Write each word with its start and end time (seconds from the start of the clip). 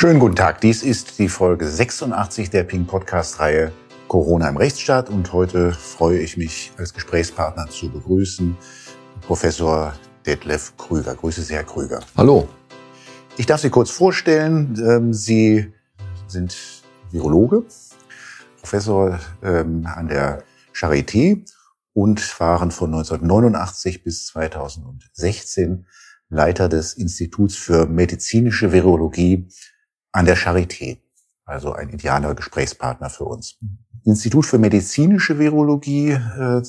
Schönen 0.00 0.20
guten 0.20 0.36
Tag. 0.36 0.60
Dies 0.60 0.84
ist 0.84 1.18
die 1.18 1.28
Folge 1.28 1.66
86 1.66 2.50
der 2.50 2.62
Ping 2.62 2.86
Podcast 2.86 3.40
Reihe 3.40 3.72
Corona 4.06 4.48
im 4.48 4.56
Rechtsstaat 4.56 5.10
und 5.10 5.32
heute 5.32 5.72
freue 5.72 6.20
ich 6.20 6.36
mich 6.36 6.70
als 6.78 6.94
Gesprächspartner 6.94 7.66
zu 7.66 7.90
begrüßen 7.90 8.56
Professor 9.22 9.92
Detlef 10.24 10.76
Krüger. 10.76 11.16
Grüße 11.16 11.42
Sie, 11.42 11.52
Herr 11.52 11.64
Krüger. 11.64 11.98
Hallo. 12.16 12.48
Ich 13.38 13.46
darf 13.46 13.60
Sie 13.60 13.70
kurz 13.70 13.90
vorstellen. 13.90 14.80
Ähm, 14.88 15.12
Sie 15.12 15.72
sind 16.28 16.56
Virologe, 17.10 17.64
Professor 18.60 19.18
ähm, 19.42 19.84
an 19.84 20.06
der 20.06 20.44
Charité 20.72 21.44
und 21.92 22.38
waren 22.38 22.70
von 22.70 22.94
1989 22.94 24.04
bis 24.04 24.26
2016 24.26 25.86
Leiter 26.28 26.68
des 26.68 26.92
Instituts 26.92 27.56
für 27.56 27.86
medizinische 27.86 28.70
Virologie 28.70 29.48
an 30.12 30.26
der 30.26 30.36
Charité. 30.36 30.98
Also 31.44 31.72
ein 31.72 31.88
idealer 31.90 32.34
Gesprächspartner 32.34 33.10
für 33.10 33.24
uns. 33.24 33.58
Institut 34.04 34.46
für 34.46 34.58
medizinische 34.58 35.38
Virologie 35.38 36.10
äh, 36.10 36.62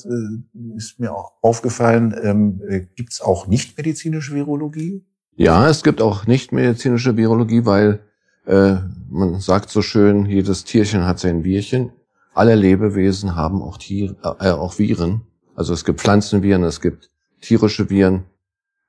ist 0.76 0.98
mir 0.98 1.14
auch 1.14 1.32
aufgefallen. 1.42 2.14
Ähm, 2.22 2.60
äh, 2.68 2.80
Gibt 2.96 3.12
es 3.12 3.20
auch 3.20 3.46
nicht 3.46 3.76
medizinische 3.76 4.34
Virologie? 4.34 5.04
Ja, 5.36 5.68
es 5.68 5.82
gibt 5.82 6.02
auch 6.02 6.26
nicht 6.26 6.52
medizinische 6.52 7.16
Virologie, 7.16 7.64
weil 7.64 8.00
äh, 8.46 8.76
man 9.08 9.40
sagt 9.40 9.70
so 9.70 9.80
schön, 9.80 10.26
jedes 10.26 10.64
Tierchen 10.64 11.06
hat 11.06 11.18
sein 11.18 11.44
Virchen. 11.44 11.92
Alle 12.34 12.54
Lebewesen 12.54 13.36
haben 13.36 13.62
auch, 13.62 13.78
Tier, 13.78 14.16
äh, 14.40 14.50
auch 14.50 14.78
Viren. 14.78 15.22
Also 15.54 15.72
es 15.72 15.84
gibt 15.84 16.00
Pflanzenviren, 16.00 16.64
es 16.64 16.80
gibt 16.80 17.10
tierische 17.40 17.90
Viren 17.90 18.24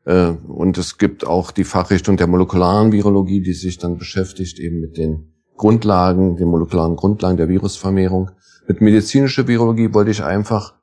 und 0.04 0.78
es 0.80 0.98
gibt 0.98 1.28
auch 1.28 1.52
die 1.52 1.64
Fachrichtung 1.64 2.18
der 2.18 2.26
molekularen 2.26 2.92
Virologie, 2.92 3.42
die 3.42 3.54
sich 3.54 3.78
dann 3.78 3.98
beschäftigt 3.98 4.58
eben 4.58 4.80
mit 4.80 4.98
den 4.98 5.32
Grundlagen, 5.58 6.38
den 6.38 6.48
molekularen 6.48 6.96
Grundlagen 6.96 7.38
der 7.38 7.48
Virusvermehrung. 7.48 8.32
Mit 8.68 8.82
medizinischer 8.82 9.48
Virologie 9.48 9.94
wollte 9.94 10.10
ich 10.10 10.24
einfach 10.24 10.74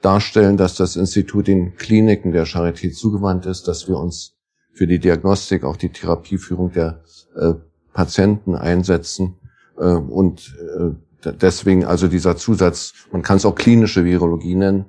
darstellen, 0.00 0.56
dass 0.56 0.74
das 0.74 0.96
Institut 0.96 1.48
den 1.48 1.76
Kliniken 1.76 2.32
der 2.32 2.46
Charité 2.46 2.92
zugewandt 2.92 3.46
ist, 3.46 3.68
dass 3.68 3.88
wir 3.88 3.98
uns 3.98 4.36
für 4.72 4.86
die 4.86 4.98
Diagnostik, 4.98 5.64
auch 5.64 5.76
die 5.76 5.90
Therapieführung 5.90 6.72
der 6.72 7.02
äh, 7.36 7.52
Patienten 7.92 8.54
einsetzen 8.54 9.36
äh, 9.78 9.84
und 9.84 10.56
äh, 10.78 11.32
deswegen 11.32 11.84
also 11.84 12.08
dieser 12.08 12.36
Zusatz, 12.36 12.94
man 13.12 13.22
kann 13.22 13.36
es 13.36 13.44
auch 13.44 13.54
klinische 13.54 14.04
Virologie 14.04 14.54
nennen, 14.54 14.86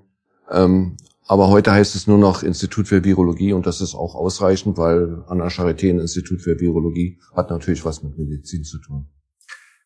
ähm, 0.50 0.98
aber 1.28 1.50
heute 1.50 1.72
heißt 1.72 1.96
es 1.96 2.08
nur 2.08 2.18
noch 2.18 2.44
Institut 2.44 2.88
für 2.88 3.04
Virologie 3.04 3.54
und 3.54 3.66
das 3.66 3.82
ist 3.82 3.96
auch 3.96 4.16
ausreichend, 4.16 4.78
weil 4.78 5.24
an 5.28 5.38
der 5.38 5.50
Charité 5.50 5.90
ein 5.90 6.00
Institut 6.00 6.42
für 6.42 6.60
Virologie 6.60 7.20
hat 7.36 7.50
natürlich 7.50 7.86
was 7.86 8.04
mit 8.04 8.18
Medizin 8.18 8.64
zu 8.64 8.80
tun. 8.80 9.08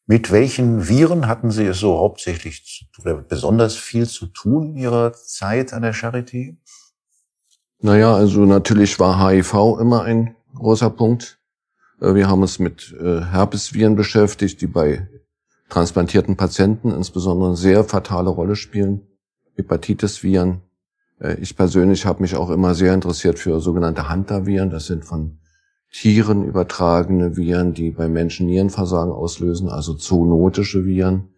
Mit 0.06 0.32
welchen 0.32 0.88
Viren 0.88 1.28
hatten 1.28 1.52
Sie 1.52 1.66
es 1.66 1.80
so 1.80 1.98
hauptsächlich 1.98 2.90
oder 3.00 3.16
besonders 3.16 3.76
viel 3.76 4.08
zu 4.08 4.28
tun 4.28 4.70
in 4.70 4.78
Ihrer 4.78 5.14
Zeit 5.14 5.74
an 5.74 5.82
der 5.82 5.94
Charité? 5.94 6.56
Naja, 7.80 8.16
also 8.16 8.46
natürlich 8.46 9.00
war 9.00 9.30
HIV 9.30 9.80
immer 9.80 10.04
ein 10.04 10.36
großer 10.56 10.90
Punkt. 10.90 11.40
Äh, 12.02 12.16
wir 12.16 12.30
haben 12.30 12.42
uns 12.42 12.58
mit 12.58 12.96
äh, 13.00 13.22
Herpesviren 13.22 13.96
beschäftigt, 13.96 14.62
die 14.62 14.68
bei 14.68 15.08
transplantierten 15.70 16.38
Patienten 16.38 16.92
insbesondere 16.92 17.50
eine 17.50 17.58
sehr 17.58 17.84
fatale 17.84 18.30
Rolle 18.30 18.56
spielen. 18.56 19.08
Hepatitis-Viren. 19.56 20.62
Äh, 21.20 21.36
ich 21.36 21.56
persönlich 21.56 22.06
habe 22.06 22.22
mich 22.22 22.36
auch 22.36 22.50
immer 22.50 22.76
sehr 22.76 22.94
interessiert 22.94 23.40
für 23.40 23.60
sogenannte 23.60 24.10
Hunter-Viren. 24.10 24.70
Das 24.70 24.88
sind 24.88 25.06
von 25.06 25.40
Tieren 25.92 26.44
übertragene 26.44 27.38
Viren, 27.38 27.74
die 27.74 27.92
bei 27.92 28.10
Menschen 28.10 28.48
Nierenversagen 28.48 29.14
auslösen, 29.14 29.70
also 29.70 29.94
zoonotische 29.94 30.86
Viren, 30.86 31.30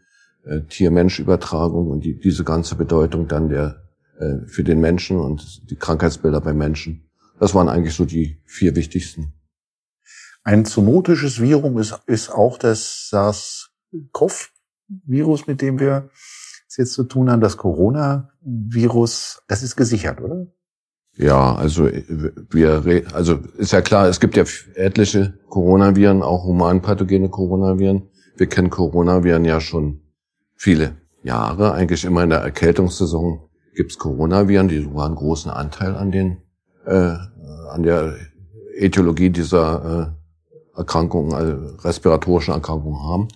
Tier-Mensch-Übertragung 0.70 1.90
und 1.90 2.04
die, 2.04 2.18
diese 2.18 2.44
ganze 2.44 2.76
Bedeutung 2.76 3.28
dann 3.28 3.50
der 3.50 3.84
für 4.48 4.64
den 4.64 4.82
Menschen 4.82 5.20
und 5.20 5.70
die 5.70 5.76
Krankheitsbilder 5.76 6.42
bei 6.42 6.54
Menschen. 6.54 7.08
Das 7.39 7.54
waren 7.54 7.70
eigentlich 7.70 7.94
so 7.94 8.06
die 8.06 8.42
vier 8.45 8.76
wichtigsten. 8.76 9.34
Ein 10.44 10.66
zoonotisches 10.66 11.39
Virus 11.42 11.92
ist, 11.92 12.00
ist 12.08 12.30
auch 12.30 12.58
das 12.58 13.10
SARS-CoV-Virus, 13.12 15.48
mit 15.48 15.62
dem 15.62 15.80
wir 15.80 16.10
es 16.70 16.78
jetzt 16.78 16.94
zu 16.94 17.04
tun 17.04 17.30
haben. 17.30 17.42
Das 17.42 17.58
Coronavirus, 17.58 19.44
das 19.48 19.64
ist 19.64 19.76
gesichert, 19.76 20.22
oder? 20.22 20.48
Ja, 21.16 21.56
also 21.56 21.90
wir, 22.50 23.04
also 23.14 23.40
ist 23.58 23.74
ja 23.74 23.82
klar, 23.82 24.08
es 24.08 24.20
gibt 24.20 24.38
ja 24.38 24.46
etliche 24.76 25.38
Coronaviren, 25.50 26.24
auch 26.24 26.46
humanpathogene 26.46 27.30
Coronaviren. 27.30 28.10
Wir 28.38 28.48
kennen 28.48 28.70
Coronaviren 28.70 29.44
ja 29.44 29.60
schon 29.60 30.02
viele 30.56 30.98
Jahre. 31.24 31.74
Eigentlich 31.74 32.06
immer 32.06 32.24
in 32.24 32.30
der 32.30 32.40
Erkältungssaison 32.40 33.50
gibt's 33.76 33.98
Coronaviren, 33.98 34.70
die 34.70 34.82
sogar 34.82 35.08
einen 35.08 35.16
großen 35.16 35.52
Anteil 35.52 35.96
an 35.96 36.12
den 36.12 36.38
äh, 36.86 37.16
an 37.72 37.84
der 37.84 38.16
Äthiologie 38.78 39.30
dieser 39.30 40.16
äh, 40.16 40.78
Erkrankungen, 40.78 41.34
also 41.34 41.76
respiratorischen 41.84 42.54
Erkrankungen 42.54 43.04
haben. 43.04 43.28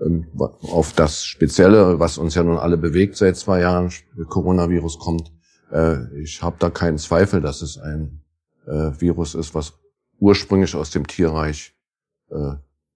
Ähm, 0.00 0.26
auf 0.62 0.92
das 0.92 1.24
Spezielle, 1.24 1.98
was 1.98 2.18
uns 2.18 2.34
ja 2.34 2.42
nun 2.42 2.58
alle 2.58 2.76
bewegt 2.76 3.16
seit 3.16 3.36
zwei 3.36 3.60
Jahren, 3.60 3.90
Coronavirus 4.28 4.98
kommt, 4.98 5.32
äh, 5.72 6.20
ich 6.20 6.42
habe 6.42 6.56
da 6.58 6.70
keinen 6.70 6.98
Zweifel, 6.98 7.40
dass 7.40 7.62
es 7.62 7.78
ein 7.78 8.22
äh, 8.66 8.90
Virus 9.00 9.34
ist, 9.34 9.54
was 9.54 9.74
ursprünglich 10.20 10.76
aus 10.76 10.90
dem 10.90 11.06
Tierreich 11.06 11.74
äh, 12.30 12.54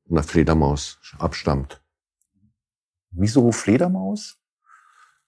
einer 0.08 0.22
Fledermaus 0.22 0.98
abstammt. 1.18 1.82
Wieso 3.10 3.50
Fledermaus? 3.50 4.36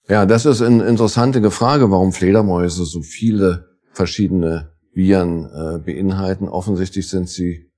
Ja, 0.07 0.25
das 0.25 0.45
ist 0.45 0.61
eine 0.61 0.85
interessante 0.85 1.51
Frage, 1.51 1.91
warum 1.91 2.13
Fledermäuse 2.13 2.85
so 2.85 3.01
viele 3.01 3.77
verschiedene 3.91 4.71
Viren 4.93 5.83
beinhalten. 5.85 6.47
Offensichtlich 6.47 7.07
sind 7.09 7.29
sie 7.29 7.71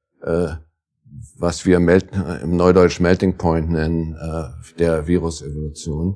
was 1.38 1.66
wir 1.66 1.78
im 1.78 2.56
Neudeutsch 2.56 3.00
Melting 3.00 3.38
Point 3.38 3.70
nennen, 3.70 4.16
äh, 4.16 4.78
der 4.80 5.08
Virusevolution. 5.08 6.16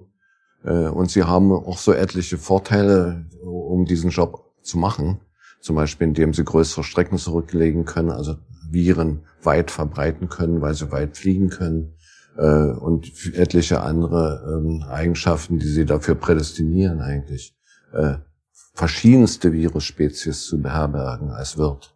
Äh, 0.63 0.87
und 0.87 1.11
sie 1.11 1.23
haben 1.23 1.51
auch 1.51 1.77
so 1.77 1.93
etliche 1.93 2.37
Vorteile, 2.37 3.25
um 3.43 3.85
diesen 3.85 4.09
Job 4.09 4.53
zu 4.61 4.77
machen. 4.77 5.19
Zum 5.61 5.75
Beispiel, 5.75 6.07
indem 6.07 6.33
sie 6.33 6.43
größere 6.43 6.83
Strecken 6.83 7.17
zurücklegen 7.17 7.85
können, 7.85 8.11
also 8.11 8.35
Viren 8.69 9.25
weit 9.43 9.71
verbreiten 9.71 10.29
können, 10.29 10.61
weil 10.61 10.73
sie 10.73 10.91
weit 10.91 11.17
fliegen 11.17 11.49
können. 11.49 11.95
Äh, 12.37 12.71
und 12.71 13.11
etliche 13.33 13.81
andere 13.81 14.43
ähm, 14.47 14.83
Eigenschaften, 14.87 15.59
die 15.59 15.67
sie 15.67 15.85
dafür 15.85 16.15
prädestinieren 16.15 17.01
eigentlich, 17.01 17.53
verschiedenste 18.73 19.53
Virusspezies 19.53 20.43
zu 20.47 20.61
beherbergen 20.61 21.29
als 21.29 21.57
Wirt. 21.57 21.94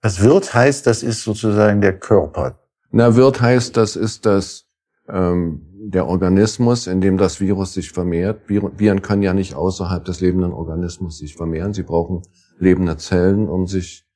Was 0.00 0.22
Wirt 0.22 0.54
heißt, 0.54 0.86
das 0.86 1.02
ist 1.02 1.22
sozusagen 1.24 1.80
der 1.80 1.98
Körper. 1.98 2.58
Na, 2.90 3.16
Wirt 3.16 3.40
heißt, 3.40 3.76
das 3.76 3.96
ist 3.96 4.26
das 4.26 4.66
ähm, 5.08 5.66
der 5.80 6.06
Organismus, 6.06 6.86
in 6.86 7.00
dem 7.00 7.16
das 7.16 7.40
Virus 7.40 7.74
sich 7.74 7.92
vermehrt. 7.92 8.48
Viren 8.48 9.02
können 9.02 9.22
ja 9.22 9.34
nicht 9.34 9.54
außerhalb 9.54 10.04
des 10.04 10.20
lebenden 10.20 10.52
Organismus 10.52 11.18
sich 11.18 11.34
vermehren. 11.34 11.72
Sie 11.72 11.82
brauchen 11.82 12.22
lebende 12.58 12.96
Zellen, 12.96 13.48
um 13.48 13.66
sich 13.66 14.06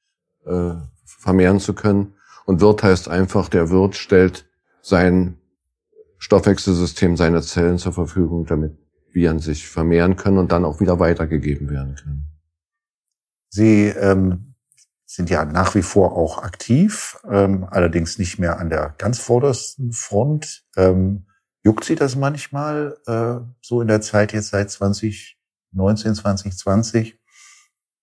äh, 0.44 0.74
vermehren 1.04 1.60
zu 1.60 1.74
können. 1.74 2.14
Und 2.44 2.60
Wirt 2.60 2.82
heißt 2.82 3.08
einfach, 3.08 3.48
der 3.48 3.70
Wirt 3.70 3.94
stellt 3.94 4.46
sein 4.80 5.38
Stoffwechselsystem, 6.18 7.16
seine 7.16 7.42
Zellen 7.42 7.78
zur 7.78 7.92
Verfügung, 7.92 8.46
damit 8.46 8.76
Viren 9.12 9.38
sich 9.38 9.68
vermehren 9.68 10.16
können 10.16 10.38
und 10.38 10.52
dann 10.52 10.64
auch 10.64 10.80
wieder 10.80 10.98
weitergegeben 10.98 11.70
werden 11.70 11.94
können. 11.96 12.26
Sie 13.48 13.88
ähm, 13.88 14.51
sind 15.14 15.28
ja 15.28 15.44
nach 15.44 15.74
wie 15.74 15.82
vor 15.82 16.16
auch 16.16 16.42
aktiv, 16.42 17.18
ähm, 17.28 17.66
allerdings 17.70 18.18
nicht 18.18 18.38
mehr 18.38 18.58
an 18.58 18.70
der 18.70 18.94
ganz 18.96 19.18
vordersten 19.18 19.92
Front. 19.92 20.64
Ähm, 20.74 21.26
juckt 21.62 21.84
Sie 21.84 21.96
das 21.96 22.16
manchmal 22.16 22.96
äh, 23.06 23.46
so 23.60 23.82
in 23.82 23.88
der 23.88 24.00
Zeit 24.00 24.32
jetzt 24.32 24.48
seit 24.48 24.70
2019, 24.70 26.14
2020, 26.14 27.20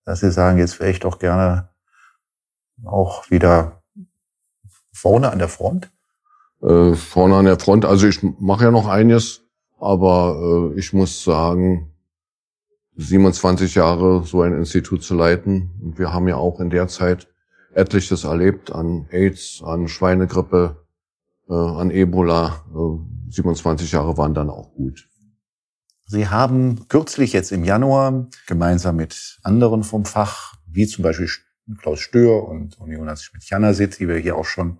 dass 0.04 0.20
Sie 0.20 0.30
sagen, 0.30 0.58
jetzt 0.58 0.78
wäre 0.78 0.92
ich 0.92 1.00
doch 1.00 1.18
gerne 1.18 1.70
auch 2.84 3.28
wieder 3.28 3.82
vorne 4.92 5.32
an 5.32 5.40
der 5.40 5.48
Front? 5.48 5.90
Äh, 6.62 6.94
vorne 6.94 7.34
an 7.34 7.44
der 7.44 7.58
Front, 7.58 7.86
also 7.86 8.06
ich 8.06 8.22
mache 8.22 8.64
ja 8.64 8.70
noch 8.70 8.86
einiges, 8.86 9.42
aber 9.80 10.72
äh, 10.76 10.78
ich 10.78 10.92
muss 10.92 11.24
sagen, 11.24 11.89
27 12.96 13.74
Jahre 13.74 14.24
so 14.24 14.42
ein 14.42 14.54
Institut 14.54 15.02
zu 15.02 15.14
leiten. 15.14 15.70
Und 15.82 15.98
wir 15.98 16.12
haben 16.12 16.28
ja 16.28 16.36
auch 16.36 16.60
in 16.60 16.70
der 16.70 16.88
Zeit 16.88 17.28
etliches 17.72 18.24
erlebt 18.24 18.72
an 18.72 19.06
AIDS, 19.10 19.62
an 19.64 19.88
Schweinegrippe, 19.88 20.84
äh, 21.48 21.54
an 21.54 21.90
Ebola. 21.90 22.64
Äh, 22.74 23.32
27 23.32 23.92
Jahre 23.92 24.16
waren 24.16 24.34
dann 24.34 24.50
auch 24.50 24.74
gut. 24.74 25.08
Sie 26.06 26.28
haben 26.28 26.88
kürzlich 26.88 27.32
jetzt 27.32 27.52
im 27.52 27.62
Januar 27.62 28.26
gemeinsam 28.48 28.96
mit 28.96 29.38
anderen 29.44 29.84
vom 29.84 30.04
Fach, 30.04 30.54
wie 30.66 30.86
zum 30.88 31.04
Beispiel 31.04 31.28
Klaus 31.78 32.00
Stör 32.00 32.48
und, 32.48 32.76
Jonas 32.84 33.22
Schmidt-Janasit, 33.22 34.00
die 34.00 34.08
wir 34.08 34.16
hier 34.16 34.36
auch 34.36 34.44
schon 34.44 34.78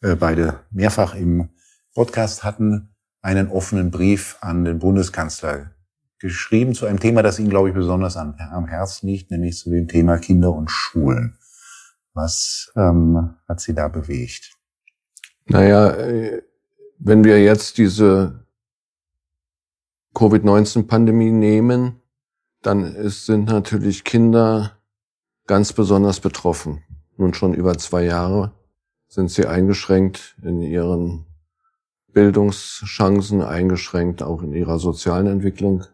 äh, 0.00 0.14
beide 0.14 0.60
mehrfach 0.70 1.14
im 1.14 1.50
Podcast 1.94 2.42
hatten, 2.42 2.94
einen 3.20 3.48
offenen 3.48 3.90
Brief 3.90 4.38
an 4.40 4.64
den 4.64 4.78
Bundeskanzler 4.78 5.72
geschrieben 6.18 6.74
zu 6.74 6.86
einem 6.86 7.00
Thema, 7.00 7.22
das 7.22 7.38
Ihnen, 7.38 7.50
glaube 7.50 7.68
ich, 7.68 7.74
besonders 7.74 8.16
am, 8.16 8.34
am 8.50 8.66
Herzen 8.66 9.08
liegt, 9.08 9.30
nämlich 9.30 9.58
zu 9.58 9.70
dem 9.70 9.88
Thema 9.88 10.18
Kinder 10.18 10.52
und 10.52 10.70
Schulen. 10.70 11.38
Was 12.14 12.72
ähm, 12.76 13.34
hat 13.46 13.60
Sie 13.60 13.74
da 13.74 13.88
bewegt? 13.88 14.52
Naja, 15.46 15.90
äh, 15.90 16.42
wenn 16.98 17.24
wir 17.24 17.42
jetzt 17.42 17.78
diese 17.78 18.46
Covid-19-Pandemie 20.14 21.30
nehmen, 21.30 22.00
dann 22.62 22.84
ist, 22.84 23.26
sind 23.26 23.48
natürlich 23.48 24.02
Kinder 24.04 24.78
ganz 25.46 25.72
besonders 25.72 26.20
betroffen. 26.20 26.82
Nun 27.16 27.34
schon 27.34 27.54
über 27.54 27.76
zwei 27.78 28.04
Jahre 28.04 28.52
sind 29.08 29.30
sie 29.30 29.46
eingeschränkt 29.46 30.36
in 30.42 30.60
ihren 30.60 31.26
Bildungschancen, 32.12 33.42
eingeschränkt 33.42 34.22
auch 34.22 34.42
in 34.42 34.52
ihrer 34.52 34.78
sozialen 34.78 35.26
Entwicklung. 35.26 35.84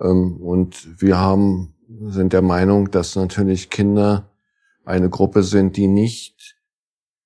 Ähm, 0.00 0.36
und 0.38 1.00
wir 1.00 1.18
haben, 1.18 1.74
sind 2.08 2.32
der 2.32 2.42
Meinung, 2.42 2.90
dass 2.90 3.16
natürlich 3.16 3.70
Kinder 3.70 4.30
eine 4.84 5.10
Gruppe 5.10 5.42
sind, 5.42 5.76
die 5.76 5.88
nicht 5.88 6.56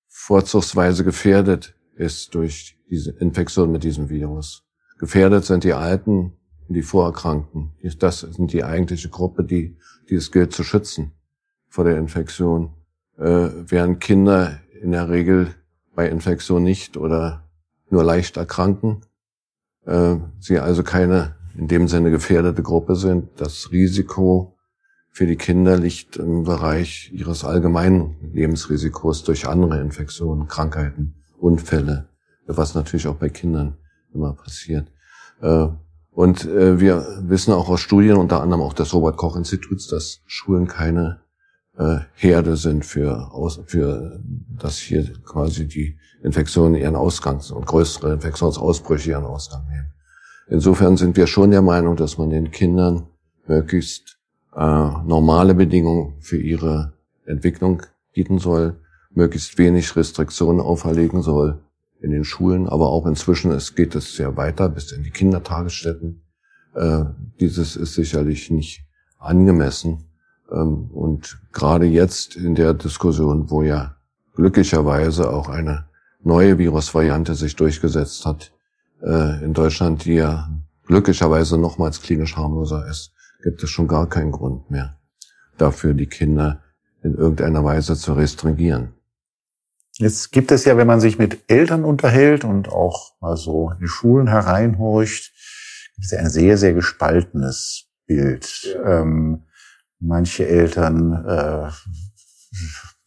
vorzugsweise 0.08 1.04
gefährdet 1.04 1.74
ist 1.96 2.34
durch 2.34 2.78
diese 2.88 3.12
Infektion 3.12 3.70
mit 3.70 3.84
diesem 3.84 4.08
Virus. 4.08 4.64
Gefährdet 4.98 5.44
sind 5.44 5.64
die 5.64 5.72
Alten, 5.72 6.32
die 6.69 6.82
Vorerkrankten. 6.82 7.72
Das 7.98 8.20
sind 8.20 8.52
die 8.52 8.64
eigentliche 8.64 9.08
Gruppe, 9.08 9.44
die, 9.44 9.76
die 10.08 10.14
es 10.14 10.30
gilt 10.30 10.52
zu 10.52 10.64
schützen 10.64 11.12
vor 11.69 11.84
der 11.84 11.98
Infektion. 11.98 12.74
Äh, 13.19 13.48
während 13.66 14.00
Kinder 14.00 14.60
in 14.80 14.92
der 14.92 15.08
Regel 15.08 15.54
bei 15.94 16.08
Infektion 16.08 16.62
nicht 16.62 16.96
oder 16.96 17.48
nur 17.90 18.04
leicht 18.04 18.36
erkranken, 18.36 19.02
äh, 19.84 20.16
sie 20.38 20.58
also 20.58 20.82
keine 20.82 21.36
in 21.56 21.69
dem 21.69 21.88
Sinne 21.88 22.10
gefährdete 22.10 22.62
Gruppe 22.62 22.96
sind. 22.96 23.28
Das 23.37 23.70
Risiko 23.72 24.56
für 25.10 25.26
die 25.26 25.37
Kinder 25.37 25.76
liegt 25.76 26.16
im 26.16 26.44
Bereich 26.44 27.10
ihres 27.12 27.44
allgemeinen 27.44 28.16
Lebensrisikos 28.32 29.25
durch 29.25 29.46
andere 29.46 29.81
Infektionen, 29.81 30.49
Krankheiten, 30.49 31.14
Unfälle, 31.38 32.08
was 32.46 32.75
natürlich 32.75 33.06
auch 33.06 33.16
bei 33.16 33.28
Kindern 33.28 33.76
immer 34.14 34.32
passiert. 34.32 34.90
Äh, 35.40 35.69
und 36.10 36.44
äh, 36.44 36.81
wir 36.81 37.06
wissen 37.22 37.52
auch 37.52 37.69
aus 37.69 37.81
Studien, 37.81 38.16
unter 38.16 38.43
anderem 38.43 38.62
auch 38.62 38.75
des 38.75 38.93
Robert 38.93 39.16
Koch 39.16 39.37
Instituts, 39.37 39.88
dass 39.88 40.20
Schulen 40.26 40.66
keine 40.66 41.20
äh, 41.76 41.98
Herde 42.14 42.56
sind 42.56 42.84
für, 42.84 43.31
für 43.66 44.20
dass 44.58 44.78
hier 44.78 45.12
quasi 45.25 45.66
die 45.66 45.98
Infektionen 46.22 46.75
ihren 46.75 46.96
Ausgang 46.96 47.40
und 47.52 47.66
größere 47.66 48.14
Infektionsausbrüche 48.14 49.10
ihren 49.10 49.25
Ausgang 49.25 49.66
nehmen. 49.69 49.92
Insofern 50.52 50.99
sind 50.99 51.16
wir 51.16 51.26
schon 51.26 51.50
der 51.50 51.62
Meinung, 51.62 51.96
dass 51.96 52.19
man 52.19 52.28
den 52.28 52.50
Kindern 52.50 53.06
möglichst 53.46 54.19
äh, 54.54 54.58
normale 54.60 55.54
Bedingungen 55.54 56.12
für 56.20 56.37
ihre 56.37 56.93
Entwicklung 57.25 57.81
bieten 58.12 58.38
soll, 58.38 58.76
möglichst 59.14 59.56
wenig 59.56 59.96
Restriktionen 59.96 60.60
auferlegen 60.60 61.22
soll 61.22 61.62
in 62.02 62.10
den 62.10 62.25
Schulen, 62.25 62.69
aber 62.69 62.90
auch 62.90 63.06
inzwischen 63.06 63.50
es 63.50 63.75
geht 63.75 63.94
es 63.94 64.14
sehr 64.14 64.37
weiter 64.37 64.69
bis 64.69 64.93
in 64.93 65.04
die 65.04 65.10
Kindertagesstätten. 65.10 66.20
Äh, 66.75 67.05
dieses 67.40 67.75
ist 67.75 67.94
sicherlich 67.94 68.50
nicht 68.50 68.84
angemessen. 69.19 70.05
Ähm, 70.52 70.90
und 70.93 71.40
gerade 71.52 71.87
jetzt 71.87 72.37
in 72.37 72.56
der 72.56 72.75
Diskussion, 72.75 73.50
wo 73.50 73.62
ja 73.62 73.96
glücklicherweise 74.34 75.32
auch 75.32 75.48
eine 75.48 75.87
neue 76.22 76.58
Virusvariante 76.58 77.37
sich 77.37 77.56
durchgesetzt 77.56 78.26
hat, 78.26 78.52
äh, 79.02 79.44
in 79.44 79.52
Deutschland, 79.52 80.04
die 80.04 80.14
ja 80.14 80.49
glücklicherweise 80.87 81.58
nochmals 81.58 82.02
klinisch 82.02 82.37
harmloser 82.37 82.87
ist, 82.87 83.12
gibt 83.43 83.62
es 83.62 83.70
schon 83.70 83.88
gar 83.88 84.08
keinen 84.08 84.32
Grund 84.32 84.70
mehr 84.70 84.99
dafür, 85.58 85.94
die 85.94 86.06
Kinder 86.06 86.62
in 87.02 87.14
irgendeiner 87.14 87.64
Weise 87.64 87.96
zu 87.96 88.12
restringieren. 88.12 88.94
Jetzt 89.99 90.32
gibt 90.32 90.50
es 90.50 90.64
ja, 90.64 90.76
wenn 90.76 90.87
man 90.87 91.00
sich 91.00 91.19
mit 91.19 91.38
Eltern 91.49 91.84
unterhält 91.84 92.44
und 92.44 92.69
auch 92.70 93.12
mal 93.20 93.37
so 93.37 93.70
in 93.70 93.78
die 93.81 93.88
Schulen 93.88 94.26
hereinhorcht, 94.26 95.32
gibt 95.94 96.05
es 96.05 96.10
ja 96.12 96.20
ein 96.20 96.31
sehr, 96.31 96.56
sehr 96.56 96.72
gespaltenes 96.72 97.90
Bild. 98.06 98.75
Ja. 98.75 99.00
Ähm, 99.00 99.43
manche 100.00 100.46
Eltern 100.46 101.12
äh, 101.26 101.70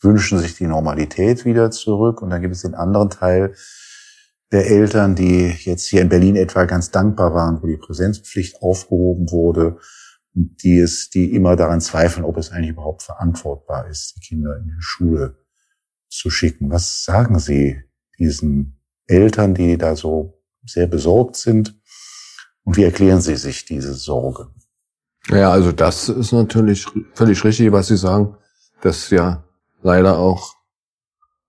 wünschen 0.01 0.37
sich 0.39 0.55
die 0.55 0.67
Normalität 0.67 1.45
wieder 1.45 1.71
zurück 1.71 2.21
und 2.21 2.29
dann 2.29 2.41
gibt 2.41 2.53
es 2.53 2.61
den 2.61 2.75
anderen 2.75 3.09
Teil 3.09 3.55
der 4.51 4.67
Eltern, 4.67 5.15
die 5.15 5.55
jetzt 5.59 5.87
hier 5.87 6.01
in 6.01 6.09
Berlin 6.09 6.35
etwa 6.35 6.65
ganz 6.65 6.91
dankbar 6.91 7.33
waren, 7.33 7.61
wo 7.61 7.67
die 7.67 7.77
Präsenzpflicht 7.77 8.61
aufgehoben 8.61 9.31
wurde 9.31 9.77
und 10.33 10.61
die 10.63 10.77
es, 10.79 11.09
die 11.09 11.33
immer 11.33 11.55
daran 11.55 11.81
zweifeln, 11.81 12.25
ob 12.25 12.37
es 12.37 12.51
eigentlich 12.51 12.71
überhaupt 12.71 13.03
verantwortbar 13.03 13.87
ist, 13.87 14.15
die 14.15 14.19
Kinder 14.19 14.57
in 14.57 14.65
die 14.65 14.81
Schule 14.81 15.37
zu 16.09 16.29
schicken. 16.29 16.69
Was 16.69 17.03
sagen 17.03 17.39
Sie 17.39 17.81
diesen 18.19 18.79
Eltern, 19.07 19.53
die 19.53 19.77
da 19.77 19.95
so 19.95 20.41
sehr 20.65 20.87
besorgt 20.87 21.35
sind? 21.35 21.79
Und 22.63 22.77
wie 22.77 22.83
erklären 22.83 23.21
Sie 23.21 23.35
sich 23.35 23.65
diese 23.65 23.93
Sorge? 23.93 24.49
Ja, 25.29 25.51
also 25.51 25.71
das 25.71 26.09
ist 26.09 26.31
natürlich 26.31 26.85
völlig 27.13 27.43
richtig, 27.43 27.71
was 27.71 27.87
Sie 27.87 27.97
sagen, 27.97 28.37
dass 28.81 29.09
ja 29.09 29.43
leider 29.81 30.17
auch, 30.17 30.55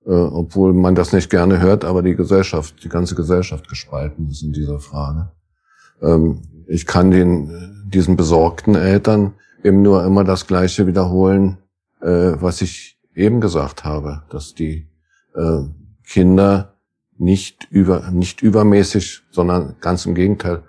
äh, 0.06 0.12
obwohl 0.12 0.73
man 0.73 0.94
das 0.94 1.12
nicht 1.12 1.31
gerne 1.31 1.61
hört, 1.61 1.85
aber 1.85 2.03
die 2.03 2.14
Gesellschaft, 2.14 2.82
die 2.85 2.88
ganze 2.88 3.14
Gesellschaft 3.14 3.69
gespalten 3.69 4.29
ist 4.29 4.43
in 4.43 4.53
dieser 4.53 4.79
Frage. 4.79 5.32
Ähm, 6.00 6.43
ich 6.69 6.87
kann 6.87 7.11
den, 7.11 7.85
diesen 7.87 8.17
besorgten 8.17 8.75
Eltern 8.75 9.35
eben 9.62 9.82
nur 9.82 10.05
immer 10.05 10.25
das 10.25 10.47
Gleiche 10.47 10.87
wiederholen, 10.87 11.58
äh, 12.00 12.32
was 12.41 12.62
ich 12.62 12.99
eben 13.14 13.41
gesagt 13.41 13.85
habe, 13.85 14.23
dass 14.31 14.55
die 14.55 14.88
äh, 15.35 15.62
Kinder 16.05 16.75
nicht 17.19 17.67
über 17.70 18.11
nicht 18.11 18.43
übermäßig, 18.43 19.23
sondern 19.31 19.76
ganz 19.81 20.06
im 20.06 20.14
Gegenteil 20.14 20.62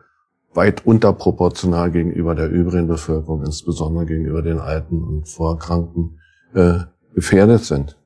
weit 0.53 0.85
unterproportional 0.85 1.91
gegenüber 1.91 2.33
der 2.33 2.49
übrigen 2.49 2.87
Bevölkerung, 2.87 3.43
insbesondere 3.45 4.05
gegenüber 4.05 4.41
den 4.41 4.59
Alten 4.59 5.03
und 5.03 5.27
Vorkranken, 5.27 6.19
äh, 6.53 6.79
gefährdet 7.13 7.63
sind. 7.65 7.97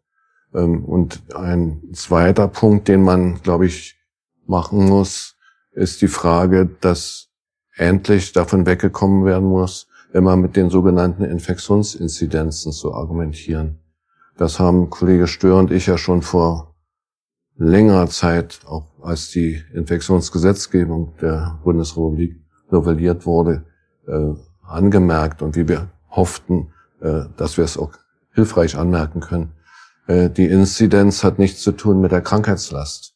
Ähm, 0.53 0.85
und 0.85 1.21
ein 1.35 1.81
zweiter 1.93 2.47
Punkt, 2.47 2.87
den 2.87 3.03
man, 3.03 3.41
glaube 3.41 3.65
ich, 3.65 3.97
machen 4.45 4.85
muss, 4.85 5.35
ist 5.71 6.01
die 6.01 6.07
Frage, 6.07 6.69
dass 6.81 7.29
endlich 7.75 8.33
davon 8.33 8.65
weggekommen 8.65 9.25
werden 9.25 9.47
muss, 9.47 9.87
immer 10.13 10.35
mit 10.35 10.55
den 10.55 10.69
sogenannten 10.69 11.23
Infektionsinzidenzen 11.23 12.71
zu 12.71 12.93
argumentieren. 12.93 13.79
Das 14.37 14.59
haben 14.59 14.89
Kollege 14.89 15.27
Stör 15.27 15.57
und 15.57 15.71
ich 15.71 15.85
ja 15.85 15.97
schon 15.97 16.21
vor 16.21 16.75
längerer 17.55 18.07
Zeit, 18.07 18.59
auch 18.65 18.87
als 19.01 19.29
die 19.29 19.61
Infektionsgesetzgebung 19.73 21.13
der 21.21 21.59
Bundesrepublik 21.63 22.41
novelliert 22.71 23.25
wurde, 23.25 23.65
äh, 24.07 24.33
angemerkt 24.63 25.41
und 25.41 25.55
wie 25.55 25.67
wir 25.67 25.89
hofften, 26.09 26.73
äh, 27.01 27.23
dass 27.37 27.57
wir 27.57 27.63
es 27.63 27.77
auch 27.77 27.91
hilfreich 28.33 28.77
anmerken 28.77 29.19
können. 29.19 29.51
Äh, 30.07 30.29
die 30.29 30.47
Inzidenz 30.47 31.23
hat 31.23 31.39
nichts 31.39 31.61
zu 31.61 31.71
tun 31.71 32.01
mit 32.01 32.11
der 32.11 32.21
Krankheitslast. 32.21 33.13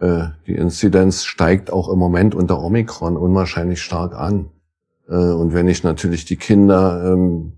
Äh, 0.00 0.28
die 0.46 0.54
Inzidenz 0.54 1.24
steigt 1.24 1.72
auch 1.72 1.88
im 1.88 1.98
Moment 1.98 2.34
unter 2.34 2.62
Omikron 2.62 3.16
unwahrscheinlich 3.16 3.82
stark 3.82 4.14
an. 4.14 4.50
Äh, 5.08 5.14
und 5.14 5.54
wenn 5.54 5.68
ich 5.68 5.84
natürlich 5.84 6.24
die 6.24 6.36
Kinder 6.36 7.12
ähm, 7.12 7.52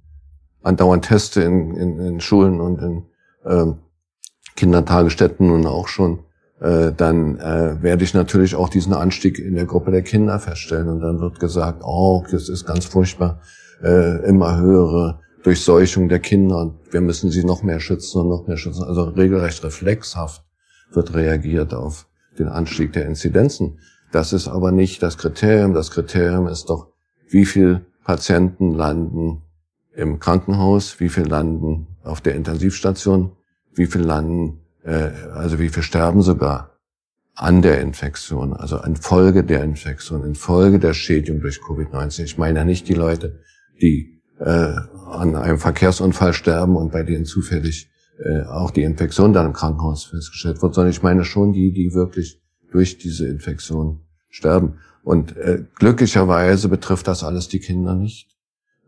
andauernd 0.62 1.04
teste 1.04 1.42
in, 1.42 1.74
in, 1.74 1.98
in 1.98 2.20
Schulen 2.20 2.60
und 2.60 2.80
in 2.80 3.02
ähm, 3.44 3.76
Kindertagesstätten 4.56 5.50
und 5.50 5.66
auch 5.66 5.88
schon, 5.88 6.20
dann 6.60 7.38
werde 7.38 8.02
ich 8.02 8.14
natürlich 8.14 8.56
auch 8.56 8.68
diesen 8.68 8.92
Anstieg 8.92 9.38
in 9.38 9.54
der 9.54 9.64
Gruppe 9.64 9.92
der 9.92 10.02
Kinder 10.02 10.40
feststellen. 10.40 10.88
Und 10.88 10.98
dann 10.98 11.20
wird 11.20 11.38
gesagt, 11.38 11.84
oh, 11.84 12.24
das 12.28 12.48
ist 12.48 12.66
ganz 12.66 12.84
furchtbar, 12.84 13.40
immer 13.80 14.56
höhere 14.56 15.20
Durchseuchung 15.48 16.10
der 16.10 16.18
Kinder 16.18 16.74
wir 16.90 17.00
müssen 17.00 17.30
sie 17.30 17.42
noch 17.42 17.62
mehr 17.62 17.80
schützen 17.80 18.20
und 18.20 18.28
noch 18.28 18.46
mehr 18.46 18.58
schützen. 18.58 18.84
Also 18.84 19.04
regelrecht 19.04 19.64
reflexhaft 19.64 20.44
wird 20.92 21.14
reagiert 21.14 21.72
auf 21.72 22.06
den 22.38 22.48
Anstieg 22.48 22.92
der 22.92 23.06
Inzidenzen. 23.06 23.78
Das 24.12 24.34
ist 24.34 24.46
aber 24.46 24.72
nicht 24.72 25.02
das 25.02 25.16
Kriterium. 25.16 25.72
Das 25.72 25.90
Kriterium 25.90 26.48
ist 26.48 26.66
doch, 26.68 26.88
wie 27.30 27.46
viel 27.46 27.86
Patienten 28.04 28.74
landen 28.74 29.40
im 29.94 30.18
Krankenhaus, 30.18 31.00
wie 31.00 31.08
viel 31.08 31.26
landen 31.26 31.86
auf 32.04 32.20
der 32.20 32.34
Intensivstation, 32.34 33.32
wie 33.72 33.86
viel 33.86 34.02
landen, 34.02 34.60
äh, 34.84 35.12
also 35.32 35.58
wie 35.58 35.70
viel 35.70 35.82
sterben 35.82 36.20
sogar 36.20 36.78
an 37.34 37.62
der 37.62 37.80
Infektion, 37.80 38.52
also 38.52 38.76
an 38.76 38.96
Folge 38.96 39.44
der 39.44 39.64
Infektion, 39.64 40.24
in 40.24 40.34
Folge 40.34 40.78
der 40.78 40.92
Schädigung 40.92 41.40
durch 41.40 41.60
Covid-19. 41.60 42.24
Ich 42.24 42.36
meine 42.36 42.58
ja 42.58 42.64
nicht 42.66 42.86
die 42.86 42.94
Leute, 42.94 43.40
die 43.80 44.17
äh, 44.38 44.74
an 45.10 45.36
einem 45.36 45.58
Verkehrsunfall 45.58 46.32
sterben 46.32 46.76
und 46.76 46.92
bei 46.92 47.02
denen 47.02 47.24
zufällig 47.24 47.90
äh, 48.18 48.42
auch 48.42 48.70
die 48.70 48.82
Infektion 48.82 49.32
dann 49.32 49.46
im 49.46 49.52
Krankenhaus 49.52 50.04
festgestellt 50.04 50.62
wird, 50.62 50.74
sondern 50.74 50.90
ich 50.90 51.02
meine 51.02 51.24
schon 51.24 51.52
die, 51.52 51.72
die 51.72 51.94
wirklich 51.94 52.40
durch 52.70 52.98
diese 52.98 53.28
Infektion 53.28 54.00
sterben. 54.28 54.78
Und 55.02 55.36
äh, 55.36 55.64
glücklicherweise 55.76 56.68
betrifft 56.68 57.08
das 57.08 57.24
alles 57.24 57.48
die 57.48 57.60
Kinder 57.60 57.94
nicht. 57.94 58.36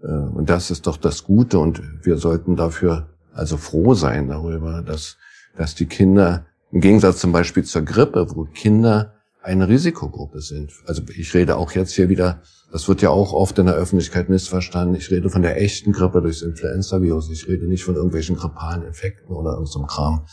Äh, 0.02 0.08
und 0.08 0.50
das 0.50 0.70
ist 0.70 0.86
doch 0.86 0.96
das 0.96 1.24
Gute. 1.24 1.58
Und 1.58 1.82
wir 2.04 2.18
sollten 2.18 2.56
dafür 2.56 3.08
also 3.32 3.56
froh 3.56 3.94
sein 3.94 4.28
darüber, 4.28 4.82
dass, 4.82 5.16
dass 5.56 5.74
die 5.74 5.86
Kinder, 5.86 6.46
im 6.72 6.80
Gegensatz 6.80 7.20
zum 7.20 7.32
Beispiel 7.32 7.64
zur 7.64 7.82
Grippe, 7.82 8.26
wo 8.34 8.44
Kinder 8.44 9.14
eine 9.42 9.68
Risikogruppe 9.68 10.40
sind. 10.40 10.72
Also 10.86 11.02
ich 11.16 11.32
rede 11.34 11.56
auch 11.56 11.72
jetzt 11.72 11.92
hier 11.92 12.08
wieder, 12.08 12.42
das 12.72 12.88
wird 12.88 13.02
ja 13.02 13.10
auch 13.10 13.32
oft 13.32 13.58
in 13.58 13.66
der 13.66 13.74
Öffentlichkeit 13.74 14.28
missverstanden, 14.28 14.94
ich 14.94 15.10
rede 15.10 15.30
von 15.30 15.42
der 15.42 15.60
echten 15.60 15.92
Grippe 15.92 16.20
durchs 16.20 16.42
Influenza-Virus, 16.42 17.30
ich 17.30 17.48
rede 17.48 17.66
nicht 17.66 17.84
von 17.84 17.94
irgendwelchen 17.94 18.36
grippalen 18.36 18.82
Infekten 18.82 19.34
oder 19.34 19.52
irgendeinem 19.52 19.86
Kram, 19.86 20.26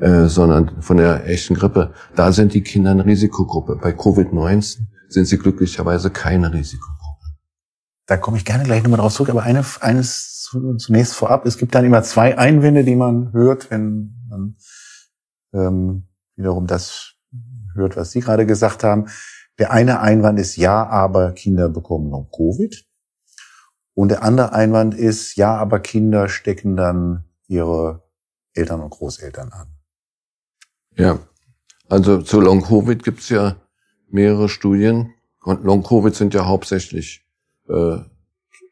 äh, 0.00 0.26
sondern 0.28 0.80
von 0.80 0.96
der 0.96 1.26
echten 1.26 1.54
Grippe. 1.54 1.92
Da 2.14 2.32
sind 2.32 2.54
die 2.54 2.62
Kinder 2.62 2.92
eine 2.92 3.04
Risikogruppe. 3.04 3.76
Bei 3.76 3.90
Covid-19 3.90 4.86
sind 5.08 5.26
sie 5.26 5.38
glücklicherweise 5.38 6.10
keine 6.10 6.52
Risikogruppe. 6.52 7.02
Da 8.06 8.16
komme 8.16 8.36
ich 8.36 8.44
gerne 8.44 8.64
gleich 8.64 8.82
nochmal 8.82 9.00
drauf 9.00 9.14
zurück, 9.14 9.30
aber 9.30 9.42
eine, 9.42 9.64
eines 9.80 10.48
zunächst 10.78 11.14
vorab, 11.14 11.46
es 11.46 11.56
gibt 11.56 11.74
dann 11.74 11.84
immer 11.84 12.02
zwei 12.02 12.36
Einwände, 12.36 12.84
die 12.84 12.96
man 12.96 13.32
hört, 13.32 13.70
wenn 13.70 14.14
man 14.28 14.56
ähm, 15.54 16.08
wiederum 16.36 16.66
das 16.66 17.11
hört, 17.74 17.96
was 17.96 18.10
Sie 18.10 18.20
gerade 18.20 18.46
gesagt 18.46 18.84
haben. 18.84 19.06
Der 19.58 19.70
eine 19.70 20.00
Einwand 20.00 20.38
ist, 20.38 20.56
ja, 20.56 20.86
aber 20.86 21.32
Kinder 21.32 21.68
bekommen 21.68 22.10
noch 22.10 22.30
Covid. 22.34 22.84
Und 23.94 24.08
der 24.08 24.22
andere 24.22 24.52
Einwand 24.52 24.94
ist, 24.94 25.36
ja, 25.36 25.54
aber 25.56 25.80
Kinder 25.80 26.28
stecken 26.28 26.76
dann 26.76 27.24
ihre 27.46 28.02
Eltern 28.54 28.80
und 28.80 28.90
Großeltern 28.90 29.52
an. 29.52 29.68
Ja, 30.96 31.18
also 31.88 32.22
zu 32.22 32.40
Long-Covid 32.40 33.02
gibt's 33.02 33.28
ja 33.28 33.56
mehrere 34.08 34.48
Studien. 34.48 35.14
Und 35.42 35.64
Long-Covid 35.64 36.14
sind 36.14 36.34
ja 36.34 36.46
hauptsächlich 36.46 37.26
äh, 37.68 37.98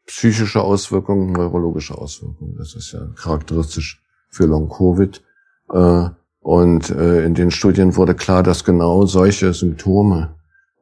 psychische 0.05 0.61
Auswirkungen, 0.61 1.31
neurologische 1.31 1.97
Auswirkungen. 1.97 2.55
Das 2.57 2.75
ist 2.75 2.91
ja 2.91 3.05
charakteristisch 3.15 4.03
für 4.29 4.45
Long-Covid. 4.45 5.23
Äh, 5.71 6.09
und 6.41 6.89
äh, 6.89 7.23
in 7.23 7.35
den 7.35 7.51
Studien 7.51 7.95
wurde 7.95 8.15
klar, 8.15 8.41
dass 8.41 8.63
genau 8.63 9.05
solche 9.05 9.53
Symptome 9.53 10.35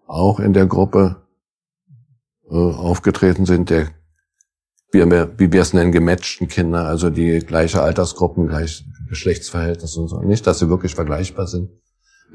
auch 0.08 0.40
in 0.40 0.54
der 0.54 0.66
Gruppe 0.66 1.28
äh, 2.50 2.56
aufgetreten 2.56 3.46
sind, 3.46 3.70
der, 3.70 3.90
wie 4.92 5.04
wir, 5.52 5.62
es 5.62 5.74
nennen, 5.74 5.92
gematchten 5.92 6.48
Kinder, 6.48 6.86
also 6.86 7.10
die 7.10 7.40
gleiche 7.40 7.82
Altersgruppen, 7.82 8.48
gleich 8.48 8.86
Geschlechtsverhältnisse 9.10 10.00
und 10.00 10.08
so. 10.08 10.22
Nicht, 10.22 10.48
dass 10.48 10.60
sie 10.60 10.70
wirklich 10.70 10.96
vergleichbar 10.96 11.46
sind. 11.46 11.70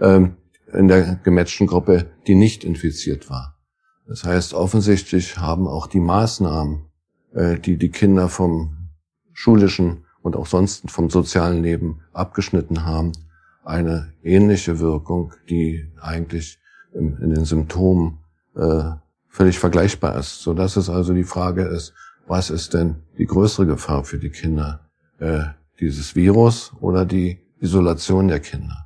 Ähm, 0.01 0.37
in 0.73 0.89
der 0.89 1.17
gematchten 1.17 1.67
Gruppe, 1.67 2.11
die 2.27 2.35
nicht 2.35 2.63
infiziert 2.63 3.31
war. 3.31 3.59
Das 4.07 4.25
heißt, 4.25 4.53
offensichtlich 4.53 5.39
haben 5.39 5.67
auch 5.67 5.87
die 5.87 6.01
Maßnahmen, 6.01 6.85
äh, 7.33 7.59
die 7.59 7.79
die 7.79 7.91
Kinder 7.91 8.29
vom 8.29 8.91
schulischen 9.33 10.04
und 10.25 10.37
auch 10.37 10.47
sonst 10.47 10.91
vom 10.91 11.11
sozialen 11.11 11.63
Leben 11.63 12.01
abgeschnitten 12.15 12.87
haben, 12.87 13.13
eine 13.63 14.15
ähnliche 14.23 14.81
Wirkung, 14.81 15.35
die 15.51 15.87
eigentlich 16.01 16.59
in 16.95 17.31
den 17.31 17.45
Symptomen 17.45 18.19
äh, 18.57 18.85
völlig 19.29 19.59
vergleichbar 19.59 20.17
ist. 20.17 20.41
So 20.41 20.55
dass 20.55 20.77
es 20.77 20.89
also 20.89 21.13
die 21.13 21.25
Frage 21.25 21.65
ist, 21.65 21.93
was 22.27 22.49
ist 22.49 22.73
denn 22.73 23.03
die 23.19 23.27
größere 23.27 23.67
Gefahr 23.67 24.05
für 24.05 24.19
die 24.19 24.31
Kinder? 24.31 24.89
Äh, 25.19 25.45
dieses 25.79 26.17
Virus 26.17 26.73
oder 26.81 27.05
die 27.05 27.41
Isolation 27.61 28.29
der 28.29 28.41
Kinder? 28.41 28.84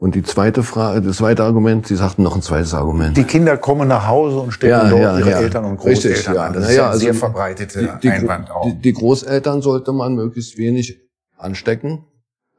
Und 0.00 0.14
die 0.14 0.22
zweite 0.22 0.62
Frage, 0.62 1.02
das 1.02 1.18
zweite 1.18 1.44
Argument, 1.44 1.86
Sie 1.86 1.94
sagten 1.94 2.22
noch 2.22 2.34
ein 2.34 2.40
zweites 2.40 2.72
Argument. 2.72 3.14
Die 3.18 3.24
Kinder 3.24 3.58
kommen 3.58 3.86
nach 3.86 4.08
Hause 4.08 4.38
und 4.38 4.50
stecken 4.50 4.70
ja, 4.70 4.88
dort 4.88 5.02
ja, 5.02 5.18
ihre 5.18 5.30
ja. 5.30 5.40
Eltern 5.40 5.66
und 5.66 5.76
Großeltern 5.76 6.12
Richtig, 6.12 6.34
ja. 6.34 6.46
an. 6.46 6.52
Das 6.54 6.62
ist 6.62 6.68
ein 6.70 6.74
sehr 6.74 6.86
also 6.86 7.12
verbreitete 7.12 7.80
die, 7.82 8.00
die, 8.00 8.08
Einwand 8.08 8.50
auch. 8.50 8.64
Die, 8.64 8.76
die, 8.76 8.92
Großeltern 8.94 9.60
sollte 9.60 9.92
man 9.92 10.14
möglichst 10.14 10.56
wenig 10.56 10.98
anstecken, 11.36 12.06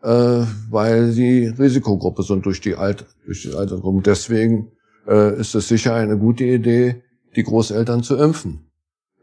äh, 0.03 0.43
weil 0.69 1.09
sie 1.09 1.47
Risikogruppe 1.47 2.21
sind 2.21 2.45
durch 2.45 2.61
die, 2.61 2.75
Alt, 2.75 3.07
durch 3.25 3.41
die 3.41 3.55
Altersgruppe. 3.55 4.03
Deswegen 4.03 4.73
äh, 5.07 5.35
ist 5.39 5.55
es 5.55 5.67
sicher 5.67 5.95
eine 5.95 6.19
gute 6.19 6.43
Idee, 6.43 7.01
die 7.35 7.41
Großeltern 7.41 8.03
zu 8.03 8.17
impfen. 8.17 8.69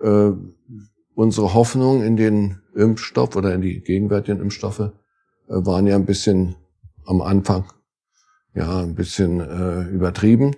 Äh, 0.03 0.33
unsere 1.15 1.55
Hoffnung 1.55 2.03
in 2.03 2.17
den 2.17 2.63
Impfstoff 2.75 3.37
oder 3.37 3.55
in 3.55 3.61
die 3.61 3.81
gegenwärtigen 3.81 4.41
Impfstoffe 4.41 4.81
äh, 4.81 4.91
waren 5.47 5.87
ja 5.87 5.95
ein 5.95 6.05
bisschen 6.05 6.57
am 7.07 7.23
Anfang 7.23 7.67
ja 8.59 8.81
ein 8.81 8.95
bisschen 8.95 9.41
äh, 9.41 9.83
übertrieben. 9.89 10.55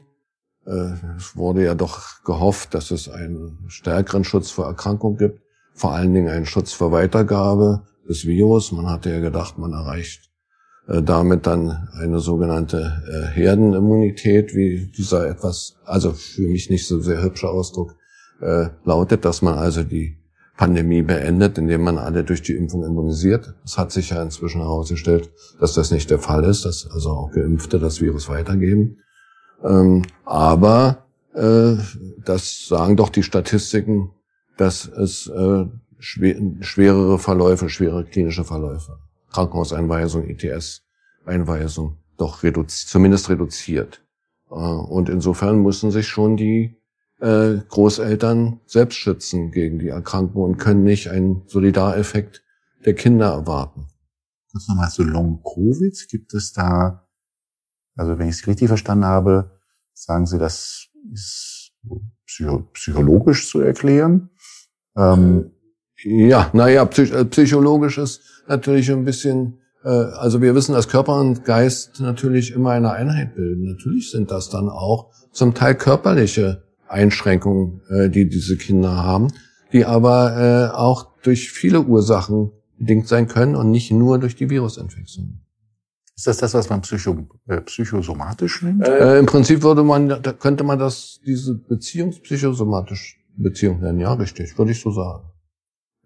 Äh, 0.66 0.92
es 1.16 1.36
wurde 1.36 1.64
ja 1.64 1.74
doch 1.74 2.22
gehofft, 2.24 2.74
dass 2.74 2.90
es 2.90 3.08
einen 3.08 3.64
stärkeren 3.68 4.24
Schutz 4.24 4.50
vor 4.50 4.66
Erkrankung 4.66 5.16
gibt, 5.16 5.40
vor 5.74 5.92
allen 5.92 6.12
Dingen 6.12 6.28
einen 6.28 6.46
Schutz 6.46 6.72
vor 6.72 6.92
Weitergabe 6.92 7.82
des 8.08 8.26
Virus. 8.26 8.72
Man 8.72 8.88
hatte 8.88 9.10
ja 9.10 9.20
gedacht, 9.20 9.58
man 9.58 9.72
erreicht 9.72 10.30
äh, 10.90 11.02
damit 11.02 11.46
dann 11.46 11.88
eine 11.92 12.18
sogenannte 12.18 13.02
äh, 13.08 13.34
Herdenimmunität, 13.34 14.54
wie 14.54 14.86
dieser 14.86 15.28
etwas, 15.28 15.76
also 15.84 16.12
für 16.12 16.48
mich 16.48 16.68
nicht 16.68 16.86
so 16.86 17.00
sehr 17.00 17.22
hübscher 17.22 17.50
Ausdruck 17.50 17.94
äh, 18.40 18.66
lautet, 18.84 19.24
dass 19.24 19.42
man 19.42 19.58
also 19.58 19.84
die 19.84 20.19
Pandemie 20.60 21.00
beendet, 21.00 21.56
indem 21.56 21.80
man 21.84 21.96
alle 21.96 22.22
durch 22.22 22.42
die 22.42 22.52
Impfung 22.52 22.84
immunisiert. 22.84 23.54
Es 23.64 23.78
hat 23.78 23.92
sich 23.92 24.10
ja 24.10 24.22
inzwischen 24.22 24.60
herausgestellt, 24.60 25.32
dass 25.58 25.72
das 25.72 25.90
nicht 25.90 26.10
der 26.10 26.18
Fall 26.18 26.44
ist, 26.44 26.66
dass 26.66 26.86
also 26.90 27.12
auch 27.12 27.30
Geimpfte 27.32 27.78
das 27.78 28.02
Virus 28.02 28.28
weitergeben. 28.28 28.98
Ähm, 29.64 30.02
aber 30.26 31.06
äh, 31.32 31.76
das 32.26 32.68
sagen 32.68 32.98
doch 32.98 33.08
die 33.08 33.22
Statistiken, 33.22 34.10
dass 34.58 34.86
es 34.86 35.28
äh, 35.28 35.64
schwer, 35.98 36.36
schwerere 36.60 37.18
Verläufe, 37.18 37.70
schwere 37.70 38.04
klinische 38.04 38.44
Verläufe, 38.44 38.98
Krankenhauseinweisung, 39.32 40.28
ETS-Einweisung 40.28 41.96
doch 42.18 42.42
reduzi 42.42 42.86
zumindest 42.86 43.30
reduziert. 43.30 44.04
Äh, 44.50 44.56
und 44.56 45.08
insofern 45.08 45.62
müssen 45.62 45.90
sich 45.90 46.06
schon 46.06 46.36
die 46.36 46.76
äh, 47.20 47.58
Großeltern 47.68 48.60
selbst 48.66 48.96
schützen 48.96 49.50
gegen 49.50 49.78
die 49.78 49.88
Erkrankung 49.88 50.42
und 50.42 50.56
können 50.56 50.84
nicht 50.84 51.10
einen 51.10 51.42
Solidareffekt 51.46 52.42
der 52.84 52.94
Kinder 52.94 53.32
erwarten. 53.32 53.88
Kurz 54.50 54.68
nochmal 54.68 54.90
zu 54.90 55.04
Long-Covid. 55.04 56.08
Gibt 56.08 56.34
es 56.34 56.52
da, 56.52 57.06
also 57.96 58.18
wenn 58.18 58.28
ich 58.28 58.36
es 58.36 58.46
richtig 58.46 58.68
verstanden 58.68 59.04
habe, 59.04 59.58
sagen 59.92 60.26
Sie, 60.26 60.38
das 60.38 60.88
ist 61.12 61.72
psychologisch 62.72 63.48
zu 63.48 63.60
erklären? 63.60 64.30
Ähm, 64.96 65.52
ja, 66.02 66.50
naja, 66.52 66.84
psych 66.86 67.12
äh, 67.12 67.24
psychologisch 67.26 67.98
ist 67.98 68.22
natürlich 68.48 68.90
ein 68.90 69.04
bisschen, 69.04 69.60
äh, 69.84 69.88
also 69.88 70.40
wir 70.40 70.54
wissen, 70.54 70.72
dass 70.74 70.88
Körper 70.88 71.20
und 71.20 71.44
Geist 71.44 72.00
natürlich 72.00 72.52
immer 72.52 72.70
eine 72.70 72.92
Einheit 72.92 73.34
bilden. 73.34 73.64
Natürlich 73.64 74.10
sind 74.10 74.30
das 74.30 74.48
dann 74.48 74.68
auch 74.68 75.12
zum 75.32 75.54
Teil 75.54 75.74
körperliche 75.74 76.69
Einschränkungen, 76.90 77.80
äh, 77.88 78.10
die 78.10 78.28
diese 78.28 78.56
Kinder 78.56 78.96
haben, 78.96 79.28
die 79.72 79.84
aber 79.84 80.70
äh, 80.72 80.76
auch 80.76 81.18
durch 81.22 81.50
viele 81.50 81.82
Ursachen 81.82 82.50
bedingt 82.78 83.08
sein 83.08 83.28
können 83.28 83.54
und 83.54 83.70
nicht 83.70 83.92
nur 83.92 84.18
durch 84.18 84.34
die 84.34 84.50
Virusinfektion. 84.50 85.40
Ist 86.16 86.26
das 86.26 86.38
das, 86.38 86.54
was 86.54 86.68
man 86.68 86.82
psycho, 86.82 87.28
äh, 87.46 87.60
psychosomatisch 87.62 88.62
nennt? 88.62 88.86
Äh, 88.86 89.18
Im 89.18 89.26
Prinzip 89.26 89.62
würde 89.62 89.82
man, 89.82 90.08
da 90.08 90.32
könnte 90.32 90.64
man 90.64 90.78
das, 90.78 91.20
diese 91.24 91.54
Beziehungspsychosomatisch 91.54 93.18
Beziehung 93.36 93.80
nennen. 93.80 94.00
Ja, 94.00 94.12
richtig, 94.14 94.58
würde 94.58 94.72
ich 94.72 94.80
so 94.80 94.90
sagen. 94.90 95.30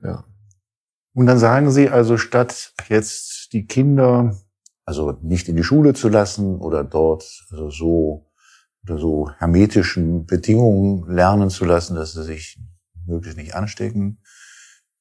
Ja. 0.02 0.24
Und 1.14 1.26
dann 1.26 1.38
sagen 1.38 1.70
Sie 1.70 1.88
also, 1.88 2.16
statt 2.16 2.74
jetzt 2.88 3.52
die 3.52 3.66
Kinder, 3.66 4.36
also 4.84 5.18
nicht 5.22 5.48
in 5.48 5.56
die 5.56 5.64
Schule 5.64 5.94
zu 5.94 6.08
lassen 6.08 6.58
oder 6.58 6.84
dort 6.84 7.24
also 7.50 7.70
so 7.70 8.26
unter 8.84 8.98
so 8.98 9.30
hermetischen 9.38 10.26
Bedingungen 10.26 11.08
lernen 11.10 11.48
zu 11.48 11.64
lassen, 11.64 11.96
dass 11.96 12.12
sie 12.12 12.22
sich 12.22 12.58
möglichst 13.06 13.38
nicht 13.38 13.54
anstecken 13.54 14.18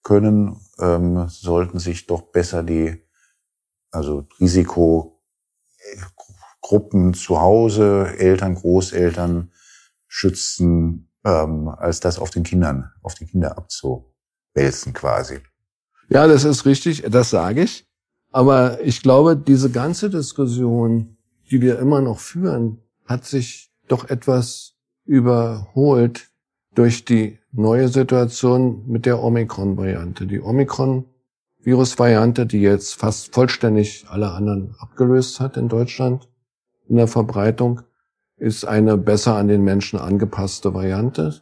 können, 0.03 0.57
ähm, 0.79 1.27
sollten 1.27 1.79
sich 1.79 2.07
doch 2.07 2.21
besser 2.21 2.63
die 2.63 3.03
also 3.91 4.25
Risikogruppen 4.39 5.13
zu 7.13 7.39
Hause, 7.39 8.15
Eltern, 8.17 8.55
Großeltern 8.55 9.51
schützen, 10.07 11.11
ähm, 11.25 11.67
als 11.69 11.99
das 11.99 12.19
auf 12.19 12.31
den 12.31 12.43
Kindern, 12.43 12.91
auf 13.01 13.15
die 13.15 13.25
Kinder 13.25 13.57
abzuwälzen 13.57 14.93
quasi. 14.93 15.39
Ja, 16.09 16.27
das 16.27 16.43
ist 16.43 16.65
richtig, 16.65 17.03
das 17.09 17.29
sage 17.29 17.63
ich. 17.63 17.87
Aber 18.31 18.81
ich 18.81 19.01
glaube, 19.03 19.37
diese 19.37 19.69
ganze 19.69 20.09
Diskussion, 20.09 21.17
die 21.51 21.61
wir 21.61 21.77
immer 21.79 22.01
noch 22.01 22.19
führen, 22.19 22.81
hat 23.05 23.25
sich 23.25 23.72
doch 23.93 24.09
etwas 24.09 24.73
überholt 25.05 26.31
durch 26.73 27.05
die 27.05 27.37
neue 27.51 27.87
Situation 27.87 28.83
mit 28.87 29.05
der 29.05 29.21
Omikron-Variante. 29.21 30.25
Die 30.25 30.41
Omikron 30.41 31.05
Virusvariante, 31.61 32.45
die 32.45 32.61
jetzt 32.61 32.95
fast 32.95 33.33
vollständig 33.33 34.05
alle 34.09 34.31
anderen 34.31 34.75
abgelöst 34.79 35.39
hat 35.39 35.55
in 35.57 35.69
Deutschland 35.69 36.27
in 36.89 36.97
der 36.97 37.07
Verbreitung, 37.07 37.81
ist 38.37 38.65
eine 38.65 38.97
besser 38.97 39.35
an 39.35 39.47
den 39.47 39.63
Menschen 39.63 39.99
angepasste 39.99 40.73
Variante. 40.73 41.41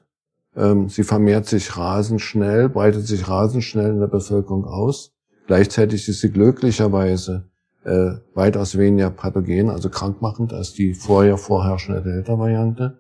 Ähm, 0.56 0.90
sie 0.90 1.04
vermehrt 1.04 1.48
sich 1.48 1.78
rasend 1.78 2.22
schnell, 2.22 2.68
breitet 2.68 3.08
sich 3.08 3.28
rasend 3.30 3.64
schnell 3.64 3.92
in 3.92 4.00
der 4.00 4.08
Bevölkerung 4.08 4.66
aus. 4.66 5.14
Gleichzeitig 5.48 6.08
ist 6.08 6.20
sie 6.20 6.32
glücklicherweise 6.32 7.50
äh, 7.84 8.12
weitaus 8.34 8.78
weniger 8.78 9.10
pathogen, 9.10 9.70
also 9.70 9.90
krankmachend 9.90 10.54
als 10.54 10.74
die 10.74 10.94
vorher 10.94 11.38
vorherrschende 11.38 12.02
Delta-Variante. 12.02 13.00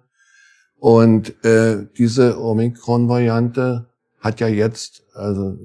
Und 0.78 1.44
äh, 1.46 1.86
diese 1.98 2.40
Omikron-Variante 2.40 3.88
hat 4.20 4.40
ja 4.40 4.48
jetzt, 4.48 5.04
also, 5.14 5.56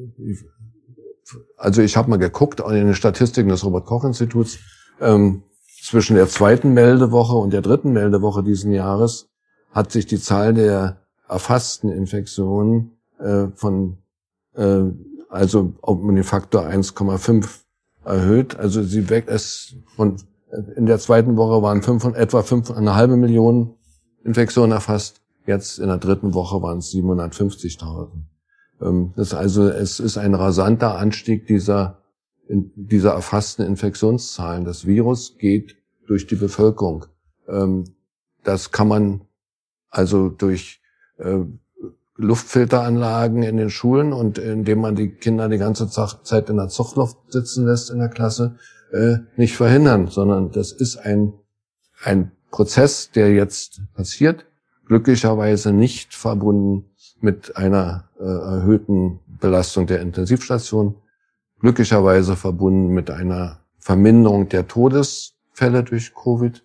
also 1.56 1.82
ich 1.82 1.96
habe 1.96 2.10
mal 2.10 2.18
geguckt 2.18 2.60
in 2.60 2.74
den 2.74 2.94
Statistiken 2.94 3.48
des 3.48 3.64
Robert-Koch-Instituts, 3.64 4.58
ähm, 5.00 5.42
zwischen 5.82 6.16
der 6.16 6.28
zweiten 6.28 6.74
Meldewoche 6.74 7.36
und 7.36 7.52
der 7.52 7.62
dritten 7.62 7.92
Meldewoche 7.92 8.42
diesen 8.42 8.72
Jahres 8.72 9.28
hat 9.70 9.92
sich 9.92 10.06
die 10.06 10.18
Zahl 10.18 10.52
der 10.52 11.00
erfassten 11.28 11.90
Infektionen 11.90 12.98
äh, 13.18 13.48
von 13.54 13.98
äh, 14.54 14.82
also 15.28 15.74
um 15.80 16.14
den 16.14 16.24
Faktor 16.24 16.62
1,5 16.62 17.65
erhöht. 18.06 18.56
Also 18.56 18.82
sie 18.82 19.10
weg 19.10 19.26
es 19.28 19.76
von 19.94 20.16
in 20.76 20.86
der 20.86 20.98
zweiten 20.98 21.36
Woche 21.36 21.60
waren 21.60 21.82
fünf, 21.82 22.04
etwa 22.04 22.42
fünf, 22.42 22.70
eine 22.70 22.94
halbe 22.94 23.16
Million 23.16 23.74
Infektionen 24.24 24.72
erfasst. 24.72 25.20
Jetzt 25.44 25.78
in 25.78 25.88
der 25.88 25.98
dritten 25.98 26.34
Woche 26.34 26.62
waren 26.62 26.78
es 26.78 26.92
750.000. 26.92 28.08
Ähm, 28.80 29.12
das 29.16 29.34
also 29.34 29.68
es 29.68 30.00
ist 30.00 30.16
ein 30.18 30.34
rasanter 30.34 30.96
Anstieg 30.96 31.46
dieser 31.46 32.02
dieser 32.48 33.12
erfassten 33.12 33.66
Infektionszahlen. 33.66 34.64
Das 34.64 34.86
Virus 34.86 35.36
geht 35.36 35.76
durch 36.06 36.28
die 36.28 36.36
Bevölkerung. 36.36 37.06
Ähm, 37.48 37.84
das 38.44 38.70
kann 38.70 38.86
man 38.86 39.22
also 39.90 40.28
durch 40.28 40.80
äh, 41.18 41.40
Luftfilteranlagen 42.16 43.42
in 43.42 43.56
den 43.56 43.70
Schulen 43.70 44.12
und 44.12 44.38
indem 44.38 44.80
man 44.80 44.96
die 44.96 45.10
Kinder 45.10 45.48
die 45.48 45.58
ganze 45.58 45.88
Zeit 45.88 46.48
in 46.48 46.56
der 46.56 46.68
Zuchtluft 46.68 47.18
sitzen 47.28 47.66
lässt 47.66 47.90
in 47.90 47.98
der 47.98 48.08
Klasse, 48.08 48.56
äh, 48.92 49.18
nicht 49.36 49.56
verhindern, 49.56 50.08
sondern 50.08 50.50
das 50.50 50.72
ist 50.72 50.96
ein, 50.96 51.34
ein 52.02 52.32
Prozess, 52.50 53.10
der 53.10 53.34
jetzt 53.34 53.82
passiert, 53.94 54.46
glücklicherweise 54.86 55.72
nicht 55.72 56.14
verbunden 56.14 56.86
mit 57.20 57.56
einer 57.56 58.08
äh, 58.18 58.24
erhöhten 58.24 59.20
Belastung 59.40 59.86
der 59.86 60.00
Intensivstation, 60.00 60.96
glücklicherweise 61.60 62.36
verbunden 62.36 62.94
mit 62.94 63.10
einer 63.10 63.60
Verminderung 63.78 64.48
der 64.48 64.68
Todesfälle 64.68 65.82
durch 65.82 66.14
Covid. 66.14 66.64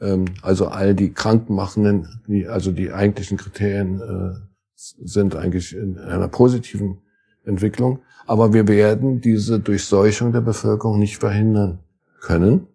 Ähm, 0.00 0.26
also 0.42 0.68
all 0.68 0.94
die 0.94 1.12
krankmachenden, 1.12 2.22
die, 2.26 2.46
also 2.46 2.72
die 2.72 2.92
eigentlichen 2.92 3.38
Kriterien 3.38 4.00
äh, 4.00 4.53
sind 4.74 5.36
eigentlich 5.36 5.74
in 5.74 5.98
einer 5.98 6.28
positiven 6.28 6.98
Entwicklung. 7.44 8.00
Aber 8.26 8.52
wir 8.52 8.68
werden 8.68 9.20
diese 9.20 9.60
Durchseuchung 9.60 10.32
der 10.32 10.40
Bevölkerung 10.40 10.98
nicht 10.98 11.18
verhindern 11.18 11.80
können. 12.20 12.66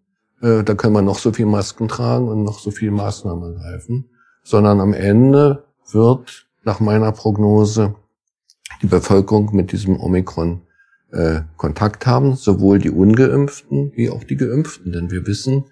Äh, 0.42 0.64
da 0.64 0.76
können 0.76 0.94
wir 0.94 1.02
noch 1.02 1.20
so 1.20 1.34
viel 1.34 1.46
Masken 1.46 1.88
tragen 1.88 2.28
und 2.28 2.44
noch 2.44 2.60
so 2.60 2.72
viel 2.72 2.92
Maßnahmen 2.92 3.56
ergreifen, 3.56 4.10
sondern 4.44 4.80
am 4.80 4.94
Ende 4.94 5.64
wird 5.92 6.48
nach 6.64 6.80
meiner 6.80 7.12
Prognose 7.12 7.96
die 8.82 8.88
Bevölkerung 8.88 9.56
mit 9.56 9.72
diesem 9.72 10.00
Omikron 10.00 10.62
äh, 11.12 11.42
Kontakt 11.58 12.06
haben, 12.06 12.36
sowohl 12.36 12.80
die 12.80 12.92
ungeimpften 12.92 13.92
wie 13.96 14.10
auch 14.10 14.24
die 14.24 14.38
geimpften. 14.38 14.92
Denn 14.92 15.12
wir 15.12 15.26
wissen, 15.26 15.66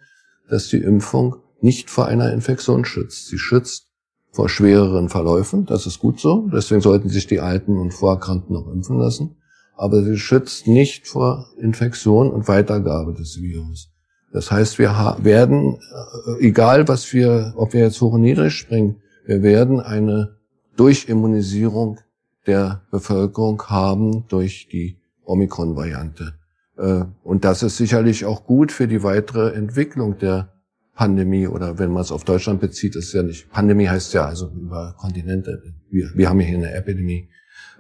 dass 0.50 0.68
die 0.68 0.80
Impfung 0.80 1.38
nicht 1.62 1.90
vor 1.90 2.08
einer 2.08 2.34
Infektion 2.34 2.86
schützt. 2.86 3.28
Sie 3.28 3.38
schützt 3.38 3.87
vor 4.32 4.50
schwereren 4.50 5.10
Verläufen. 5.10 5.66
Das 5.66 5.86
ist 5.86 6.00
gut 6.00 6.20
so. 6.20 6.48
Deswegen 6.54 6.82
sollten 6.82 7.10
sich 7.10 7.28
die 7.28 7.40
Alten 7.40 7.78
und 7.78 7.94
Vorerkrankten 7.94 8.54
noch 8.54 8.68
impfen 8.72 8.98
lassen. 8.98 9.38
Aber 9.76 10.04
sie 10.04 10.18
schützt 10.18 10.68
nicht 10.68 11.08
vor 11.08 11.48
Infektion 11.60 12.30
und 12.32 12.48
Weitergabe 12.48 13.14
des 13.14 13.42
Virus. 13.42 13.90
Das 14.34 14.52
heißt, 14.52 14.80
wir 14.80 15.18
werden, 15.22 15.80
äh, 16.40 16.46
egal 16.46 16.88
was 16.88 17.14
wir, 17.14 17.54
ob 17.56 17.74
wir 17.74 17.82
jetzt 17.82 18.02
hoch 18.02 18.14
und 18.14 18.22
niedrig 18.22 18.54
springen, 18.54 19.02
wir 19.26 19.42
werden 19.42 19.80
eine 19.80 20.38
Durchimmunisierung 20.76 22.00
der 22.46 22.82
Bevölkerung 22.92 23.62
haben 23.64 24.26
durch 24.28 24.68
die 24.72 25.00
Omikron-Variante. 25.26 26.34
Äh, 26.78 27.06
und 27.24 27.46
das 27.46 27.64
ist 27.64 27.78
sicherlich 27.78 28.26
auch 28.26 28.46
gut 28.46 28.72
für 28.72 28.88
die 28.88 29.04
weitere 29.04 29.54
Entwicklung 29.54 30.18
der 30.18 30.54
Pandemie 30.98 31.48
oder 31.48 31.78
wenn 31.78 31.92
man 31.92 32.02
es 32.02 32.12
auf 32.12 32.24
Deutschland 32.24 32.60
bezieht, 32.60 32.96
ist 32.96 33.14
ja 33.14 33.22
nicht, 33.22 33.52
Pandemie 33.52 33.88
heißt 33.88 34.14
ja 34.16 34.26
also 34.26 34.50
über 34.50 34.96
Kontinente, 34.98 35.62
wir, 35.92 36.10
wir 36.16 36.28
haben 36.28 36.40
hier 36.40 36.58
eine 36.58 36.74
Epidemie, 36.74 37.30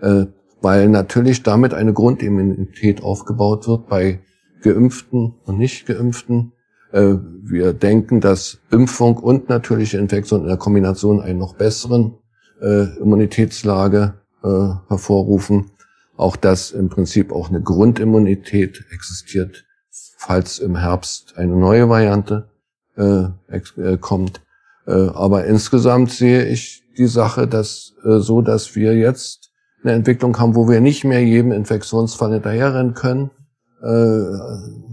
äh, 0.02 0.28
weil 0.62 0.88
natürlich 0.88 1.42
damit 1.42 1.74
eine 1.74 1.94
Grundimmunität 1.94 3.04
aufgebaut 3.04 3.68
wird 3.68 3.88
bei 3.88 4.20
Geimpften 4.62 5.34
und 5.46 5.58
nicht 5.58 5.88
Geimpften. 5.88 6.54
Äh, 6.92 7.16
wir 7.42 7.74
denken, 7.74 8.22
dass 8.22 8.60
Impfung 8.72 9.18
und 9.18 9.50
natürliche 9.50 9.98
Infektion 9.98 10.42
in 10.42 10.48
der 10.48 10.58
Kombination 10.58 11.20
einen 11.20 11.40
noch 11.40 11.56
besseren 11.56 12.20
äh, 12.62 12.98
Immunitätslage 13.00 14.14
äh, 14.44 14.48
hervorrufen. 14.90 15.72
Auch 16.16 16.36
dass 16.36 16.72
im 16.72 16.90
Prinzip 16.90 17.32
auch 17.32 17.50
eine 17.50 17.62
Grundimmunität 17.62 18.86
existiert, 18.92 19.66
falls 20.18 20.60
im 20.60 20.76
Herbst 20.76 21.38
eine 21.38 21.56
neue 21.56 21.90
Variante 21.90 22.50
äh, 22.98 23.28
äh, 23.78 23.98
kommt. 23.98 24.42
Äh, 24.86 24.92
aber 24.92 25.46
insgesamt 25.46 26.12
sehe 26.12 26.46
ich 26.46 26.84
die 26.98 27.08
Sache 27.08 27.48
dass, 27.48 27.94
äh, 28.04 28.20
so, 28.20 28.42
dass 28.42 28.76
wir 28.76 28.96
jetzt 28.96 29.52
eine 29.84 29.94
Entwicklung 29.94 30.38
haben, 30.40 30.56
wo 30.56 30.68
wir 30.68 30.82
nicht 30.82 31.04
mehr 31.04 31.24
jedem 31.24 31.52
Infektionsfall 31.52 32.34
hinterherrennen 32.34 32.94
können, 32.94 33.30
äh, 33.84 34.24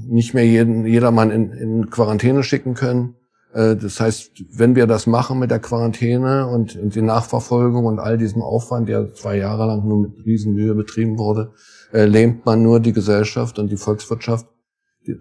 nicht 0.06 0.34
mehr 0.34 0.46
jeden, 0.46 0.84
jedermann 0.86 1.30
in, 1.30 1.50
in 1.52 1.90
Quarantäne 1.90 2.42
schicken 2.42 2.74
können. 2.74 3.16
Äh, 3.54 3.76
das 3.76 4.00
heißt, 4.00 4.44
wenn 4.52 4.76
wir 4.76 4.86
das 4.86 5.06
machen 5.06 5.38
mit 5.38 5.50
der 5.50 5.60
Quarantäne 5.60 6.46
und, 6.46 6.78
die 6.94 7.02
Nachverfolgung 7.02 7.86
und 7.86 7.98
all 7.98 8.18
diesem 8.18 8.42
Aufwand, 8.42 8.88
der 8.88 9.14
zwei 9.14 9.38
Jahre 9.38 9.66
lang 9.66 9.88
nur 9.88 10.02
mit 10.02 10.26
Riesenmühe 10.26 10.74
betrieben 10.74 11.18
wurde, 11.18 11.52
äh, 11.92 12.04
lähmt 12.04 12.44
man 12.44 12.62
nur 12.62 12.80
die 12.80 12.92
Gesellschaft 12.92 13.58
und 13.58 13.70
die 13.70 13.76
Volkswirtschaft. 13.78 14.46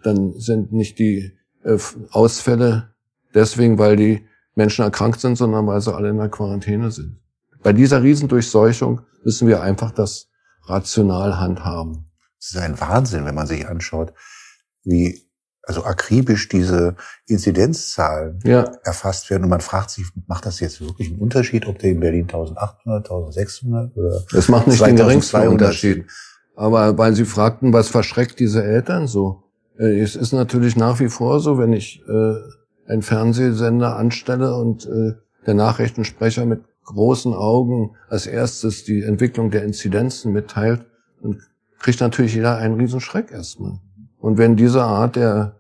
Dann 0.04 0.34
sind 0.38 0.72
nicht 0.72 1.00
die 1.00 1.34
äh, 1.64 1.78
Ausfälle 2.12 2.94
deswegen, 3.34 3.78
weil 3.78 3.96
die 3.96 4.28
Menschen 4.56 4.84
erkrankt 4.84 5.20
sind, 5.20 5.36
sondern 5.36 5.66
weil 5.68 5.82
sie 5.82 5.94
alle 5.94 6.10
in 6.10 6.18
der 6.18 6.30
Quarantäne 6.30 6.92
sind. 6.92 7.20
Bei 7.64 7.74
dieser 7.74 8.04
Riesendurchseuchung 8.04 9.02
müssen 9.24 9.48
wir 9.48 9.62
einfach 9.62 9.92
das 9.92 10.28
rational 10.66 11.40
handhaben. 11.40 12.12
Es 12.40 12.52
ist 12.52 12.58
ein 12.58 12.80
Wahnsinn, 12.80 13.26
wenn 13.26 13.36
man 13.36 13.48
sich 13.48 13.68
anschaut, 13.68 14.14
wie 14.84 15.24
also 15.66 15.86
akribisch 15.86 16.50
diese 16.50 16.96
Inzidenzzahlen 17.26 18.40
ja. 18.44 18.64
erfasst 18.84 19.30
werden. 19.30 19.44
Und 19.44 19.50
man 19.50 19.62
fragt 19.62 19.92
sich, 19.92 20.06
macht 20.28 20.46
das 20.46 20.60
jetzt 20.60 20.82
wirklich 20.82 21.10
einen 21.10 21.20
Unterschied, 21.20 21.66
ob 21.68 21.80
der 21.80 21.92
in 21.92 22.02
Berlin 22.02 22.24
1800, 22.24 23.10
1600 23.10 23.96
oder 23.96 24.24
Es 24.34 24.50
macht 24.50 24.68
nicht 24.68 24.86
den 24.86 24.98
geringsten 24.98 25.48
Unterschied. 25.48 26.06
Aber 26.56 26.98
weil 26.98 27.16
Sie 27.16 27.26
fragten, 27.26 27.72
was 27.72 27.88
verschreckt 27.88 28.40
diese 28.40 28.64
Eltern 28.64 29.08
so? 29.08 29.44
Äh, 29.78 30.00
es 30.00 30.16
ist 30.16 30.32
natürlich 30.34 30.76
nach 30.76 31.00
wie 31.00 31.10
vor 31.10 31.40
so, 31.40 31.58
wenn 31.58 31.74
ich 31.74 32.02
äh, 32.08 32.36
einen 32.88 33.02
Fernsehsender 33.02 33.96
anstelle 33.96 34.56
und 34.56 34.86
äh, 34.86 35.14
der 35.46 35.54
Nachrichtensprecher 35.54 36.46
mit 36.46 36.62
großen 36.86 37.34
Augen 37.34 37.96
als 38.10 38.28
erstes 38.28 38.84
die 38.84 39.04
Entwicklung 39.04 39.52
der 39.52 39.64
Inzidenzen 39.64 40.34
mitteilt, 40.34 40.86
dann 41.22 41.42
kriegt 41.80 42.02
natürlich 42.02 42.36
jeder 42.36 42.58
einen 42.58 42.76
Riesenschreck 42.80 43.32
erstmal. 43.32 43.80
Und 44.20 44.38
wenn 44.38 44.56
diese 44.56 44.84
Art 44.84 45.16
der 45.16 45.56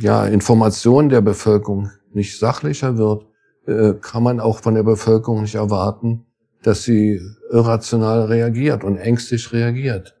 ja, 0.00 0.26
Information 0.26 1.08
der 1.08 1.20
Bevölkerung 1.20 1.90
nicht 2.12 2.38
sachlicher 2.38 2.96
wird, 2.96 3.26
äh, 3.66 3.94
kann 4.00 4.22
man 4.22 4.40
auch 4.40 4.60
von 4.60 4.74
der 4.74 4.82
Bevölkerung 4.82 5.42
nicht 5.42 5.54
erwarten, 5.54 6.26
dass 6.62 6.82
sie 6.82 7.20
irrational 7.50 8.24
reagiert 8.24 8.84
und 8.84 8.96
ängstlich 8.96 9.52
reagiert. 9.52 10.19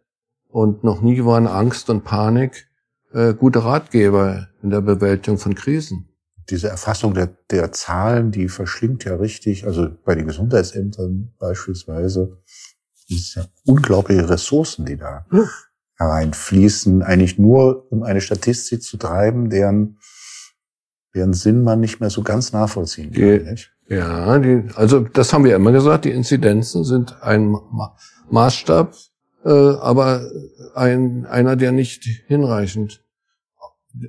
Und 0.50 0.82
noch 0.84 1.00
nie 1.00 1.24
waren 1.24 1.46
Angst 1.46 1.90
und 1.90 2.04
Panik 2.04 2.68
äh, 3.12 3.34
gute 3.34 3.64
Ratgeber 3.64 4.48
in 4.62 4.70
der 4.70 4.80
Bewältigung 4.80 5.38
von 5.38 5.54
Krisen. 5.54 6.08
Diese 6.48 6.68
Erfassung 6.68 7.14
der, 7.14 7.28
der 7.50 7.70
Zahlen, 7.72 8.32
die 8.32 8.48
verschlingt 8.48 9.04
ja 9.04 9.14
richtig, 9.14 9.66
also 9.66 9.88
bei 10.04 10.16
den 10.16 10.26
Gesundheitsämtern 10.26 11.32
beispielsweise, 11.38 12.38
sind 13.06 13.34
ja 13.34 13.44
unglaubliche 13.64 14.28
Ressourcen, 14.28 14.86
die 14.86 14.96
da 14.96 15.26
ja. 15.32 15.44
hereinfließen, 15.96 17.02
eigentlich 17.02 17.38
nur 17.38 17.90
um 17.92 18.02
eine 18.02 18.20
Statistik 18.20 18.82
zu 18.82 18.96
treiben, 18.96 19.50
deren, 19.50 19.98
deren 21.14 21.32
Sinn 21.32 21.62
man 21.62 21.80
nicht 21.80 22.00
mehr 22.00 22.10
so 22.10 22.22
ganz 22.22 22.52
nachvollziehen 22.52 23.12
kann. 23.12 23.22
Die, 23.22 23.50
nicht? 23.50 23.72
Ja, 23.88 24.38
die, 24.38 24.64
also 24.74 25.00
das 25.00 25.32
haben 25.32 25.44
wir 25.44 25.56
immer 25.56 25.72
gesagt, 25.72 26.04
die 26.04 26.12
Inzidenzen 26.12 26.84
sind 26.84 27.20
ein 27.22 27.56
Maßstab 28.30 28.94
aber 29.48 30.30
ein, 30.74 31.26
einer, 31.26 31.56
der 31.56 31.72
nicht 31.72 32.04
hinreichend 32.26 33.02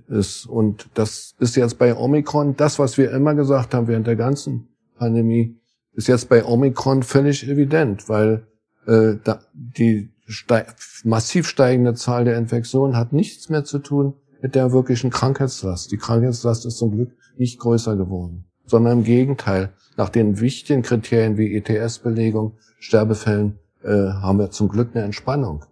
ist. 0.08 0.46
Und 0.46 0.90
das 0.94 1.36
ist 1.40 1.56
jetzt 1.56 1.78
bei 1.78 1.96
Omikron 1.96 2.56
das, 2.56 2.80
was 2.80 2.98
wir 2.98 3.12
immer 3.12 3.34
gesagt 3.34 3.74
haben 3.74 3.88
während 3.88 4.08
der 4.08 4.16
ganzen 4.16 4.68
Pandemie, 4.98 5.58
ist 5.94 6.08
jetzt 6.08 6.30
bei 6.30 6.46
Omikron 6.46 7.04
völlig 7.04 7.48
evident, 7.48 8.08
weil 8.08 8.48
äh, 8.88 9.16
da, 9.24 9.42
die 9.54 10.12
steig 10.28 10.76
massiv 11.04 11.48
steigende 11.48 11.94
Zahl 11.96 12.26
der 12.26 12.38
Infektionen 12.38 12.96
hat 12.96 13.12
nichts 13.14 13.50
mehr 13.50 13.64
zu 13.64 13.80
tun 13.80 14.14
mit 14.42 14.56
der 14.56 14.72
wirklichen 14.72 15.10
Krankheitslast. 15.10 15.92
Die 15.92 15.98
Krankheitslast 15.98 16.66
ist 16.66 16.78
zum 16.78 16.92
Glück 16.92 17.12
nicht 17.38 17.60
größer 17.60 17.96
geworden, 17.96 18.46
sondern 18.66 19.00
im 19.00 19.04
Gegenteil. 19.04 19.74
Nach 19.98 20.10
den 20.10 20.40
wichtigen 20.40 20.82
Kriterien 20.82 21.38
wie 21.38 21.56
ETS-Belegung, 21.56 22.58
Sterbefällen 22.80 23.60
äh, 23.84 24.14
haben 24.14 24.40
wir 24.40 24.52
zum 24.52 24.70
Glück 24.70 24.90
eine 24.94 25.04
Entspannung. 25.04 25.66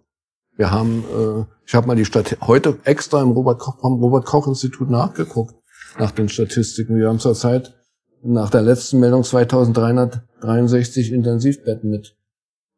Wir 0.56 0.70
haben, 0.70 1.04
äh, 1.04 1.44
ich 1.66 1.74
habe 1.74 1.86
mal 1.86 1.96
die 1.96 2.04
Stadt 2.04 2.36
heute 2.42 2.78
extra 2.84 3.22
im 3.22 3.30
Robert 3.30 3.58
Koch, 3.58 3.78
vom 3.80 3.98
Robert 4.00 4.26
Koch 4.26 4.46
Institut 4.46 4.90
nachgeguckt 4.90 5.54
nach 5.98 6.10
den 6.10 6.28
Statistiken. 6.28 6.96
Wir 6.96 7.08
haben 7.08 7.18
zurzeit 7.18 7.74
nach 8.22 8.50
der 8.50 8.62
letzten 8.62 9.00
Meldung 9.00 9.24
2363 9.24 11.12
Intensivbetten 11.12 11.88
mit 11.90 12.14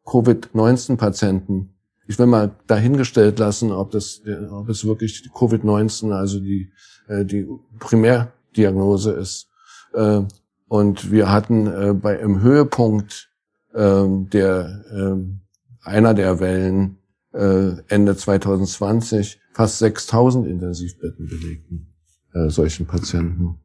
Covid-19-Patienten. 0.05 1.75
Ich 2.07 2.19
will 2.19 2.27
mal 2.27 2.53
dahingestellt 2.67 3.39
lassen, 3.39 3.73
ob 3.73 3.91
das, 3.91 4.23
ob 4.51 4.69
es 4.69 4.85
wirklich 4.85 5.29
Covid-19, 5.35 6.13
also 6.13 6.39
die, 6.41 6.73
äh, 7.09 7.25
die 7.25 7.49
Primärdiagnose 7.81 9.13
ist. 9.13 9.49
Äh, 9.95 10.23
und 10.69 11.11
wir 11.11 11.31
hatten 11.31 12.01
bei 12.01 12.17
im 12.17 12.41
Höhepunkt 12.41 13.32
der 13.75 15.41
einer 15.83 16.15
der 16.15 16.41
Wellen 16.41 16.99
äh, 17.33 17.77
Ende 17.89 18.17
2020 18.17 19.41
fast 19.53 19.79
6000 19.79 20.47
Intensivbetten 20.47 21.27
belegten 21.27 21.95
äh, 22.35 22.49
solchen 22.49 22.87
Patienten. 22.87 23.61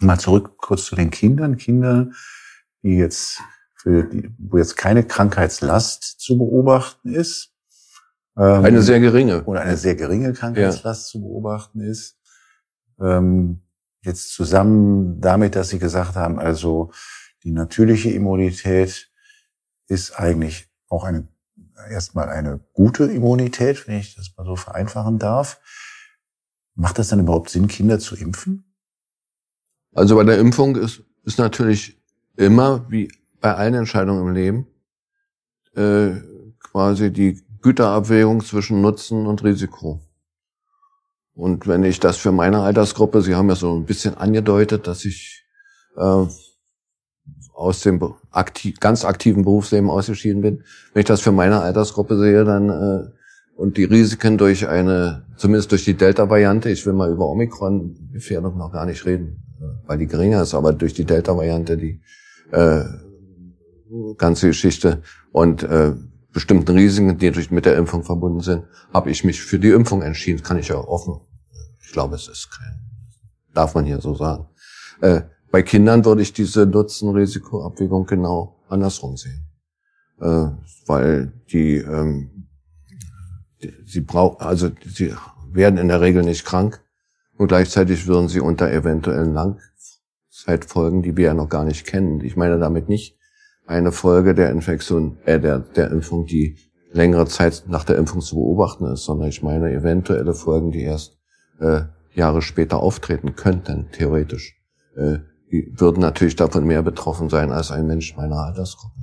Mal 0.00 0.18
zurück 0.18 0.56
kurz 0.58 0.86
zu 0.86 0.96
den 0.96 1.10
Kindern. 1.10 1.56
Kinder, 1.56 2.10
die 2.82 2.96
jetzt 2.96 3.40
für 3.76 4.04
die, 4.04 4.30
wo 4.38 4.58
jetzt 4.58 4.76
keine 4.76 5.04
Krankheitslast 5.04 6.20
zu 6.20 6.38
beobachten 6.38 7.14
ist. 7.14 7.54
Ähm, 8.36 8.64
eine 8.64 8.82
sehr 8.82 9.00
geringe. 9.00 9.44
Oder 9.44 9.60
eine 9.60 9.76
sehr 9.76 9.94
geringe 9.94 10.32
Krankheitslast 10.32 11.06
ja. 11.06 11.10
zu 11.12 11.20
beobachten 11.20 11.80
ist. 11.80 12.18
Ähm, 13.00 13.60
jetzt 14.02 14.32
zusammen 14.32 15.20
damit, 15.20 15.54
dass 15.54 15.68
Sie 15.68 15.78
gesagt 15.78 16.16
haben, 16.16 16.38
also 16.38 16.90
die 17.44 17.52
natürliche 17.52 18.10
Immunität 18.10 19.10
ist 19.86 20.18
eigentlich 20.18 20.68
auch 20.88 21.04
eine 21.04 21.28
erstmal 21.90 22.28
eine 22.28 22.60
gute 22.72 23.04
Immunität, 23.04 23.86
wenn 23.86 23.98
ich 23.98 24.14
das 24.14 24.32
mal 24.36 24.44
so 24.44 24.56
vereinfachen 24.56 25.18
darf. 25.18 25.60
Macht 26.74 26.98
das 26.98 27.08
dann 27.08 27.20
überhaupt 27.20 27.50
Sinn, 27.50 27.68
Kinder 27.68 27.98
zu 27.98 28.16
impfen? 28.16 28.74
Also 29.92 30.16
bei 30.16 30.24
der 30.24 30.38
Impfung 30.38 30.76
ist, 30.76 31.02
ist 31.24 31.38
natürlich 31.38 32.02
immer, 32.36 32.90
wie 32.90 33.12
bei 33.40 33.54
allen 33.54 33.74
Entscheidungen 33.74 34.26
im 34.26 34.34
Leben, 34.34 34.66
äh, 35.74 36.20
quasi 36.58 37.12
die 37.12 37.44
Güterabwägung 37.60 38.44
zwischen 38.44 38.80
Nutzen 38.80 39.26
und 39.26 39.44
Risiko. 39.44 40.00
Und 41.34 41.66
wenn 41.66 41.84
ich 41.84 42.00
das 42.00 42.16
für 42.16 42.32
meine 42.32 42.60
Altersgruppe, 42.62 43.22
Sie 43.22 43.34
haben 43.34 43.48
ja 43.48 43.56
so 43.56 43.76
ein 43.76 43.86
bisschen 43.86 44.16
angedeutet, 44.16 44.86
dass 44.86 45.04
ich 45.04 45.44
äh, 45.96 46.26
aus 47.54 47.80
dem 47.80 48.00
aktiv, 48.30 48.78
ganz 48.80 49.04
aktiven 49.04 49.44
Berufsleben 49.44 49.88
ausgeschieden 49.88 50.42
bin. 50.42 50.64
Wenn 50.92 51.00
ich 51.00 51.06
das 51.06 51.20
für 51.20 51.32
meine 51.32 51.60
Altersgruppe 51.60 52.18
sehe, 52.18 52.44
dann 52.44 52.68
äh, 52.68 53.10
und 53.56 53.76
die 53.76 53.84
Risiken 53.84 54.36
durch 54.36 54.66
eine, 54.66 55.24
zumindest 55.36 55.70
durch 55.70 55.84
die 55.84 55.94
Delta-Variante, 55.94 56.70
ich 56.70 56.84
will 56.86 56.92
mal 56.92 57.10
über 57.12 57.28
Omikron-Gefährdung 57.28 58.58
noch 58.58 58.72
gar 58.72 58.84
nicht 58.84 59.06
reden, 59.06 59.44
äh, 59.60 59.88
weil 59.88 59.98
die 59.98 60.06
geringer 60.06 60.42
ist, 60.42 60.54
aber 60.54 60.72
durch 60.72 60.94
die 60.94 61.04
Delta-Variante 61.04 61.76
die 61.76 62.00
äh, 62.50 62.84
ganze 64.18 64.48
Geschichte 64.48 65.02
und 65.30 65.62
äh, 65.62 65.92
bestimmten 66.32 66.72
Risiken, 66.72 67.16
die 67.16 67.30
durch 67.30 67.52
mit 67.52 67.64
der 67.64 67.76
Impfung 67.76 68.02
verbunden 68.02 68.40
sind, 68.40 68.64
habe 68.92 69.10
ich 69.10 69.22
mich 69.22 69.40
für 69.40 69.60
die 69.60 69.70
Impfung 69.70 70.02
entschieden. 70.02 70.42
Kann 70.42 70.58
ich 70.58 70.68
ja 70.68 70.76
offen. 70.76 71.20
Ich 71.80 71.92
glaube, 71.92 72.16
es 72.16 72.26
ist 72.26 72.50
kein, 72.50 72.80
darf 73.54 73.76
man 73.76 73.84
hier 73.84 74.00
so 74.00 74.16
sagen. 74.16 74.48
Äh, 75.00 75.22
bei 75.54 75.62
Kindern 75.62 76.04
würde 76.04 76.20
ich 76.20 76.32
diese 76.32 76.66
Nutzen-Risiko-Abwägung 76.66 78.06
genau 78.06 78.56
andersrum 78.68 79.16
sehen. 79.16 79.52
Äh, 80.20 80.48
weil 80.84 81.32
die, 81.52 81.76
ähm, 81.76 82.48
die, 83.62 83.72
sie 83.86 84.00
brauchen, 84.00 84.44
also 84.44 84.70
sie 84.84 85.14
werden 85.52 85.78
in 85.78 85.86
der 85.86 86.00
Regel 86.00 86.24
nicht 86.24 86.44
krank 86.44 86.82
und 87.38 87.46
gleichzeitig 87.46 88.08
würden 88.08 88.26
sie 88.26 88.40
unter 88.40 88.68
eventuellen 88.68 89.32
Langzeitfolgen, 89.32 91.02
die 91.02 91.16
wir 91.16 91.26
ja 91.26 91.34
noch 91.34 91.50
gar 91.50 91.64
nicht 91.64 91.86
kennen. 91.86 92.20
Ich 92.22 92.34
meine 92.34 92.58
damit 92.58 92.88
nicht 92.88 93.16
eine 93.64 93.92
Folge 93.92 94.34
der 94.34 94.50
Infektion, 94.50 95.18
äh, 95.24 95.38
der, 95.38 95.60
der 95.60 95.92
Impfung, 95.92 96.26
die 96.26 96.58
längere 96.90 97.26
Zeit 97.26 97.62
nach 97.68 97.84
der 97.84 97.96
Impfung 97.96 98.22
zu 98.22 98.34
beobachten 98.34 98.86
ist, 98.86 99.04
sondern 99.04 99.28
ich 99.28 99.44
meine 99.44 99.70
eventuelle 99.70 100.34
Folgen, 100.34 100.72
die 100.72 100.82
erst 100.82 101.16
äh, 101.60 101.82
Jahre 102.12 102.42
später 102.42 102.78
auftreten 102.80 103.36
könnten, 103.36 103.86
theoretisch. 103.92 104.60
Äh, 104.96 105.18
würden 105.50 106.00
natürlich 106.00 106.36
davon 106.36 106.66
mehr 106.66 106.82
betroffen 106.82 107.28
sein 107.28 107.52
als 107.52 107.70
ein 107.70 107.86
Mensch 107.86 108.16
meiner 108.16 108.38
Altersgruppe. 108.38 109.00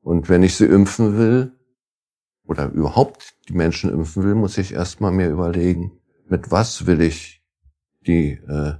Und 0.00 0.28
wenn 0.28 0.42
ich 0.42 0.56
sie 0.56 0.66
impfen 0.66 1.16
will, 1.16 1.52
oder 2.44 2.70
überhaupt 2.70 3.34
die 3.48 3.54
Menschen 3.54 3.90
impfen 3.90 4.24
will, 4.24 4.34
muss 4.34 4.58
ich 4.58 4.72
erstmal 4.72 5.12
mir 5.12 5.30
überlegen, 5.30 5.92
mit 6.28 6.50
was 6.50 6.86
will 6.86 7.00
ich 7.00 7.42
die 8.06 8.32
äh, 8.32 8.74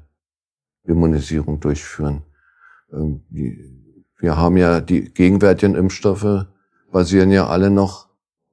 Immunisierung 0.84 1.60
durchführen. 1.60 2.22
Ähm, 2.92 3.22
die, 3.30 3.64
wir 4.18 4.36
haben 4.36 4.56
ja 4.56 4.80
die 4.80 5.12
gegenwärtigen 5.12 5.74
Impfstoffe 5.74 6.46
basieren 6.90 7.30
ja 7.30 7.46
alle 7.46 7.70
noch 7.70 8.08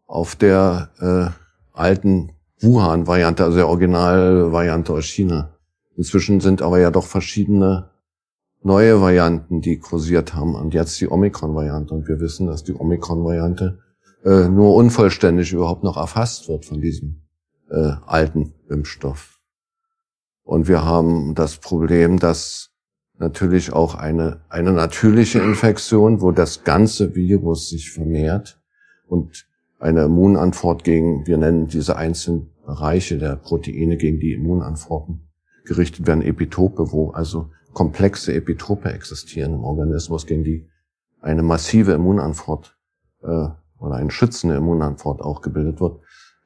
auf 0.05 0.35
der 0.35 0.89
äh, 0.99 1.77
alten 1.77 2.31
Wuhan-Variante, 2.61 3.43
also 3.43 3.57
der 3.57 3.67
Originalvariante 3.67 4.93
aus 4.93 5.05
China. 5.05 5.57
Inzwischen 5.95 6.39
sind 6.39 6.61
aber 6.61 6.79
ja 6.79 6.91
doch 6.91 7.05
verschiedene 7.05 7.88
neue 8.61 9.01
Varianten, 9.01 9.61
die 9.61 9.77
kursiert 9.77 10.33
haben 10.33 10.55
und 10.55 10.73
jetzt 10.73 10.99
die 11.01 11.09
Omikron-Variante. 11.09 11.93
Und 11.93 12.07
wir 12.07 12.19
wissen, 12.19 12.47
dass 12.47 12.63
die 12.63 12.73
Omikron-Variante 12.73 13.79
äh, 14.25 14.49
nur 14.49 14.75
unvollständig 14.75 15.53
überhaupt 15.53 15.83
noch 15.83 15.97
erfasst 15.97 16.49
wird 16.49 16.65
von 16.65 16.81
diesem 16.81 17.21
äh, 17.69 17.93
alten 18.05 18.53
Impfstoff. 18.69 19.39
Und 20.43 20.67
wir 20.67 20.83
haben 20.83 21.35
das 21.35 21.57
Problem, 21.57 22.19
dass 22.19 22.71
natürlich 23.17 23.71
auch 23.71 23.95
eine, 23.95 24.41
eine 24.49 24.71
natürliche 24.73 25.39
Infektion, 25.39 26.21
wo 26.21 26.31
das 26.31 26.63
ganze 26.63 27.15
Virus 27.15 27.69
sich 27.69 27.91
vermehrt 27.91 28.59
und 29.07 29.45
eine 29.79 30.03
Immunantwort 30.03 30.83
gegen, 30.83 31.25
wir 31.27 31.37
nennen 31.37 31.67
diese 31.67 31.95
einzelnen 31.95 32.51
Bereiche 32.65 33.17
der 33.17 33.35
Proteine 33.35 33.97
gegen 33.97 34.19
die 34.19 34.33
Immunantworten 34.33 35.29
gerichtet 35.65 36.07
werden, 36.07 36.21
Epitope, 36.21 36.91
wo 36.91 37.11
also 37.11 37.51
komplexe 37.73 38.33
Epitope 38.33 38.91
existieren 38.91 39.53
im 39.53 39.63
Organismus, 39.63 40.25
gegen 40.25 40.43
die 40.43 40.67
eine 41.21 41.43
massive 41.43 41.93
Immunantwort 41.93 42.77
äh, 43.21 43.47
oder 43.79 43.95
eine 43.95 44.11
schützende 44.11 44.55
Immunantwort 44.55 45.21
auch 45.21 45.41
gebildet 45.41 45.79
wird, 45.79 45.99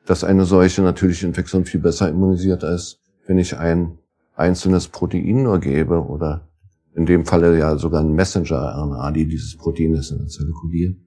dass 0.06 0.24
eine 0.24 0.46
solche 0.46 0.82
natürliche 0.82 1.28
Infektion 1.28 1.66
viel 1.66 1.80
besser 1.80 2.10
immunisiert 2.10 2.64
ist, 2.64 3.00
wenn 3.28 3.38
ich 3.38 3.58
ein 3.58 3.98
einzelnes 4.36 4.88
Protein 4.88 5.44
nur 5.44 5.60
gebe 5.60 6.06
oder 6.06 6.50
in 6.96 7.06
dem 7.06 7.26
Falle 7.26 7.58
ja 7.58 7.78
sogar 7.78 8.02
ein 8.02 8.14
Messenger-RNA, 8.14 9.12
die 9.12 9.28
dieses 9.28 9.58
Protein 9.58 9.94
ist 9.94 10.12
in 10.12 10.20
der 10.20 10.28
Zelle 10.28 10.52
kodiert. 10.52 10.98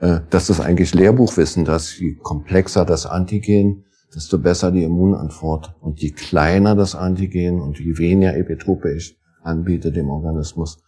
Äh, 0.00 0.20
das 0.30 0.50
ist 0.50 0.60
eigentlich 0.60 0.94
Lehrbuchwissen, 0.94 1.64
dass 1.64 1.98
je 1.98 2.14
komplexer 2.14 2.84
das 2.84 3.06
Antigen, 3.06 3.84
desto 4.14 4.38
besser 4.38 4.72
die 4.72 4.84
Immunantwort. 4.84 5.76
Und 5.80 6.00
je 6.00 6.12
kleiner 6.12 6.74
das 6.74 6.94
Antigen 6.94 7.60
und 7.60 7.78
je 7.78 7.98
weniger 7.98 8.36
Epitope 8.36 8.94
ich 8.94 9.17
anbietet 9.48 9.96
dem 9.96 10.10
Organismus, 10.10 10.82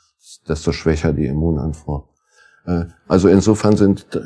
desto 0.46 0.72
schwächer 0.72 1.12
die 1.12 1.26
Immunantwort. 1.26 2.08
Äh, 2.66 2.84
also 3.08 3.28
insofern 3.28 3.76
sind 3.76 4.06
äh, 4.14 4.20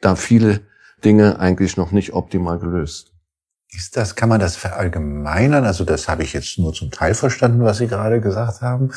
da 0.00 0.16
viele 0.16 0.62
Dinge 1.04 1.38
eigentlich 1.38 1.76
noch 1.76 1.92
nicht 1.92 2.12
optimal 2.12 2.58
gelöst. 2.58 3.12
Ist 3.70 3.96
das, 3.96 4.14
kann 4.14 4.28
man 4.28 4.40
das 4.40 4.56
verallgemeinern? 4.56 5.64
Also 5.64 5.84
das 5.84 6.08
habe 6.08 6.22
ich 6.22 6.32
jetzt 6.32 6.58
nur 6.58 6.72
zum 6.72 6.90
Teil 6.90 7.14
verstanden, 7.14 7.62
was 7.62 7.78
Sie 7.78 7.88
gerade 7.88 8.20
gesagt 8.20 8.60
haben, 8.60 8.90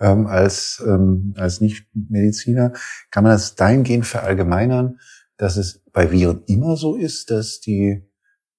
ähm, 0.00 0.26
als, 0.26 0.82
ähm, 0.86 1.34
als 1.36 1.60
Nicht-Mediziner. 1.60 2.72
Kann 3.10 3.24
man 3.24 3.32
das 3.32 3.54
dahingehend 3.54 4.06
verallgemeinern, 4.06 4.98
dass 5.36 5.56
es 5.56 5.82
bei 5.92 6.10
Viren 6.10 6.42
immer 6.46 6.76
so 6.76 6.96
ist, 6.96 7.30
dass 7.30 7.60
die, 7.60 8.08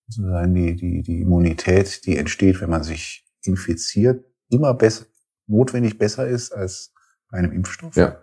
sozusagen 0.08 0.54
die, 0.54 0.76
die, 0.76 1.02
die 1.02 1.22
Immunität, 1.22 2.06
die 2.06 2.18
entsteht, 2.18 2.62
wenn 2.62 2.70
man 2.70 2.84
sich 2.84 3.26
infiziert, 3.42 4.24
immer 4.50 4.74
besser, 4.74 5.06
notwendig 5.48 5.98
besser 5.98 6.28
ist 6.28 6.52
als 6.54 6.94
bei 7.30 7.38
einem 7.38 7.52
Impfstoff? 7.52 7.96
Ja, 7.96 8.18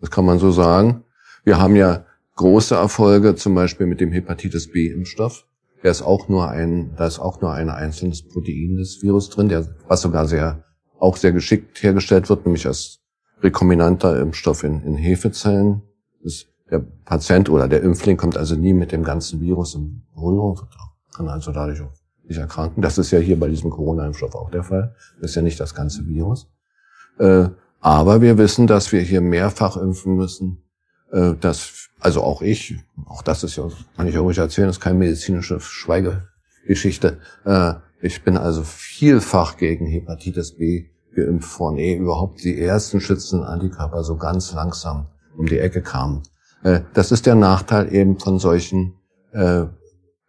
das 0.00 0.10
kann 0.10 0.24
man 0.24 0.38
so 0.38 0.50
sagen. 0.50 1.04
Wir 1.44 1.58
haben 1.58 1.76
ja 1.76 2.06
große 2.36 2.74
Erfolge, 2.74 3.34
zum 3.34 3.54
Beispiel 3.54 3.86
mit 3.86 4.00
dem 4.00 4.12
Hepatitis 4.12 4.70
B-Impfstoff. 4.72 5.46
Der 5.82 5.90
ist 5.90 6.02
auch 6.02 6.28
nur 6.28 6.48
ein, 6.48 6.94
da 6.96 7.06
ist 7.06 7.18
auch 7.18 7.40
nur 7.40 7.52
ein 7.52 7.70
einzelnes 7.70 8.26
Protein 8.26 8.76
des 8.76 9.02
Virus 9.02 9.30
drin, 9.30 9.48
der, 9.48 9.66
was 9.88 10.02
sogar 10.02 10.26
sehr, 10.26 10.64
auch 10.98 11.16
sehr 11.16 11.32
geschickt 11.32 11.82
hergestellt 11.82 12.28
wird, 12.28 12.44
nämlich 12.44 12.66
als 12.66 13.00
rekombinanter 13.42 14.20
Impfstoff 14.20 14.62
in, 14.64 14.82
in 14.82 14.96
Hefezellen. 14.96 15.82
Das, 16.22 16.46
der 16.70 16.80
Patient 17.04 17.48
oder 17.48 17.66
der 17.66 17.82
Impfling 17.82 18.16
kommt 18.16 18.36
also 18.36 18.54
nie 18.54 18.74
mit 18.74 18.92
dem 18.92 19.04
ganzen 19.04 19.40
Virus 19.40 19.74
in 19.74 20.02
Berührung, 20.14 20.60
kann 21.14 21.28
also 21.28 21.52
dadurch 21.52 21.80
auch 21.80 21.92
nicht 22.30 22.38
erkranken. 22.38 22.80
Das 22.80 22.96
ist 22.96 23.10
ja 23.10 23.18
hier 23.18 23.38
bei 23.38 23.48
diesem 23.48 23.70
Corona-Impfstoff 23.70 24.34
auch 24.34 24.50
der 24.50 24.62
Fall. 24.62 24.94
Das 25.20 25.30
ist 25.30 25.34
ja 25.34 25.42
nicht 25.42 25.60
das 25.60 25.74
ganze 25.74 26.06
Virus. 26.06 26.48
Äh, 27.18 27.48
aber 27.80 28.22
wir 28.22 28.38
wissen, 28.38 28.66
dass 28.66 28.92
wir 28.92 29.00
hier 29.00 29.20
mehrfach 29.20 29.76
impfen 29.76 30.14
müssen. 30.14 30.62
Äh, 31.12 31.34
dass, 31.40 31.88
also 31.98 32.22
auch 32.22 32.40
ich, 32.40 32.78
auch 33.06 33.22
das 33.22 33.42
ist 33.42 33.56
ja, 33.56 33.68
kann 33.96 34.06
ich 34.06 34.16
ruhig 34.16 34.38
erzählen, 34.38 34.70
ist 34.70 34.80
keine 34.80 34.98
medizinische 34.98 35.60
Schweigegeschichte. 35.60 37.18
Äh, 37.44 37.74
ich 38.00 38.22
bin 38.22 38.36
also 38.36 38.62
vielfach 38.62 39.56
gegen 39.56 39.86
Hepatitis 39.86 40.56
B 40.56 40.86
geimpft 41.14 41.58
worden, 41.58 41.78
ehe 41.78 41.98
überhaupt 41.98 42.44
die 42.44 42.58
ersten 42.60 43.00
schützenden 43.00 43.46
Antikörper 43.46 44.04
so 44.04 44.16
ganz 44.16 44.52
langsam 44.54 45.08
um 45.36 45.46
die 45.46 45.58
Ecke 45.58 45.82
kamen. 45.82 46.22
Das 46.94 47.10
ist 47.10 47.26
der 47.26 47.34
Nachteil 47.34 47.92
eben 47.92 48.18
von 48.18 48.38
solchen 48.38 48.94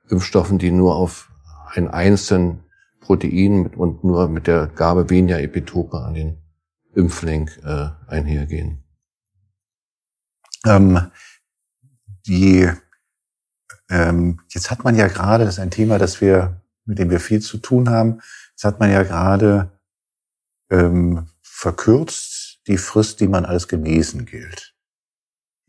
Impfstoffen, 0.09 0.57
die 0.57 0.71
nur 0.71 0.95
auf 0.95 1.30
ein 1.73 1.87
einzelnen 1.87 2.63
Protein 2.99 3.67
und 3.67 4.03
nur 4.03 4.27
mit 4.29 4.47
der 4.47 4.67
Gabe 4.67 5.09
weniger 5.09 5.41
Epitope 5.41 5.97
an 5.97 6.13
den 6.13 6.37
Impfling 6.93 7.49
äh, 7.63 7.89
einhergehen. 8.07 8.83
Ähm, 10.65 11.11
die, 12.27 12.69
ähm, 13.89 14.39
jetzt 14.49 14.69
hat 14.69 14.83
man 14.83 14.95
ja 14.95 15.07
gerade, 15.07 15.45
das 15.45 15.55
ist 15.55 15.59
ein 15.59 15.71
Thema, 15.71 15.97
das 15.97 16.21
wir, 16.21 16.61
mit 16.85 16.99
dem 16.99 17.09
wir 17.09 17.19
viel 17.19 17.41
zu 17.41 17.57
tun 17.57 17.89
haben, 17.89 18.21
jetzt 18.51 18.63
hat 18.63 18.79
man 18.79 18.91
ja 18.91 19.03
gerade 19.03 19.79
ähm, 20.69 21.27
verkürzt 21.41 22.61
die 22.67 22.77
Frist, 22.77 23.19
die 23.19 23.27
man 23.27 23.45
als 23.45 23.67
genesen 23.67 24.25
gilt. 24.25 24.75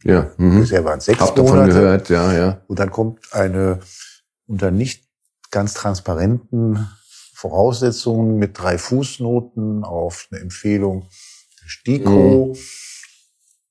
Ja, 0.05 0.31
mhm. 0.37 0.61
bisher 0.61 0.85
waren 0.85 1.01
sechs 1.01 1.21
Hab 1.21 1.37
Monate. 1.37 1.57
davon 1.57 1.67
gehört, 1.69 2.09
ja, 2.09 2.33
ja. 2.33 2.61
Und 2.67 2.79
dann 2.79 2.91
kommt 2.91 3.33
eine 3.33 3.81
unter 4.47 4.71
nicht 4.71 5.09
ganz 5.53 5.75
transparenten 5.75 6.89
Voraussetzungen 7.35 8.37
mit 8.37 8.59
drei 8.59 8.79
Fußnoten 8.79 9.85
auf 9.85 10.29
eine 10.31 10.41
Empfehlung 10.41 11.03
der 11.63 11.69
STIKO, 11.69 12.55
mhm. 12.55 12.59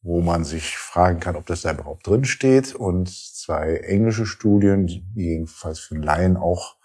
wo 0.02 0.22
man 0.22 0.46
sich 0.46 0.78
fragen 0.78 1.20
kann, 1.20 1.36
ob 1.36 1.46
das 1.48 1.63
da 1.63 1.74
überhaupt 1.74 2.08
drin 2.08 2.24
steht 2.24 2.76
und 2.76 3.10
zwei 3.10 3.78
englische 3.78 4.26
Studien, 4.26 4.88
die 4.88 5.06
jedenfalls 5.15 5.80
für 5.80 5.96
Laien 5.96 6.38
auch 6.38 6.78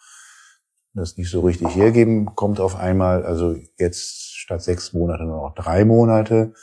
das 0.95 1.19
nicht 1.19 1.31
so 1.31 1.41
richtig 1.41 1.75
hergeben, 1.77 2.35
kommt 2.35 2.59
auf 2.59 2.75
einmal, 2.75 3.25
also 3.25 3.55
jetzt 3.79 4.35
statt 4.35 4.63
sechs 4.63 4.95
Monate 4.95 5.25
nur 5.25 5.43
noch 5.43 5.55
drei 5.55 5.85
Monate. 5.85 6.55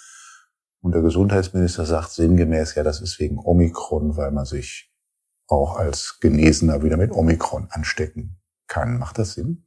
Und 0.82 0.96
der 0.96 1.02
Gesundheitsminister 1.02 1.86
sagt 1.86 2.12
sinngemäß, 2.12 2.76
ja, 2.76 2.84
das 2.84 3.00
ist 3.00 3.20
wegen 3.20 3.38
Omikron, 3.38 4.18
weil 4.18 4.32
man 4.32 4.46
sich 4.46 4.93
auch 5.54 5.76
als 5.78 6.20
Genesener 6.20 6.84
wieder 6.84 6.98
mit 6.98 7.12
Omikron 7.12 7.68
anstecken 7.70 8.38
kann. 8.68 8.98
Macht 8.98 9.18
das 9.18 9.34
Sinn? 9.34 9.66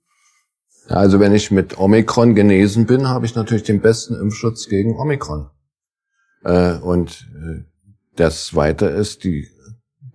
Also 0.89 1.19
wenn 1.19 1.35
ich 1.35 1.51
mit 1.51 1.79
Omikron 1.79 2.35
genesen 2.35 2.87
bin, 2.87 3.09
habe 3.09 3.27
ich 3.27 3.35
natürlich 3.35 3.65
den 3.65 3.81
besten 3.81 4.15
Impfschutz 4.15 4.69
gegen 4.69 4.97
Omikron. 4.97 5.51
Äh, 6.45 6.79
und 6.79 7.29
äh, 7.35 7.65
das 8.15 8.47
Zweite 8.47 8.87
ist, 8.87 9.25
die 9.25 9.49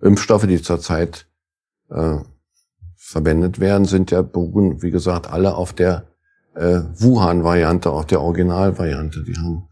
Impfstoffe, 0.00 0.46
die 0.46 0.62
zurzeit 0.62 1.26
äh, 1.90 2.18
verwendet 2.96 3.60
werden, 3.60 3.84
sind 3.84 4.10
ja 4.10 4.22
beruhen, 4.22 4.82
wie 4.82 4.90
gesagt, 4.90 5.28
alle 5.28 5.54
auf 5.54 5.72
der 5.72 6.06
Wuhan-Variante, 6.54 7.88
auf 7.88 8.04
der 8.04 8.20
Originalvariante. 8.20 9.24
Die 9.24 9.36
haben, 9.36 9.70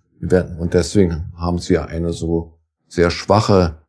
und 0.59 0.73
deswegen 0.73 1.31
haben 1.37 1.59
sie 1.59 1.75
ja 1.75 1.85
eine 1.85 2.15
so 2.15 2.59
sehr 2.89 3.11
schwache 3.11 3.83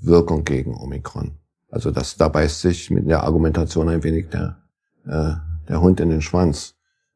Wirkung 0.00 0.44
gegen 0.44 0.76
Omikron. 0.76 1.32
Also 1.70 1.90
das, 1.90 2.16
da 2.16 2.28
beißt 2.28 2.60
sich 2.60 2.90
mit 2.90 3.08
der 3.08 3.22
Argumentation 3.22 3.88
ein 3.88 4.02
wenig 4.02 4.28
der, 4.28 4.62
äh, 5.06 5.34
der 5.68 5.80
Hund 5.80 6.00
in 6.00 6.10
den 6.10 6.22
Schwanz. 6.22 6.74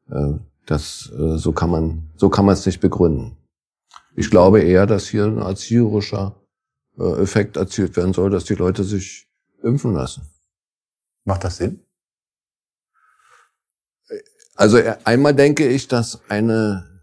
Äh, 0.09 0.33
das, 0.65 1.11
äh, 1.17 1.37
so 1.37 1.51
kann 1.51 1.69
man, 1.69 2.09
so 2.15 2.29
kann 2.29 2.45
man 2.45 2.53
es 2.53 2.65
nicht 2.65 2.79
begründen. 2.79 3.37
Ich 4.15 4.29
glaube 4.29 4.61
eher, 4.61 4.85
dass 4.85 5.07
hier 5.07 5.25
ein 5.25 5.39
erzieherischer 5.39 6.35
äh, 6.97 7.21
Effekt 7.21 7.57
erzielt 7.57 7.97
werden 7.97 8.13
soll, 8.13 8.29
dass 8.29 8.45
die 8.45 8.55
Leute 8.55 8.83
sich 8.83 9.27
impfen 9.61 9.93
lassen. 9.93 10.23
Macht 11.25 11.43
das 11.43 11.57
Sinn? 11.57 11.81
Also 14.55 14.77
äh, 14.77 14.95
einmal 15.03 15.35
denke 15.35 15.67
ich, 15.67 15.87
dass 15.87 16.21
eine 16.29 16.94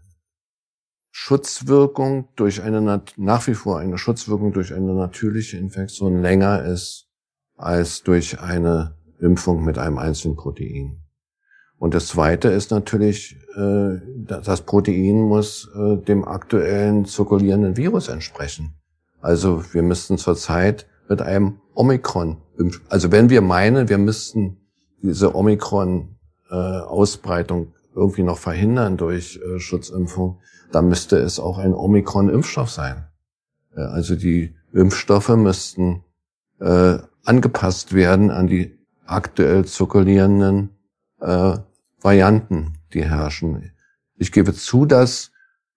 Schutzwirkung 1.15 2.27
durch 2.35 2.63
eine 2.63 3.03
nach 3.17 3.45
wie 3.45 3.53
vor 3.53 3.77
eine 3.77 3.99
Schutzwirkung 3.99 4.51
durch 4.51 4.73
eine 4.73 4.95
natürliche 4.95 5.57
Infektion 5.57 6.23
länger 6.23 6.65
ist 6.65 7.05
als 7.55 8.01
durch 8.01 8.39
eine 8.39 8.97
Impfung 9.19 9.63
mit 9.63 9.77
einem 9.77 9.99
einzelnen 9.99 10.35
Protein. 10.35 11.03
Und 11.77 11.93
das 11.93 12.07
Zweite 12.07 12.47
ist 12.47 12.71
natürlich, 12.71 13.37
äh, 13.55 13.99
das 14.25 14.61
Protein 14.61 15.21
muss 15.21 15.69
äh, 15.75 15.97
dem 15.97 16.27
aktuellen 16.27 17.05
zirkulierenden 17.05 17.77
Virus 17.77 18.07
entsprechen. 18.07 18.73
Also 19.21 19.63
wir 19.71 19.83
müssten 19.83 20.17
zurzeit 20.17 20.87
mit 21.07 21.21
einem 21.21 21.59
Omikron, 21.75 22.37
also 22.89 23.11
wenn 23.11 23.29
wir 23.29 23.41
meinen, 23.41 23.87
wir 23.87 23.99
müssten 23.99 24.57
diese 25.03 25.35
Omikron-Ausbreitung 25.35 27.75
irgendwie 27.95 28.23
noch 28.23 28.37
verhindern 28.37 28.97
durch 28.97 29.39
Schutzimpfung, 29.57 30.39
dann 30.71 30.89
müsste 30.89 31.17
es 31.17 31.39
auch 31.39 31.57
ein 31.57 31.73
Omikron-Impfstoff 31.73 32.69
sein. 32.69 33.07
Also 33.75 34.15
die 34.15 34.55
Impfstoffe 34.73 35.29
müssten 35.29 36.03
äh, 36.59 36.97
angepasst 37.23 37.93
werden 37.93 38.31
an 38.31 38.47
die 38.47 38.77
aktuell 39.05 39.65
zirkulierenden 39.65 40.69
äh, 41.19 41.57
Varianten, 42.01 42.73
die 42.93 43.03
herrschen. 43.03 43.71
Ich 44.15 44.31
gebe 44.31 44.53
zu, 44.53 44.85
dass 44.85 45.31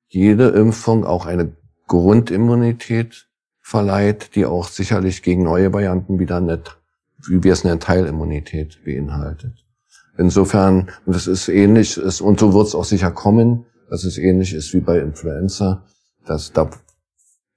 jede 0.08 0.48
Impfung 0.48 1.04
auch 1.04 1.26
eine 1.26 1.52
Grundimmunität 1.86 3.28
verleiht, 3.60 4.34
die 4.34 4.46
auch 4.46 4.68
sicherlich 4.68 5.22
gegen 5.22 5.42
neue 5.42 5.72
Varianten 5.72 6.18
wieder 6.18 6.40
nicht, 6.40 6.78
wie 7.26 7.42
wir 7.42 7.52
es 7.52 7.64
nennen, 7.64 7.80
Teilimmunität 7.80 8.84
beinhaltet. 8.84 9.65
Insofern, 10.18 10.90
das 11.06 11.26
ist 11.26 11.48
ähnlich, 11.48 11.98
ist, 11.98 12.20
und 12.20 12.40
so 12.40 12.54
wird 12.54 12.68
es 12.68 12.74
auch 12.74 12.84
sicher 12.84 13.10
kommen, 13.10 13.66
dass 13.90 14.04
es 14.04 14.18
ähnlich 14.18 14.54
ist 14.54 14.72
wie 14.72 14.80
bei 14.80 14.98
Influenza. 14.98 15.84
dass 16.24 16.52
da 16.52 16.68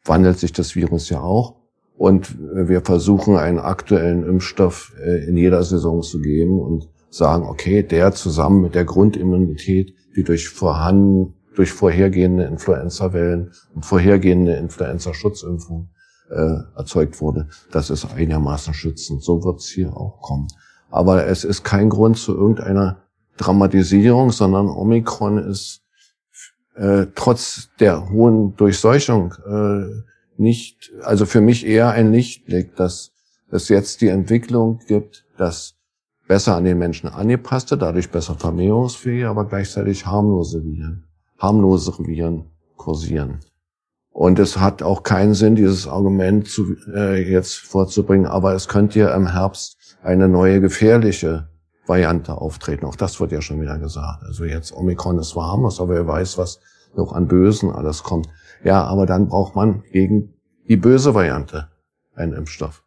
wandelt 0.05 0.39
sich 0.39 0.53
das 0.53 0.75
Virus 0.75 1.09
ja 1.09 1.21
auch. 1.21 1.55
Und 1.97 2.37
wir 2.39 2.81
versuchen 2.81 3.35
einen 3.35 3.59
aktuellen 3.59 4.23
Impfstoff 4.23 4.93
äh, 5.03 5.25
in 5.27 5.35
jeder 5.35 5.63
Saison 5.63 6.01
zu 6.01 6.19
geben 6.21 6.59
und 6.61 6.87
sagen, 7.09 7.43
okay, 7.43 7.83
der 7.83 8.13
zusammen 8.13 8.61
mit 8.61 8.75
der 8.75 8.85
Grundimmunität, 8.85 9.93
die 10.15 10.23
durch 10.23 10.49
vorhanden, 10.49 11.33
durch 11.55 11.71
vorhergehende 11.71 12.45
Influenza-Wellen 12.45 13.51
und 13.75 13.85
vorhergehende 13.85 14.53
Influenza-Schutzimpfung 14.55 15.89
äh, 16.29 16.59
erzeugt 16.77 17.19
wurde, 17.19 17.49
das 17.71 17.89
ist 17.89 18.05
einigermaßen 18.05 18.73
schützend. 18.73 19.23
So 19.23 19.43
wird 19.43 19.59
es 19.59 19.67
hier 19.67 19.95
auch 19.97 20.21
kommen. 20.21 20.47
Aber 20.89 21.27
es 21.27 21.43
ist 21.43 21.63
kein 21.63 21.89
Grund 21.89 22.17
zu 22.17 22.35
irgendeiner 22.35 23.03
Dramatisierung, 23.37 24.31
sondern 24.31 24.67
Omikron 24.67 25.37
ist 25.37 25.81
äh, 26.75 27.07
trotz 27.15 27.69
der 27.79 28.09
hohen 28.09 28.55
Durchseuchung 28.55 29.33
äh, 29.45 30.03
nicht, 30.37 30.91
also 31.03 31.25
für 31.25 31.41
mich 31.41 31.65
eher 31.65 31.89
ein 31.89 32.11
Lichtblick, 32.11 32.75
dass 32.75 33.11
es 33.51 33.67
jetzt 33.69 34.01
die 34.01 34.07
Entwicklung 34.07 34.79
gibt, 34.87 35.25
dass 35.37 35.75
besser 36.27 36.55
an 36.55 36.63
den 36.63 36.77
Menschen 36.77 37.09
angepasste, 37.09 37.77
dadurch 37.77 38.11
besser 38.11 38.35
vermehrungsfähig, 38.35 39.25
aber 39.25 39.45
gleichzeitig 39.45 40.05
harmlose 40.05 40.63
Viren, 40.63 41.05
harmlosere 41.39 42.05
Viren 42.05 42.45
kursieren. 42.77 43.39
Und 44.11 44.39
es 44.39 44.57
hat 44.57 44.83
auch 44.83 45.03
keinen 45.03 45.33
Sinn, 45.33 45.55
dieses 45.55 45.87
Argument 45.87 46.47
zu, 46.47 46.75
äh, 46.93 47.21
jetzt 47.29 47.57
vorzubringen, 47.57 48.25
aber 48.25 48.53
es 48.53 48.67
könnte 48.67 48.99
ja 48.99 49.15
im 49.15 49.27
Herbst 49.31 49.78
eine 50.01 50.27
neue 50.27 50.61
gefährliche 50.61 51.49
Variante 51.85 52.35
auftreten. 52.35 52.85
Auch 52.85 52.95
das 52.95 53.19
wird 53.19 53.31
ja 53.31 53.41
schon 53.41 53.61
wieder 53.61 53.77
gesagt. 53.79 54.23
Also 54.23 54.45
jetzt 54.45 54.71
Omikron 54.73 55.19
ist 55.19 55.35
harmlos, 55.35 55.79
aber 55.81 55.95
wer 55.95 56.07
weiß, 56.07 56.37
was 56.37 56.59
noch 56.95 57.13
an 57.13 57.27
Bösen 57.27 57.71
alles 57.71 58.03
kommt. 58.03 58.29
Ja, 58.63 58.83
aber 58.83 59.05
dann 59.05 59.27
braucht 59.27 59.55
man 59.55 59.83
gegen 59.91 60.33
die 60.67 60.77
böse 60.77 61.13
Variante 61.15 61.69
einen 62.13 62.33
Impfstoff. 62.33 62.83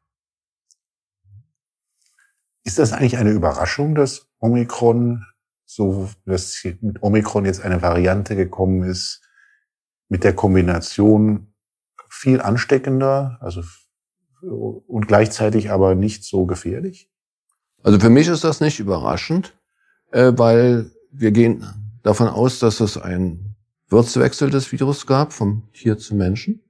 Ist 2.64 2.78
das 2.78 2.92
eigentlich 2.92 3.18
eine 3.18 3.30
Überraschung, 3.30 3.94
dass 3.94 4.28
Omikron 4.38 5.24
so, 5.64 6.08
dass 6.26 6.62
mit 6.80 7.02
Omikron 7.02 7.44
jetzt 7.44 7.62
eine 7.64 7.82
Variante 7.82 8.36
gekommen 8.36 8.82
ist, 8.82 9.22
mit 10.08 10.22
der 10.22 10.34
Kombination 10.34 11.54
viel 12.10 12.40
ansteckender, 12.42 13.38
also 13.40 13.62
und 14.42 15.08
gleichzeitig 15.08 15.70
aber 15.70 15.94
nicht 15.94 16.24
so 16.24 16.46
gefährlich? 16.46 17.10
Also 17.82 17.98
für 17.98 18.10
mich 18.10 18.28
ist 18.28 18.44
das 18.44 18.60
nicht 18.60 18.80
überraschend, 18.80 19.54
äh, 20.10 20.32
weil 20.36 20.90
wir 21.10 21.32
gehen 21.32 21.64
davon 22.02 22.28
aus, 22.28 22.58
dass 22.58 22.80
es 22.80 22.96
einen 22.96 23.56
Wirtswechsel 23.88 24.50
des 24.50 24.70
Virus 24.72 25.06
gab, 25.06 25.32
vom 25.32 25.68
Tier 25.72 25.98
zum 25.98 26.18
Menschen. 26.18 26.62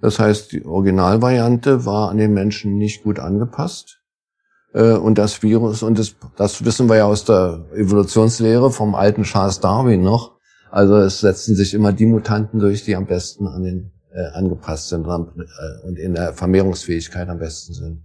Das 0.00 0.18
heißt, 0.18 0.52
die 0.52 0.64
Originalvariante 0.64 1.84
war 1.86 2.10
an 2.10 2.18
den 2.18 2.32
Menschen 2.32 2.76
nicht 2.76 3.04
gut 3.04 3.18
angepasst. 3.18 4.00
Äh, 4.72 4.92
und 4.92 5.18
das 5.18 5.42
Virus, 5.42 5.82
und 5.82 5.98
das, 5.98 6.16
das 6.36 6.64
wissen 6.64 6.88
wir 6.88 6.96
ja 6.96 7.04
aus 7.04 7.24
der 7.24 7.64
Evolutionslehre 7.74 8.70
vom 8.70 8.94
alten 8.94 9.22
Charles 9.22 9.60
Darwin 9.60 10.02
noch. 10.02 10.32
Also 10.70 10.96
es 10.96 11.20
setzen 11.20 11.54
sich 11.54 11.72
immer 11.74 11.92
die 11.92 12.06
Mutanten 12.06 12.58
durch, 12.58 12.84
die 12.84 12.96
am 12.96 13.06
besten 13.06 13.46
an 13.46 13.62
den 13.62 13.93
äh, 14.14 14.26
angepasst 14.32 14.88
sind 14.88 15.06
äh, 15.06 15.86
und 15.86 15.98
in 15.98 16.14
der 16.14 16.32
Vermehrungsfähigkeit 16.32 17.28
am 17.28 17.38
besten 17.38 17.74
sind. 17.74 18.02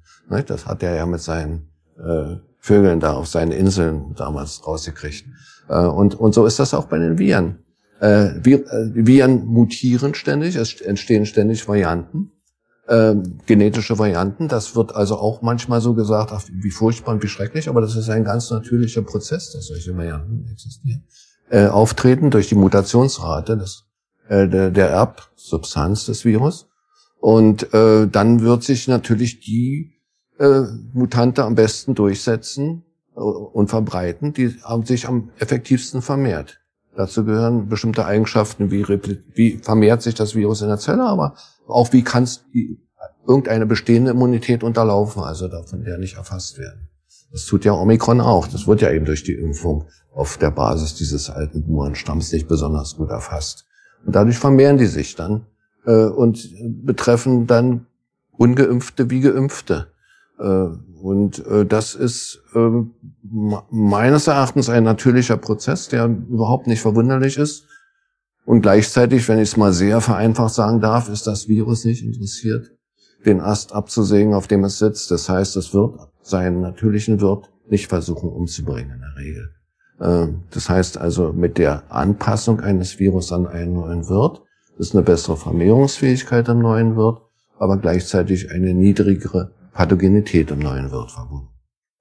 Das 0.47 0.65
hat 0.65 0.83
er 0.83 0.95
ja 0.95 1.05
mit 1.05 1.21
seinen 1.21 1.69
äh, 1.97 2.35
Vögeln 2.59 2.99
da 2.99 3.13
auf 3.13 3.27
seinen 3.27 3.51
Inseln 3.51 4.13
damals 4.15 4.65
rausgekriegt. 4.67 5.25
Äh, 5.69 5.85
und, 5.85 6.15
und 6.15 6.33
so 6.33 6.45
ist 6.45 6.59
das 6.59 6.73
auch 6.73 6.85
bei 6.85 6.97
den 6.97 7.17
Viren. 7.17 7.59
Äh, 8.01 8.37
äh, 8.37 8.61
Viren 8.93 9.45
mutieren 9.45 10.13
ständig, 10.13 10.55
es 10.55 10.81
entstehen 10.81 11.25
ständig 11.25 11.67
Varianten 11.67 12.31
äh, 12.89 13.15
genetische 13.45 13.97
Varianten. 13.97 14.47
Das 14.47 14.75
wird 14.75 14.95
also 14.95 15.17
auch 15.17 15.41
manchmal 15.41 15.79
so 15.79 15.93
gesagt, 15.93 16.31
ach, 16.33 16.43
wie 16.51 16.71
furchtbar 16.71 17.13
und 17.13 17.23
wie 17.23 17.27
schrecklich, 17.27 17.69
aber 17.69 17.81
das 17.81 17.95
ist 17.95 18.09
ein 18.09 18.23
ganz 18.23 18.49
natürlicher 18.49 19.03
Prozess, 19.03 19.51
dass 19.51 19.67
solche 19.67 19.95
Varianten 19.95 20.47
existieren. 20.51 21.03
Äh, 21.49 21.67
auftreten 21.67 22.31
durch 22.31 22.49
die 22.49 22.55
Mutationsrate 22.55 23.57
des, 23.57 23.85
äh, 24.29 24.47
der, 24.47 24.71
der 24.71 24.89
Erbsubstanz 24.89 26.05
des 26.05 26.23
Virus. 26.23 26.67
Und 27.19 27.73
äh, 27.73 28.07
dann 28.07 28.41
wird 28.41 28.63
sich 28.63 28.87
natürlich 28.87 29.41
die 29.41 29.99
äh, 30.37 30.61
Mutante 30.93 31.43
am 31.43 31.55
besten 31.55 31.95
durchsetzen 31.95 32.83
äh, 33.15 33.19
und 33.19 33.69
verbreiten, 33.69 34.31
die 34.31 34.55
sich 34.85 35.07
am 35.07 35.31
effektivsten 35.37 36.01
vermehrt. 36.01 36.61
Dazu 36.95 37.25
gehören 37.25 37.69
bestimmte 37.69 38.05
Eigenschaften, 38.05 38.71
wie, 38.71 38.87
wie 39.33 39.57
vermehrt 39.57 40.01
sich 40.01 40.15
das 40.15 40.35
Virus 40.35 40.61
in 40.61 40.69
der 40.69 40.79
Zelle, 40.79 41.03
aber 41.03 41.35
auch 41.67 41.93
wie 41.93 42.03
kann 42.03 42.23
es 42.23 42.45
irgendeine 43.27 43.65
bestehende 43.65 44.11
Immunität 44.11 44.63
unterlaufen, 44.63 45.21
also 45.21 45.47
davon 45.47 45.83
der 45.83 45.97
nicht 45.97 46.17
erfasst 46.17 46.57
werden. 46.57 46.89
Das 47.31 47.45
tut 47.45 47.63
ja 47.63 47.73
Omikron 47.73 48.21
auch. 48.21 48.47
Das 48.47 48.67
wird 48.67 48.81
ja 48.81 48.91
eben 48.91 49.05
durch 49.05 49.23
die 49.23 49.35
Impfung 49.35 49.85
auf 50.11 50.37
der 50.37 50.51
Basis 50.51 50.95
dieses 50.95 51.29
alten 51.29 51.63
Buren-Stamms 51.63 52.31
nicht 52.31 52.47
besonders 52.47 52.95
gut 52.95 53.09
erfasst. 53.09 53.65
Und 54.05 54.15
dadurch 54.15 54.38
vermehren 54.38 54.77
die 54.77 54.85
sich 54.85 55.15
dann 55.15 55.45
äh, 55.85 56.05
und 56.05 56.49
betreffen 56.85 57.47
dann 57.47 57.88
ungeimpfte 58.31 59.09
wie 59.09 59.21
geimpfte. 59.21 59.88
Äh, 60.39 60.67
und 61.01 61.45
äh, 61.45 61.65
das 61.65 61.95
ist 61.95 62.41
äh, 62.55 62.69
meines 63.69 64.27
Erachtens 64.27 64.69
ein 64.69 64.83
natürlicher 64.83 65.38
Prozess, 65.38 65.88
der 65.88 66.05
überhaupt 66.05 66.67
nicht 66.67 66.81
verwunderlich 66.81 67.38
ist. 67.38 67.65
Und 68.45 68.62
gleichzeitig, 68.62 69.27
wenn 69.27 69.39
ich 69.39 69.49
es 69.49 69.57
mal 69.57 69.73
sehr 69.73 70.01
vereinfacht 70.01 70.53
sagen 70.53 70.81
darf, 70.81 71.07
ist 71.09 71.27
das 71.27 71.47
Virus 71.47 71.85
nicht 71.85 72.03
interessiert, 72.03 72.71
den 73.25 73.41
Ast 73.41 73.73
abzusägen, 73.73 74.33
auf 74.33 74.47
dem 74.47 74.63
es 74.63 74.79
sitzt. 74.79 75.12
Das 75.12 75.29
heißt, 75.29 75.55
es 75.55 75.73
wird 75.73 75.99
seinen 76.21 76.62
natürlichen 76.62 77.21
Wirt 77.21 77.51
nicht 77.69 77.88
versuchen 77.88 78.29
umzubringen 78.29 78.91
in 78.91 79.01
der 79.01 79.15
Regel. 79.23 79.58
Ähm, 80.01 80.43
das 80.51 80.69
heißt 80.69 80.97
also, 80.97 81.33
mit 81.33 81.57
der 81.57 81.83
Anpassung 81.89 82.59
eines 82.59 82.99
Virus 82.99 83.31
an 83.31 83.47
einen 83.47 83.73
neuen 83.73 84.07
Wirt 84.09 84.41
ist 84.77 84.95
eine 84.95 85.03
bessere 85.03 85.35
Vermehrungsfähigkeit 85.35 86.47
am 86.47 86.59
neuen 86.59 86.95
Wirt, 86.95 87.21
aber 87.57 87.77
gleichzeitig 87.77 88.51
eine 88.51 88.73
niedrigere 88.73 89.51
Pathogenität 89.73 90.51
im 90.51 90.59
neuen 90.59 90.91
Wirt 90.91 91.12
verbunden. 91.12 91.49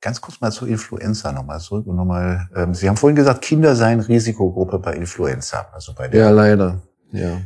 Ganz 0.00 0.20
kurz 0.20 0.40
mal 0.40 0.52
zur 0.52 0.68
Influenza 0.68 1.32
nochmal 1.32 1.58
zurück 1.58 1.88
und 1.88 1.96
nochmal, 1.96 2.48
ähm, 2.54 2.72
Sie 2.72 2.88
haben 2.88 2.96
vorhin 2.96 3.16
gesagt, 3.16 3.42
Kinder 3.42 3.74
seien 3.74 3.98
Risikogruppe 3.98 4.78
bei 4.78 4.94
Influenza, 4.94 5.66
also 5.72 5.92
bei 5.92 6.06
der. 6.06 6.20
Ja, 6.20 6.30
leider, 6.30 6.82
ja. 7.11 7.40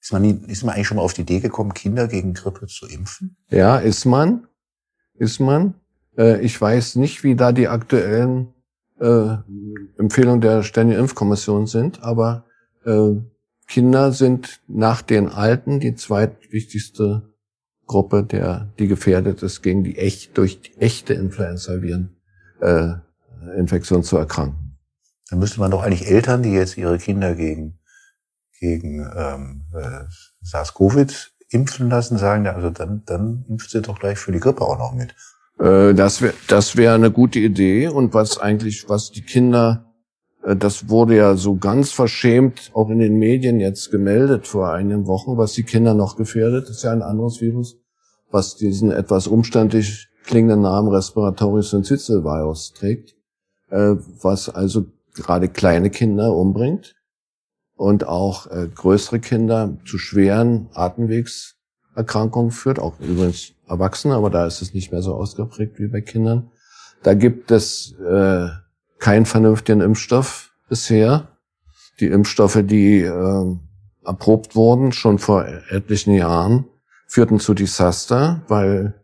Ist 0.00 0.14
man, 0.14 0.22
nie, 0.22 0.40
ist 0.46 0.64
man 0.64 0.74
eigentlich 0.74 0.86
schon 0.86 0.96
mal 0.96 1.02
auf 1.02 1.12
die 1.12 1.20
Idee 1.20 1.40
gekommen, 1.40 1.74
Kinder 1.74 2.08
gegen 2.08 2.32
Grippe 2.32 2.66
zu 2.66 2.86
impfen? 2.86 3.36
Ja, 3.50 3.76
ist 3.76 4.06
man, 4.06 4.46
ist 5.12 5.40
man. 5.40 5.74
Äh, 6.16 6.40
ich 6.40 6.58
weiß 6.58 6.96
nicht, 6.96 7.22
wie 7.22 7.36
da 7.36 7.52
die 7.52 7.68
aktuellen 7.68 8.54
äh, 9.00 9.36
Empfehlungen 9.98 10.40
der 10.40 10.62
Ständigen 10.62 11.00
Impfkommission 11.00 11.66
sind, 11.66 12.02
aber 12.02 12.44
äh, 12.84 13.16
Kinder 13.66 14.12
sind 14.12 14.60
nach 14.68 15.02
den 15.02 15.28
Alten 15.28 15.80
die 15.80 15.94
zweitwichtigste 15.94 17.30
Gruppe, 17.86 18.24
der, 18.24 18.72
die 18.78 18.88
gefährdet 18.88 19.42
ist, 19.42 19.62
gegen 19.62 19.84
die 19.84 19.96
echt, 19.96 20.36
durch 20.38 20.60
die 20.60 20.76
echte 20.78 21.14
Influenza-Viren 21.14 22.16
äh, 22.60 22.94
Infektion 23.56 24.02
zu 24.02 24.16
erkranken. 24.16 24.78
Dann 25.28 25.38
müsste 25.38 25.60
man 25.60 25.70
doch 25.70 25.82
eigentlich 25.82 26.08
Eltern, 26.08 26.42
die 26.42 26.52
jetzt 26.52 26.76
ihre 26.76 26.98
Kinder 26.98 27.34
gegen, 27.34 27.78
gegen 28.58 29.08
ähm, 29.16 29.62
äh, 29.72 30.04
SARS-CoV 30.42 31.30
impfen 31.48 31.88
lassen, 31.90 32.18
sagen, 32.18 32.46
also 32.46 32.70
dann, 32.70 33.02
dann 33.06 33.44
impft 33.48 33.70
sie 33.70 33.82
doch 33.82 33.98
gleich 33.98 34.18
für 34.18 34.32
die 34.32 34.40
Grippe 34.40 34.62
auch 34.62 34.78
noch 34.78 34.94
mit. 34.94 35.14
Äh, 35.60 35.94
das 35.94 36.22
wäre 36.22 36.34
das 36.48 36.76
wäre 36.76 36.94
eine 36.94 37.10
gute 37.10 37.38
Idee. 37.38 37.88
Und 37.88 38.14
was 38.14 38.38
eigentlich, 38.38 38.88
was 38.88 39.10
die 39.10 39.22
Kinder, 39.22 39.92
äh, 40.42 40.56
das 40.56 40.88
wurde 40.88 41.16
ja 41.16 41.36
so 41.36 41.56
ganz 41.56 41.92
verschämt 41.92 42.70
auch 42.74 42.88
in 42.90 42.98
den 42.98 43.18
Medien 43.18 43.60
jetzt 43.60 43.90
gemeldet 43.90 44.46
vor 44.46 44.72
einigen 44.72 45.06
Wochen, 45.06 45.36
was 45.36 45.52
die 45.52 45.64
Kinder 45.64 45.94
noch 45.94 46.16
gefährdet, 46.16 46.68
ist 46.68 46.82
ja 46.82 46.92
ein 46.92 47.02
anderes 47.02 47.40
Virus 47.40 47.76
was 48.32 48.56
diesen 48.56 48.90
etwas 48.92 49.26
umständlich 49.26 50.08
klingenden 50.24 50.62
Namen 50.62 50.88
Respiratory 50.88 51.62
Syncytial 51.62 52.24
Virus 52.24 52.72
trägt, 52.72 53.16
äh, 53.70 53.96
was 54.22 54.48
also 54.48 54.86
gerade 55.14 55.48
kleine 55.48 55.90
Kinder 55.90 56.36
umbringt 56.36 56.94
und 57.74 58.06
auch 58.06 58.46
größere 58.46 59.18
Kinder 59.18 59.76
zu 59.84 59.98
schweren 59.98 60.68
Atemwegserkrankungen 61.94 62.50
führt, 62.50 62.78
auch 62.78 62.98
übrigens 63.00 63.52
Erwachsene, 63.68 64.14
aber 64.14 64.30
da 64.30 64.46
ist 64.46 64.62
es 64.62 64.74
nicht 64.74 64.92
mehr 64.92 65.02
so 65.02 65.14
ausgeprägt 65.14 65.78
wie 65.78 65.88
bei 65.88 66.00
Kindern. 66.00 66.50
Da 67.02 67.14
gibt 67.14 67.50
es 67.50 67.94
äh, 68.00 68.48
keinen 68.98 69.26
vernünftigen 69.26 69.80
Impfstoff 69.80 70.52
bisher. 70.68 71.28
Die 72.00 72.06
Impfstoffe, 72.06 72.60
die 72.64 73.02
äh, 73.02 73.56
erprobt 74.04 74.56
wurden, 74.56 74.92
schon 74.92 75.18
vor 75.18 75.46
etlichen 75.70 76.14
Jahren, 76.14 76.66
führten 77.06 77.40
zu 77.40 77.54
Desaster, 77.54 78.42
weil 78.48 78.94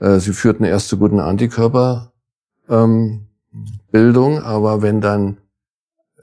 äh, 0.00 0.18
sie 0.18 0.32
führten 0.32 0.64
erst 0.64 0.88
zu 0.88 0.98
guten 0.98 1.20
Antikörperbildung, 1.20 2.10
ähm, 2.70 4.42
aber 4.42 4.82
wenn 4.82 5.00
dann 5.00 5.38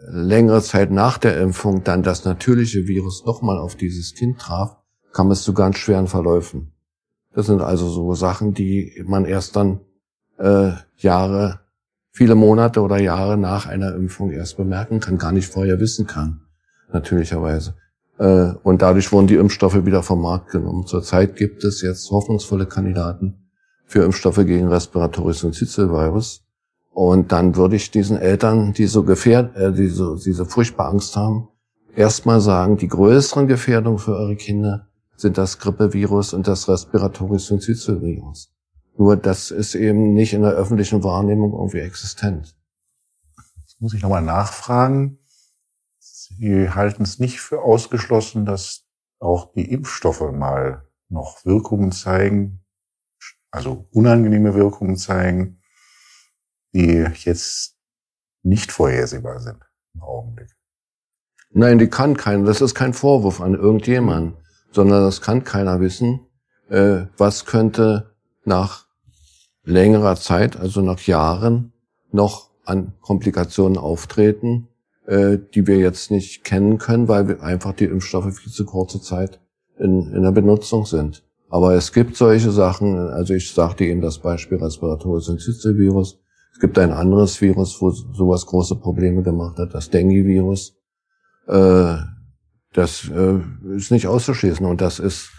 längere 0.08 0.62
Zeit 0.62 0.92
nach 0.92 1.18
der 1.18 1.40
Impfung 1.40 1.84
dann 1.84 2.04
das 2.04 2.26
natürliche 2.26 2.88
Virus 2.88 3.26
nochmal 3.26 3.58
auf 3.58 3.76
dieses 3.76 4.14
Kind 4.14 4.40
traf, 4.40 4.78
kam 5.16 5.32
es 5.32 5.44
zu 5.44 5.54
ganz 5.54 5.78
schweren 5.78 6.08
Verläufen. 6.08 6.74
Das 7.34 7.46
sind 7.46 7.62
also 7.62 7.88
so 7.88 8.14
Sachen, 8.16 8.54
die 8.54 9.02
man 9.08 9.24
erst 9.24 9.56
dann 9.56 9.80
äh, 10.38 10.72
Jahre, 10.98 11.62
viele 12.12 12.36
Monate 12.36 12.82
oder 12.82 13.00
Jahre 13.00 13.38
nach 13.38 13.66
einer 13.66 13.96
Impfung 13.96 14.32
erst 14.32 14.58
bemerken 14.58 15.00
kann, 15.00 15.18
gar 15.18 15.32
nicht 15.32 15.48
vorher 15.48 15.80
wissen 15.80 16.06
kann, 16.06 16.42
natürlicherweise. 16.92 17.76
Äh, 18.18 18.52
und 18.64 18.82
dadurch 18.82 19.10
wurden 19.14 19.28
die 19.28 19.36
Impfstoffe 19.36 19.86
wieder 19.86 20.04
vom 20.04 20.22
Markt 20.22 20.52
genommen. 20.52 20.86
Zurzeit 20.86 21.38
gibt 21.38 21.64
es 21.64 21.82
jetzt 21.82 22.12
hoffnungsvolle 22.12 22.66
Kandidaten 22.66 23.50
für 23.86 24.04
Impfstoffe 24.04 24.46
gegen 24.46 24.68
Respiratoris 24.68 25.46
und 25.46 25.56
Virus. 25.56 26.44
Und 26.92 27.32
dann 27.32 27.56
würde 27.56 27.78
ich 27.78 27.90
diesen 27.90 28.18
Eltern, 28.18 28.74
die 28.74 28.88
so 28.88 29.04
gefährd, 29.04 29.56
äh, 29.56 29.72
die 29.72 29.88
so, 29.88 30.18
diese 30.18 30.46
furchtbar 30.46 30.90
Angst 30.90 31.16
haben, 31.16 31.48
erstmal 31.96 32.42
sagen, 32.42 32.76
die 32.76 32.90
größeren 32.90 33.48
Gefährdungen 33.48 34.00
für 34.00 34.16
eure 34.18 34.36
Kinder 34.36 34.88
sind 35.18 35.38
das 35.38 35.60
Grippevirus 35.60 36.34
und 36.34 36.48
das 36.48 36.68
Respiratoris 36.68 37.52
und 37.52 37.68
Virus. 37.68 38.52
Nur 38.98 39.18
das 39.18 39.52
ist 39.52 39.76
eben 39.76 40.14
nicht 40.14 40.34
in 40.34 40.42
der 40.42 40.52
öffentlichen 40.52 41.04
Wahrnehmung 41.04 41.54
irgendwie 41.54 41.80
existent. 41.80 42.56
Jetzt 43.60 43.82
muss 43.82 43.94
ich 43.94 44.02
nochmal 44.02 44.22
nachfragen. 44.22 45.20
Sie 46.00 46.70
halten 46.70 47.04
es 47.04 47.20
nicht 47.20 47.42
für 47.42 47.62
ausgeschlossen, 47.62 48.46
dass 48.46 48.86
auch 49.20 49.54
die 49.54 49.70
Impfstoffe 49.72 50.32
mal 50.32 50.88
noch 51.10 51.46
Wirkungen 51.46 51.92
zeigen, 51.92 52.66
also 53.52 53.88
unangenehme 53.92 54.54
Wirkungen 54.54 54.98
zeigen, 54.98 55.62
die 56.74 57.06
jetzt 57.24 57.78
nicht 58.44 58.72
vorhersehbar 58.72 59.40
sind 59.40 59.64
im 59.94 60.04
Augenblick. 60.04 60.50
Nein, 61.52 61.80
die 61.80 61.88
kann 61.88 62.18
keiner. 62.18 62.46
Das 62.46 62.62
ist 62.62 62.76
kein 62.76 62.94
Vorwurf 62.94 63.40
an 63.40 63.56
irgendjemanden, 63.56 64.38
sondern 64.76 65.04
das 65.04 65.22
kann 65.22 65.44
keiner 65.44 65.80
wissen. 65.80 66.20
Äh, 66.70 67.06
was 67.18 67.46
könnte 67.46 68.12
nach 68.44 68.86
längerer 69.64 70.16
Zeit, 70.16 70.58
also 70.58 70.82
nach 70.82 71.00
Jahren, 71.02 71.74
noch 72.12 72.50
an 72.66 72.94
Komplikationen 73.02 73.78
auftreten, 73.78 74.68
äh, 75.08 75.38
die 75.54 75.66
wir 75.66 75.78
jetzt 75.78 76.12
nicht 76.12 76.44
kennen 76.44 76.78
können, 76.78 77.08
weil 77.08 77.28
wir 77.28 77.42
einfach 77.42 77.74
die 77.74 77.86
Impfstoffe 77.86 78.36
viel 78.36 78.52
zu 78.52 78.66
kurze 78.66 79.02
Zeit 79.02 79.40
in, 79.80 80.12
in 80.14 80.24
der 80.24 80.32
Benutzung 80.32 80.86
sind. 80.86 81.24
Aber 81.50 81.74
es 81.74 81.94
gibt 81.94 82.18
solche 82.18 82.52
Sachen, 82.52 82.98
also 82.98 83.34
ich 83.34 83.54
sagte 83.54 83.86
eben 83.86 84.02
das 84.02 84.20
Beispiel 84.20 84.58
Respiratoris 84.58 85.26
Syncytial-Virus. 85.26 86.20
Es 86.54 86.60
gibt 86.60 86.78
ein 86.80 86.92
anderes 86.92 87.40
Virus, 87.40 87.82
wo 87.82 87.92
sowas 87.92 88.46
große 88.46 88.76
Probleme 88.78 89.24
gemacht 89.24 89.58
hat, 89.58 89.74
das 89.74 89.90
Dengue-Virus. 89.90 90.76
Äh, 91.48 91.98
das 92.76 93.10
äh, 93.10 93.40
ist 93.76 93.92
nicht 93.92 94.08
auszuschließen. 94.08 94.66
Und 94.66 94.82
das 94.82 95.00
ist 95.00 95.30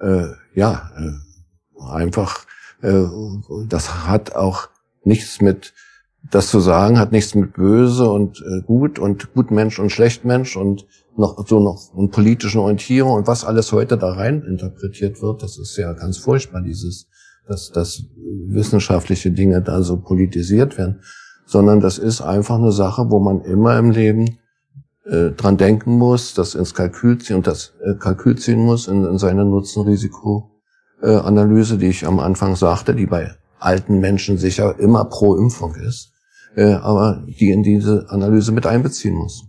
äh, 0.00 0.28
ja 0.54 0.90
äh, 0.96 1.82
einfach, 1.90 2.46
äh, 2.82 3.04
das 3.68 4.06
hat 4.06 4.34
auch 4.34 4.68
nichts 5.04 5.40
mit 5.40 5.74
das 6.30 6.48
zu 6.48 6.60
sagen 6.60 6.98
hat 6.98 7.12
nichts 7.12 7.34
mit 7.34 7.54
böse 7.54 8.10
und 8.10 8.42
äh, 8.42 8.62
gut 8.62 8.98
und 8.98 9.32
gut 9.34 9.50
Mensch 9.50 9.78
und 9.78 9.90
schlecht 9.90 10.24
Mensch 10.24 10.56
und 10.56 10.86
noch 11.16 11.46
so 11.46 11.60
noch 11.60 11.92
und 11.94 12.10
politischen 12.10 12.60
Orientierung 12.60 13.12
und 13.12 13.26
was 13.26 13.44
alles 13.44 13.72
heute 13.72 13.96
da 13.96 14.12
rein 14.12 14.42
interpretiert 14.42 15.22
wird, 15.22 15.42
das 15.42 15.58
ist 15.58 15.76
ja 15.76 15.92
ganz 15.92 16.18
furchtbar, 16.18 16.62
dieses, 16.62 17.08
dass, 17.46 17.70
dass 17.70 18.02
wissenschaftliche 18.46 19.30
Dinge 19.30 19.62
da 19.62 19.82
so 19.82 19.96
politisiert 19.96 20.76
werden, 20.76 21.02
sondern 21.46 21.80
das 21.80 21.98
ist 21.98 22.20
einfach 22.20 22.56
eine 22.56 22.72
Sache, 22.72 23.10
wo 23.10 23.20
man 23.20 23.40
immer 23.42 23.78
im 23.78 23.90
Leben 23.90 24.38
äh, 25.08 25.30
dran 25.30 25.56
denken 25.56 25.92
muss, 25.92 26.34
das 26.34 26.54
ins 26.54 26.74
Kalkül 26.74 27.18
ziehen 27.18 27.36
und 27.36 27.46
das 27.46 27.74
äh, 27.82 27.94
Kalkül 27.94 28.36
ziehen 28.38 28.60
muss 28.60 28.88
in, 28.88 29.04
in 29.04 29.18
seine 29.18 29.44
Nutzen-Risiko-Analyse, 29.44 31.78
die 31.78 31.88
ich 31.88 32.06
am 32.06 32.18
Anfang 32.18 32.56
sagte, 32.56 32.94
die 32.94 33.06
bei 33.06 33.34
alten 33.58 34.00
Menschen 34.00 34.38
sicher 34.38 34.78
immer 34.78 35.04
pro 35.06 35.36
Impfung 35.36 35.74
ist 35.74 36.12
äh, 36.58 36.74
aber 36.74 37.24
die 37.26 37.50
in 37.50 37.62
diese 37.62 38.06
Analyse 38.10 38.52
mit 38.52 38.66
einbeziehen 38.66 39.14
muss. 39.14 39.44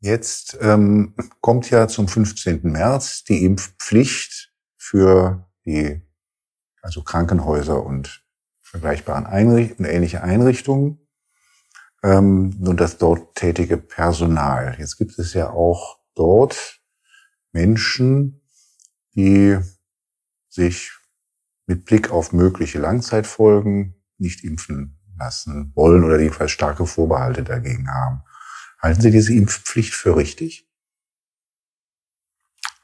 Jetzt 0.00 0.58
ähm, 0.60 1.14
kommt 1.40 1.70
ja 1.70 1.88
zum 1.88 2.08
15. 2.08 2.60
März 2.62 3.24
die 3.24 3.44
Impfpflicht 3.44 4.52
für 4.76 5.48
die 5.64 6.02
also 6.82 7.02
Krankenhäuser 7.02 7.84
und 7.84 8.22
vergleichbaren 8.62 9.26
Einricht 9.26 9.80
ähnliche 9.80 10.22
Einrichtungen 10.22 10.98
ähm, 12.02 12.56
und 12.60 12.80
das 12.80 12.98
dort 12.98 13.34
tätige 13.34 13.76
Personal. 13.76 14.76
Jetzt 14.78 14.96
gibt 14.96 15.18
es 15.18 15.34
ja 15.34 15.50
auch 15.50 15.98
dort 16.14 16.80
Menschen, 17.52 18.40
die 19.14 19.58
sich 20.48 20.92
mit 21.66 21.84
Blick 21.84 22.10
auf 22.10 22.32
mögliche 22.32 22.78
Langzeitfolgen 22.78 23.94
nicht 24.18 24.44
impfen 24.44 24.98
lassen 25.18 25.72
wollen 25.74 26.04
oder 26.04 26.18
jedenfalls 26.18 26.50
starke 26.50 26.86
Vorbehalte 26.86 27.42
dagegen 27.42 27.88
haben. 27.90 28.22
Halten 28.80 29.02
Sie 29.02 29.10
diese 29.10 29.34
Impfpflicht 29.34 29.94
für 29.94 30.16
richtig? 30.16 30.68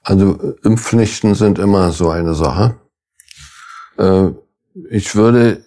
Also 0.02 0.52
Impfpflichten 0.62 1.34
sind 1.34 1.58
immer 1.58 1.90
so 1.90 2.10
eine 2.10 2.34
Sache. 2.34 2.80
Äh, 3.98 4.30
ich 4.90 5.16
würde 5.16 5.64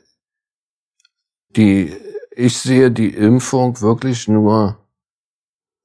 die, 1.50 1.94
ich 2.40 2.58
sehe 2.58 2.92
die 2.92 3.14
Impfung 3.14 3.80
wirklich 3.82 4.28
nur 4.28 4.78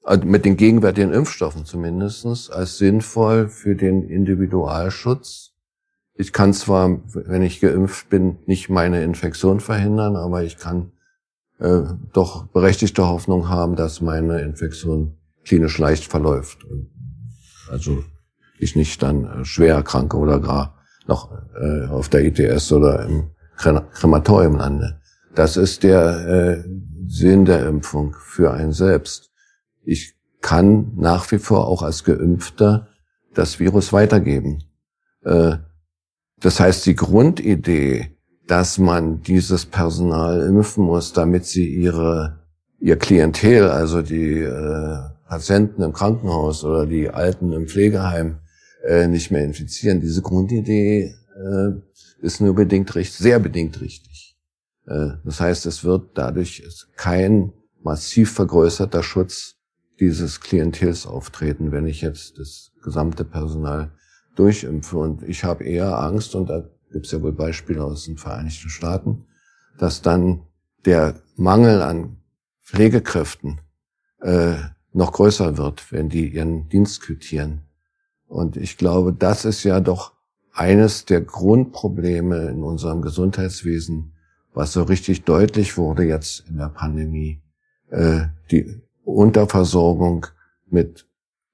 also 0.03 0.25
mit 0.25 0.45
den 0.45 0.57
gegenwärtigen 0.57 1.13
Impfstoffen 1.13 1.65
zumindestens 1.65 2.51
als 2.51 2.79
sinnvoll 2.79 3.49
für 3.49 3.75
den 3.75 4.03
Individualschutz 4.05 5.55
ich 6.17 6.33
kann 6.33 6.53
zwar, 6.55 7.01
wenn 7.13 7.43
ich 7.43 7.61
geimpft 7.61 8.09
bin, 8.09 8.39
nicht 8.47 8.71
meine 8.71 9.03
Infektion 9.03 9.59
verhindern, 9.59 10.15
aber 10.15 10.45
ich 10.45 10.59
kann 10.59 10.93
äh, 11.59 11.83
doch 12.13 12.47
berechtigte 12.47 13.07
Hoffnung 13.07 13.49
haben, 13.49 13.75
dass 13.75 14.01
meine 14.01 14.41
Infektion 14.41 15.19
klinisch 15.45 15.77
leicht 15.79 16.05
verläuft. 16.05 16.65
Also 17.69 18.05
ich 18.59 18.77
nicht 18.77 19.03
dann 19.03 19.25
äh, 19.25 19.45
schwer 19.45 19.75
erkranke 19.75 20.17
oder 20.17 20.39
gar 20.39 20.79
noch 21.07 21.33
äh, 21.61 21.87
auf 21.89 22.09
der 22.09 22.25
ITS 22.25 22.71
oder 22.73 23.05
im 23.07 23.31
Krematorium 23.57 24.57
lande. 24.57 25.01
Das 25.35 25.57
ist 25.57 25.83
der 25.83 26.29
äh, 26.29 26.65
Sinn 27.07 27.45
der 27.45 27.67
Impfung 27.67 28.15
für 28.21 28.53
einen 28.53 28.73
selbst. 28.73 29.31
Ich 29.85 30.15
kann 30.41 30.93
nach 30.97 31.31
wie 31.33 31.39
vor 31.39 31.67
auch 31.67 31.83
als 31.83 32.05
Geimpfter 32.05 32.89
das 33.35 33.59
Virus 33.59 33.93
weitergeben. 33.93 34.63
Äh, 35.25 35.57
das 36.41 36.61
heißt, 36.61 36.87
die 36.87 36.95
Grundidee, 36.95 38.17
dass 38.47 38.79
man 38.79 39.23
dieses 39.23 39.67
Personal 39.67 40.43
impfen 40.43 40.85
muss, 40.85 41.13
damit 41.13 41.47
sie 41.47 41.67
ihre, 41.67 42.45
ihr 42.79 42.97
Klientel, 42.97 43.69
also 43.69 44.03
die 44.03 44.41
äh, 44.41 44.99
Patienten 45.27 45.83
im 45.83 45.93
Krankenhaus 45.93 46.65
oder 46.65 46.87
die 46.87 47.09
Alten 47.09 47.53
im 47.53 47.67
Pflegeheim 47.67 48.39
äh, 48.87 49.09
nicht 49.09 49.31
mehr 49.31 49.45
infizieren. 49.45 50.01
Diese 50.01 50.23
Grundidee 50.23 51.15
äh, 51.35 51.71
ist 52.21 52.41
nur 52.41 52.55
bedingt 52.55 52.95
richtig, 52.95 53.19
sehr 53.19 53.41
bedingt 53.41 53.81
richtig. 53.81 54.24
Äh, 54.87 55.11
das 55.25 55.41
heißt, 55.41 55.67
es 55.67 55.85
wird 55.85 56.11
dadurch 56.15 56.63
kein 56.97 57.53
massiv 57.83 58.33
vergrößerter 58.33 59.03
Schutz 59.03 59.57
dieses 60.01 60.41
Klientels 60.41 61.07
auftreten, 61.07 61.71
wenn 61.71 61.87
ich 61.87 62.01
jetzt 62.01 62.39
das 62.39 62.73
gesamte 62.83 63.25
Personal 63.25 63.93
durchimpfe. 64.35 64.97
Und 64.97 65.23
ich 65.23 65.45
habe 65.45 65.65
eher 65.65 65.99
Angst, 65.99 66.35
und 66.35 66.51
da 66.51 66.65
gibt 66.91 67.07
es 67.07 67.13
ja 67.13 67.23
wohl 67.23 67.33
Beispiele 67.33 67.85
aus 67.85 68.05
den 68.05 68.17
Vereinigten 68.17 68.69
Staaten, 68.69 69.27
dass 69.79 70.03
dann 70.03 70.43
der 70.85 71.23
Mangel 71.37 71.83
an 71.83 72.17
Pflegekräften 72.63 73.61
äh, 74.21 74.55
noch 74.93 75.13
größer 75.13 75.57
wird, 75.57 75.93
wenn 75.93 76.09
die 76.09 76.29
ihren 76.29 76.69
Dienst 76.69 77.03
quittieren. 77.03 77.63
Und 78.27 78.57
ich 78.57 78.79
glaube, 78.79 79.13
das 79.13 79.45
ist 79.45 79.65
ja 79.65 79.81
doch 79.81 80.13
eines 80.53 81.05
der 81.05 81.21
Grundprobleme 81.21 82.49
in 82.49 82.63
unserem 82.63 83.03
Gesundheitswesen, 83.03 84.14
was 84.55 84.73
so 84.73 84.85
richtig 84.85 85.25
deutlich 85.25 85.77
wurde 85.77 86.05
jetzt 86.05 86.49
in 86.49 86.57
der 86.57 86.69
Pandemie. 86.69 87.43
Äh, 87.91 88.29
die 88.51 88.81
Unterversorgung 89.05 90.27
mit 90.71 91.07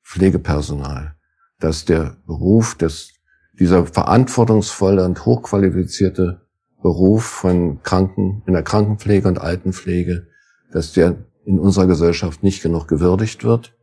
Pflegepersonal 0.05 1.17
dass 1.61 1.85
der 1.85 2.17
Beruf 2.27 2.75
des, 2.75 3.13
dieser 3.59 3.87
verantwortungsvolle 3.87 5.05
und 5.05 5.25
hochqualifizierte 5.25 6.41
Beruf 6.83 7.25
von 7.25 7.83
Kranken, 7.83 8.43
in 8.47 8.55
der 8.55 8.63
Krankenpflege 8.63 9.29
und 9.29 9.39
Altenpflege, 9.39 10.27
dass 10.73 10.93
der 10.93 11.17
in 11.45 11.61
unserer 11.61 11.87
Gesellschaft 11.87 12.43
nicht 12.43 12.63
genug 12.63 12.89
gewürdigt 12.89 13.45
wird. 13.45 13.77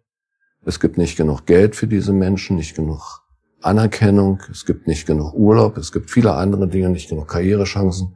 Es 0.66 0.80
gibt 0.80 0.98
nicht 0.98 1.16
genug 1.16 1.46
Geld 1.46 1.76
für 1.76 1.88
diese 1.88 2.12
Menschen, 2.12 2.58
nicht 2.58 2.76
genug 2.76 3.22
Anerkennung, 3.62 4.42
es 4.52 4.66
gibt 4.66 4.88
nicht 4.88 5.06
genug 5.06 5.34
Urlaub, 5.34 5.78
es 5.78 5.92
gibt 5.92 6.10
viele 6.10 6.34
andere 6.34 6.68
Dinge, 6.68 6.90
nicht 6.90 7.10
genug 7.10 7.28
Karrierechancen. 7.28 8.16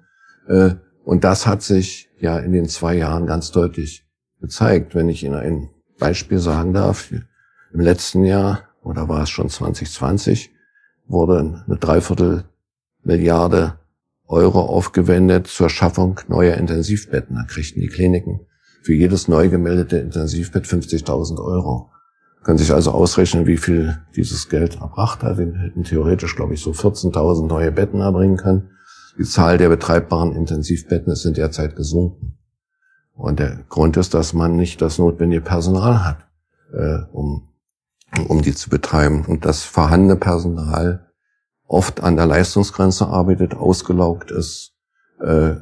Und 1.03 1.23
das 1.23 1.47
hat 1.47 1.61
sich 1.61 2.09
ja 2.19 2.37
in 2.37 2.51
den 2.51 2.67
zwei 2.67 2.95
Jahren 2.95 3.25
ganz 3.25 3.51
deutlich 3.51 4.05
gezeigt. 4.39 4.95
Wenn 4.95 5.09
ich 5.09 5.23
Ihnen 5.23 5.35
ein 5.35 5.69
Beispiel 5.99 6.39
sagen 6.39 6.73
darf, 6.73 7.11
im 7.11 7.79
letzten 7.79 8.25
Jahr 8.25 8.63
oder 8.83 9.07
war 9.07 9.23
es 9.23 9.29
schon 9.29 9.49
2020, 9.49 10.51
wurde 11.07 11.63
eine 11.67 11.77
Dreiviertel 11.77 12.45
Milliarde 13.03 13.79
Euro 14.27 14.61
aufgewendet 14.61 15.47
zur 15.47 15.69
Schaffung 15.69 16.19
neuer 16.27 16.55
Intensivbetten. 16.55 17.35
Da 17.35 17.43
kriegten 17.43 17.81
die 17.81 17.87
Kliniken 17.87 18.41
für 18.81 18.93
jedes 18.93 19.27
neu 19.27 19.49
gemeldete 19.49 19.97
Intensivbett 19.97 20.65
50.000 20.65 21.39
Euro. 21.39 21.91
Können 22.43 22.57
sich 22.57 22.71
also 22.73 22.91
ausrechnen, 22.91 23.45
wie 23.45 23.57
viel 23.57 23.99
dieses 24.15 24.49
Geld 24.49 24.81
erbracht 24.81 25.21
hat. 25.21 25.37
Wir 25.37 25.53
hätten 25.53 25.83
theoretisch, 25.83 26.35
glaube 26.35 26.55
ich, 26.55 26.61
so 26.61 26.71
14.000 26.71 27.47
neue 27.47 27.71
Betten 27.71 28.01
erbringen 28.01 28.37
können. 28.37 28.71
Die 29.17 29.23
Zahl 29.23 29.57
der 29.57 29.69
betreibbaren 29.69 30.35
Intensivbetten 30.35 31.11
ist 31.11 31.25
in 31.25 31.33
der 31.33 31.51
Zeit 31.51 31.75
gesunken. 31.75 32.37
Und 33.13 33.39
der 33.39 33.63
Grund 33.69 33.97
ist, 33.97 34.13
dass 34.13 34.33
man 34.33 34.55
nicht 34.55 34.81
das 34.81 34.97
notwendige 34.97 35.41
Personal 35.41 36.05
hat, 36.05 36.27
äh, 36.73 37.03
um 37.11 37.51
um 38.27 38.41
die 38.41 38.53
zu 38.53 38.69
betreiben. 38.69 39.25
Und 39.25 39.45
das 39.45 39.63
vorhandene 39.63 40.15
Personal 40.15 41.07
oft 41.67 42.03
an 42.03 42.17
der 42.17 42.25
Leistungsgrenze 42.25 43.07
arbeitet, 43.07 43.53
ausgelaugt 43.53 44.31
ist, 44.31 44.73
äh, 45.21 45.55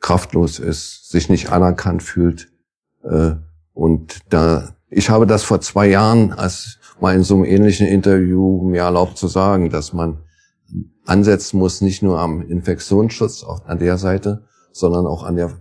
kraftlos 0.00 0.58
ist, 0.58 1.10
sich 1.10 1.28
nicht 1.28 1.50
anerkannt 1.50 2.02
fühlt. 2.02 2.50
Äh, 3.02 3.32
und 3.74 4.20
da, 4.30 4.74
ich 4.88 5.10
habe 5.10 5.26
das 5.26 5.42
vor 5.42 5.60
zwei 5.60 5.88
Jahren 5.88 6.32
als 6.32 6.78
mal 7.00 7.14
in 7.14 7.22
so 7.22 7.34
einem 7.34 7.44
ähnlichen 7.44 7.86
Interview 7.86 8.62
mir 8.62 8.82
erlaubt 8.82 9.18
zu 9.18 9.26
sagen, 9.26 9.70
dass 9.70 9.92
man 9.92 10.22
ansetzen 11.06 11.58
muss, 11.58 11.80
nicht 11.80 12.02
nur 12.02 12.18
am 12.18 12.42
Infektionsschutz 12.42 13.44
auch 13.44 13.66
an 13.66 13.78
der 13.78 13.98
Seite, 13.98 14.44
sondern 14.72 15.06
auch 15.06 15.24
an 15.24 15.36
der 15.36 15.60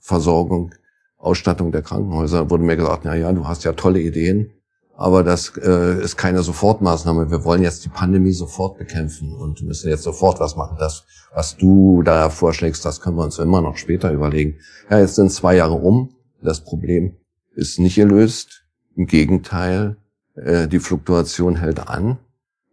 Versorgung, 0.00 0.74
Ausstattung 1.16 1.72
der 1.72 1.82
Krankenhäuser. 1.82 2.50
Wurde 2.50 2.64
mir 2.64 2.76
gesagt, 2.76 3.04
na 3.04 3.14
ja, 3.14 3.32
du 3.32 3.46
hast 3.46 3.64
ja 3.64 3.72
tolle 3.72 4.00
Ideen, 4.00 4.52
aber 4.96 5.22
das 5.22 5.52
äh, 5.56 6.02
ist 6.02 6.16
keine 6.16 6.42
Sofortmaßnahme. 6.42 7.30
Wir 7.30 7.44
wollen 7.44 7.62
jetzt 7.62 7.84
die 7.84 7.88
Pandemie 7.88 8.32
sofort 8.32 8.78
bekämpfen 8.78 9.32
und 9.32 9.62
müssen 9.62 9.88
jetzt 9.88 10.02
sofort 10.02 10.40
was 10.40 10.56
machen. 10.56 10.76
Das, 10.78 11.04
was 11.32 11.56
du 11.56 12.02
da 12.02 12.30
vorschlägst, 12.30 12.84
das 12.84 13.00
können 13.00 13.16
wir 13.16 13.24
uns 13.24 13.38
immer 13.38 13.60
noch 13.60 13.76
später 13.76 14.12
überlegen. 14.12 14.58
Ja, 14.90 14.98
jetzt 14.98 15.14
sind 15.14 15.30
zwei 15.30 15.56
Jahre 15.56 15.74
um. 15.74 16.14
Das 16.42 16.64
Problem 16.64 17.16
ist 17.54 17.78
nicht 17.78 17.96
gelöst. 17.96 18.64
Im 18.96 19.06
Gegenteil, 19.06 19.96
äh, 20.34 20.66
die 20.68 20.80
Fluktuation 20.80 21.56
hält 21.56 21.88
an. 21.88 22.18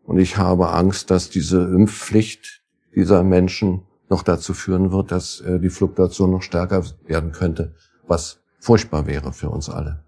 Und 0.05 0.19
ich 0.19 0.37
habe 0.37 0.69
Angst, 0.69 1.09
dass 1.09 1.29
diese 1.29 1.63
Impfpflicht 1.63 2.63
dieser 2.95 3.23
Menschen 3.23 3.85
noch 4.09 4.23
dazu 4.23 4.53
führen 4.53 4.91
wird, 4.91 5.11
dass 5.11 5.41
äh, 5.41 5.59
die 5.59 5.69
Fluktuation 5.69 6.31
noch 6.31 6.43
stärker 6.43 6.83
werden 7.05 7.31
könnte, 7.31 7.75
was 8.07 8.39
furchtbar 8.59 9.07
wäre 9.07 9.33
für 9.33 9.49
uns 9.49 9.69
alle. 9.69 10.05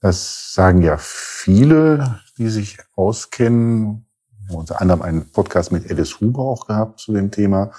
Das 0.00 0.52
sagen 0.52 0.82
ja 0.82 0.96
viele, 0.98 2.20
die 2.36 2.48
sich 2.48 2.78
auskennen. 2.94 4.06
Unter 4.50 4.80
anderem 4.80 5.02
einen 5.02 5.30
Podcast 5.30 5.72
mit 5.72 5.90
Alice 5.90 6.20
Huber 6.20 6.42
auch 6.42 6.66
gehabt 6.66 7.00
zu 7.00 7.12
dem 7.12 7.30
Thema, 7.30 7.72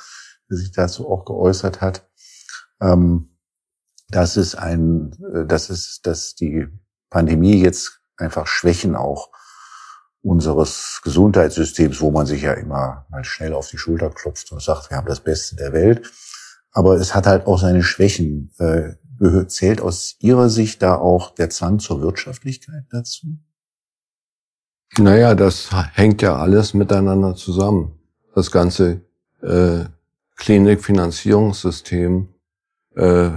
der 0.50 0.58
sich 0.58 0.72
dazu 0.72 1.08
auch 1.10 1.26
geäußert 1.26 1.82
hat. 1.82 2.10
Ähm, 2.82 3.38
dass 4.10 4.38
es 4.38 4.56
ein, 4.56 5.12
äh, 5.34 5.46
dass 5.46 5.70
es, 5.70 6.02
dass 6.02 6.36
die 6.36 6.68
Pandemie 7.10 7.62
jetzt 7.62 8.02
einfach 8.18 8.48
Schwächen 8.48 8.96
auch 8.96 9.30
unseres 10.24 11.02
Gesundheitssystems, 11.04 12.00
wo 12.02 12.10
man 12.10 12.26
sich 12.26 12.44
ja 12.44 12.54
immer 12.54 13.06
mal 13.10 13.24
schnell 13.26 13.54
auf 13.54 13.68
die 13.68 13.78
Schulter 13.78 14.10
klopft 14.10 14.52
und 14.52 14.62
sagt, 14.62 14.90
wir 14.90 14.98
haben 14.98 15.08
das 15.08 15.20
Beste 15.20 15.56
der 15.56 15.74
Welt. 15.74 16.10
Aber 16.72 16.96
es 16.96 17.14
hat 17.14 17.28
halt 17.28 17.46
auch 17.46 17.60
seine 17.60 17.84
Schwächen. 17.84 18.52
Äh, 18.58 18.94
zählt 19.48 19.80
aus 19.80 20.16
Ihrer 20.20 20.50
Sicht 20.50 20.82
da 20.82 20.96
auch 20.96 21.36
der 21.36 21.50
Zwang 21.50 21.80
zur 21.80 22.02
Wirtschaftlichkeit 22.02 22.86
dazu? 22.90 23.38
Naja, 24.98 25.36
das 25.36 25.70
hängt 25.94 26.22
ja 26.22 26.36
alles 26.38 26.74
miteinander 26.74 27.36
zusammen. 27.36 28.00
Das 28.36 28.52
ganze 28.52 29.02
äh, 29.42 29.86
Klinikfinanzierungssystem, 30.36 32.30
äh, 32.96 33.30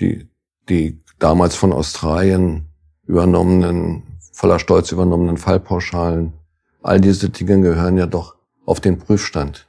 die, 0.00 0.28
die 0.68 1.02
damals 1.18 1.54
von 1.54 1.72
Australien 1.72 2.68
übernommenen 3.06 4.17
voller 4.38 4.60
Stolz 4.60 4.92
übernommenen 4.92 5.36
Fallpauschalen. 5.36 6.32
All 6.80 7.00
diese 7.00 7.28
Dinge 7.28 7.60
gehören 7.60 7.98
ja 7.98 8.06
doch 8.06 8.36
auf 8.64 8.78
den 8.78 8.96
Prüfstand. 8.96 9.66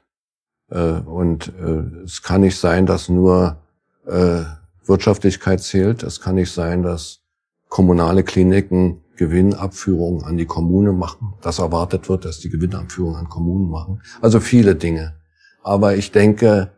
Äh, 0.69 0.91
und 0.91 1.51
äh, 1.59 2.03
es 2.03 2.21
kann 2.21 2.41
nicht 2.41 2.59
sein, 2.59 2.85
dass 2.85 3.09
nur 3.09 3.57
äh, 4.05 4.43
Wirtschaftlichkeit 4.85 5.61
zählt. 5.61 6.03
Es 6.03 6.21
kann 6.21 6.35
nicht 6.35 6.51
sein, 6.51 6.83
dass 6.83 7.21
kommunale 7.67 8.23
Kliniken 8.23 9.01
Gewinnabführungen 9.17 10.23
an 10.23 10.37
die 10.37 10.45
Kommune 10.45 10.93
machen. 10.93 11.33
Das 11.41 11.57
erwartet 11.57 12.07
wird, 12.07 12.25
dass 12.25 12.39
die 12.39 12.49
Gewinnabführungen 12.51 13.17
an 13.17 13.27
Kommunen 13.27 13.71
machen. 13.71 14.03
Also 14.21 14.39
viele 14.39 14.75
Dinge. 14.75 15.15
Aber 15.63 15.95
ich 15.95 16.11
denke, 16.11 16.73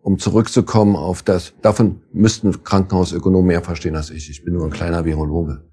um 0.00 0.18
zurückzukommen 0.18 0.96
auf 0.96 1.22
das, 1.22 1.52
davon 1.60 2.00
müssten 2.10 2.64
Krankenhausökonomen 2.64 3.48
mehr 3.48 3.62
verstehen 3.62 3.96
als 3.96 4.08
ich. 4.08 4.30
Ich 4.30 4.46
bin 4.46 4.54
nur 4.54 4.64
ein 4.64 4.70
kleiner 4.70 5.04
Virologe. 5.04 5.68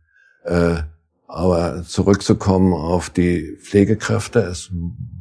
Aber 1.27 1.83
zurückzukommen 1.83 2.73
auf 2.73 3.09
die 3.09 3.57
Pflegekräfte 3.59 4.39
ist 4.39 4.71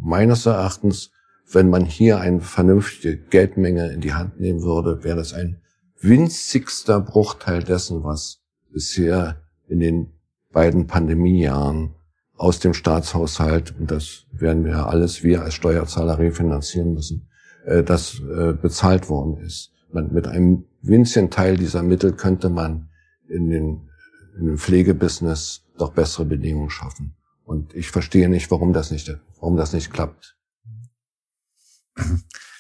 meines 0.00 0.46
Erachtens, 0.46 1.10
wenn 1.50 1.70
man 1.70 1.84
hier 1.84 2.20
eine 2.20 2.40
vernünftige 2.40 3.16
Geldmenge 3.16 3.92
in 3.92 4.00
die 4.00 4.14
Hand 4.14 4.40
nehmen 4.40 4.62
würde, 4.62 5.04
wäre 5.04 5.16
das 5.16 5.32
ein 5.32 5.60
winzigster 6.00 7.00
Bruchteil 7.00 7.62
dessen, 7.62 8.04
was 8.04 8.40
bisher 8.72 9.40
in 9.68 9.80
den 9.80 10.12
beiden 10.52 10.86
Pandemiejahren 10.86 11.94
aus 12.36 12.58
dem 12.58 12.74
Staatshaushalt, 12.74 13.74
und 13.78 13.90
das 13.90 14.24
werden 14.32 14.64
wir 14.64 14.86
alles 14.86 15.22
wir 15.22 15.42
als 15.42 15.54
Steuerzahler 15.54 16.18
refinanzieren 16.18 16.94
müssen, 16.94 17.28
äh, 17.64 17.82
das 17.82 18.20
äh, 18.20 18.52
bezahlt 18.52 19.08
worden 19.08 19.38
ist. 19.38 19.70
mit 19.92 20.26
einem 20.26 20.64
winzigen 20.82 21.30
Teil 21.30 21.56
dieser 21.56 21.82
Mittel 21.82 22.12
könnte 22.12 22.50
man 22.50 22.88
in 23.28 23.48
den, 23.48 23.88
in 24.36 24.46
den 24.46 24.58
Pflegebusiness 24.58 25.64
doch 25.78 25.92
bessere 25.92 26.24
Bedingungen 26.24 26.70
schaffen. 26.70 27.16
Und 27.44 27.74
ich 27.74 27.90
verstehe 27.90 28.28
nicht, 28.28 28.50
warum 28.50 28.72
das 28.72 28.90
nicht, 28.90 29.14
warum 29.40 29.56
das 29.56 29.72
nicht 29.72 29.92
klappt. 29.92 30.36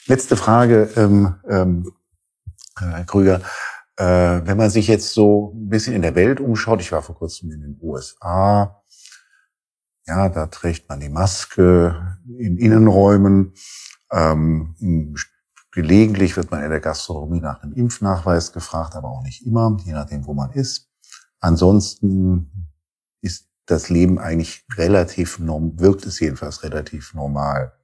Letzte 0.06 0.36
Frage, 0.36 0.90
ähm, 0.96 1.34
ähm, 1.48 1.92
Herr 2.76 3.04
Krüger. 3.04 3.40
Äh, 3.96 4.42
wenn 4.44 4.56
man 4.56 4.70
sich 4.70 4.88
jetzt 4.88 5.14
so 5.14 5.52
ein 5.54 5.68
bisschen 5.68 5.94
in 5.94 6.02
der 6.02 6.14
Welt 6.14 6.40
umschaut, 6.40 6.80
ich 6.80 6.92
war 6.92 7.02
vor 7.02 7.14
kurzem 7.14 7.52
in 7.52 7.60
den 7.60 7.78
USA, 7.80 8.82
ja, 10.06 10.28
da 10.28 10.46
trägt 10.48 10.88
man 10.88 11.00
die 11.00 11.08
Maske 11.08 12.18
in 12.38 12.58
Innenräumen. 12.58 13.54
Ähm, 14.12 15.14
gelegentlich 15.72 16.36
wird 16.36 16.50
man 16.50 16.62
in 16.62 16.70
der 16.70 16.80
Gastronomie 16.80 17.40
nach 17.40 17.62
einem 17.62 17.72
Impfnachweis 17.72 18.52
gefragt, 18.52 18.96
aber 18.96 19.08
auch 19.08 19.22
nicht 19.22 19.46
immer, 19.46 19.76
je 19.84 19.92
nachdem, 19.92 20.26
wo 20.26 20.34
man 20.34 20.50
ist. 20.52 20.90
Ansonsten 21.44 22.70
ist 23.20 23.50
das 23.66 23.90
Leben 23.90 24.18
eigentlich 24.18 24.64
relativ 24.76 25.38
norm, 25.38 25.78
wirkt 25.78 26.06
es 26.06 26.18
jedenfalls 26.18 26.62
relativ 26.62 27.12
normal. 27.12 27.74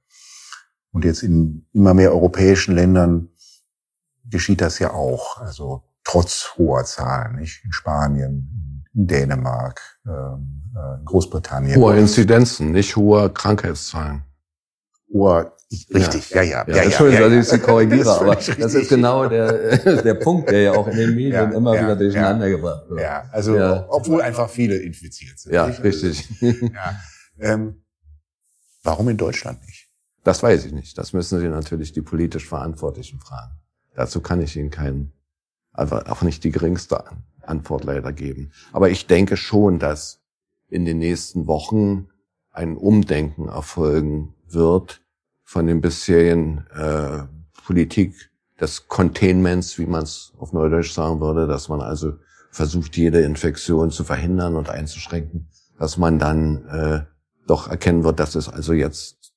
Und 0.91 1.05
jetzt 1.05 1.21
in 1.21 1.67
immer 1.71 1.93
mehr 1.93 2.11
europäischen 2.11 2.73
Ländern 2.73 3.29
geschieht 4.25 4.61
das 4.61 4.79
ja 4.79 4.93
auch. 4.93 5.37
Also 5.37 5.83
trotz 6.03 6.55
hoher 6.57 6.85
Zahlen, 6.85 7.35
nicht? 7.35 7.63
In 7.63 7.71
Spanien, 7.71 8.83
in 8.95 9.05
Dänemark, 9.05 9.79
ähm, 10.07 10.73
äh, 10.75 10.99
in 10.99 11.05
Großbritannien. 11.05 11.79
Hohe 11.79 11.99
Inzidenzen, 11.99 12.71
nicht 12.71 12.95
hohe 12.95 13.29
Krankheitszahlen. 13.29 14.23
Hoher 15.13 15.55
Richtig, 15.71 16.29
ja, 16.31 16.41
ja. 16.41 16.65
ja, 16.67 16.75
ja, 16.75 16.83
Entschuldigung, 16.83 17.29
dass 17.29 17.45
ich 17.45 17.49
Sie 17.49 17.59
korrigiere, 17.59 18.03
das 18.03 18.19
aber 18.19 18.35
das 18.35 18.73
ist 18.73 18.89
genau 18.89 19.29
der, 19.29 19.77
der 20.01 20.13
Punkt, 20.15 20.49
der 20.49 20.61
ja 20.63 20.71
auch 20.73 20.85
in 20.87 20.97
den 20.97 21.15
Medien 21.15 21.31
ja, 21.31 21.43
immer 21.43 21.75
ja, 21.75 21.83
wieder 21.83 21.95
durcheinander 21.95 22.49
gebracht 22.49 22.89
wird. 22.89 22.99
Ja, 22.99 23.23
also 23.31 23.57
obwohl 23.87 24.21
einfach 24.21 24.49
viele 24.49 24.75
infiziert 24.77 25.39
sind. 25.39 25.53
Ja, 25.53 25.67
nicht? 25.67 25.81
richtig. 25.81 26.27
ja. 26.41 26.99
Ähm, 27.39 27.85
warum 28.83 29.07
in 29.07 29.17
Deutschland 29.17 29.61
nicht? 29.65 29.87
Das 30.25 30.43
weiß 30.43 30.65
ich 30.65 30.73
nicht. 30.73 30.97
Das 30.97 31.13
müssen 31.13 31.39
Sie 31.39 31.47
natürlich 31.47 31.93
die 31.93 32.01
politisch 32.01 32.47
Verantwortlichen 32.47 33.19
fragen. 33.19 33.53
Dazu 33.95 34.19
kann 34.19 34.41
ich 34.41 34.57
Ihnen 34.57 34.71
keinen, 34.71 35.13
also 35.71 35.95
auch 35.95 36.21
nicht 36.21 36.43
die 36.43 36.51
geringste 36.51 37.03
Antwort 37.41 37.85
leider 37.85 38.11
geben. 38.11 38.51
Aber 38.73 38.89
ich 38.89 39.07
denke 39.07 39.37
schon, 39.37 39.79
dass 39.79 40.19
in 40.69 40.85
den 40.85 40.99
nächsten 40.99 41.47
Wochen 41.47 42.09
ein 42.51 42.75
Umdenken 42.75 43.47
erfolgen 43.47 44.35
wird, 44.47 45.01
von 45.51 45.67
den 45.67 45.81
bisherigen 45.81 46.65
äh, 46.73 47.23
Politik 47.65 48.31
des 48.61 48.87
Containments, 48.87 49.77
wie 49.77 49.85
man 49.85 50.03
es 50.03 50.31
auf 50.37 50.53
Neudeutsch 50.53 50.93
sagen 50.93 51.19
würde, 51.19 51.45
dass 51.45 51.67
man 51.67 51.81
also 51.81 52.13
versucht, 52.51 52.95
jede 52.95 53.19
Infektion 53.19 53.91
zu 53.91 54.05
verhindern 54.05 54.55
und 54.55 54.69
einzuschränken, 54.69 55.49
dass 55.77 55.97
man 55.97 56.19
dann 56.19 56.65
äh, 56.67 57.01
doch 57.47 57.67
erkennen 57.67 58.05
wird, 58.05 58.21
dass 58.21 58.35
es 58.35 58.47
also 58.47 58.71
jetzt 58.71 59.33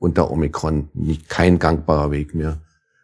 unter 0.00 0.32
Omikron 0.32 0.88
nicht 0.94 1.28
kein 1.28 1.60
gangbarer 1.60 2.10
Weg 2.10 2.34
mehr 2.34 2.58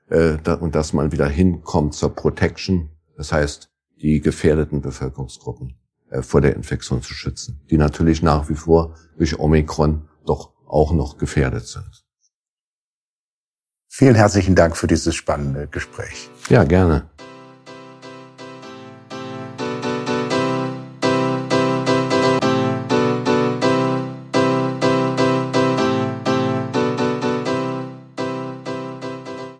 äh, 0.09 0.39
da, 0.43 0.55
und 0.55 0.75
dass 0.75 0.93
man 0.93 1.13
wieder 1.13 1.29
hinkommt 1.29 1.95
zur 1.95 2.13
Protection, 2.13 2.91
das 3.17 3.31
heißt 3.31 3.71
die 4.01 4.21
gefährdeten 4.21 4.81
Bevölkerungsgruppen 4.81 5.77
äh, 6.11 6.23
vor 6.23 6.41
der 6.41 6.57
Infektion 6.57 7.03
zu 7.03 7.15
schützen, 7.15 7.61
die 7.71 7.79
natürlich 7.79 8.21
nach 8.21 8.49
wie 8.49 8.57
vor 8.57 8.97
durch 9.17 9.39
Omikron 9.39 10.09
doch 10.27 10.51
auch 10.67 10.93
noch 10.93 11.19
gefährdet 11.19 11.69
sind. 11.69 12.02
Vielen 13.95 14.15
herzlichen 14.15 14.55
Dank 14.55 14.75
für 14.75 14.87
dieses 14.87 15.15
spannende 15.15 15.67
Gespräch. 15.67 16.31
Ja, 16.49 16.65
gerne. 16.65 17.03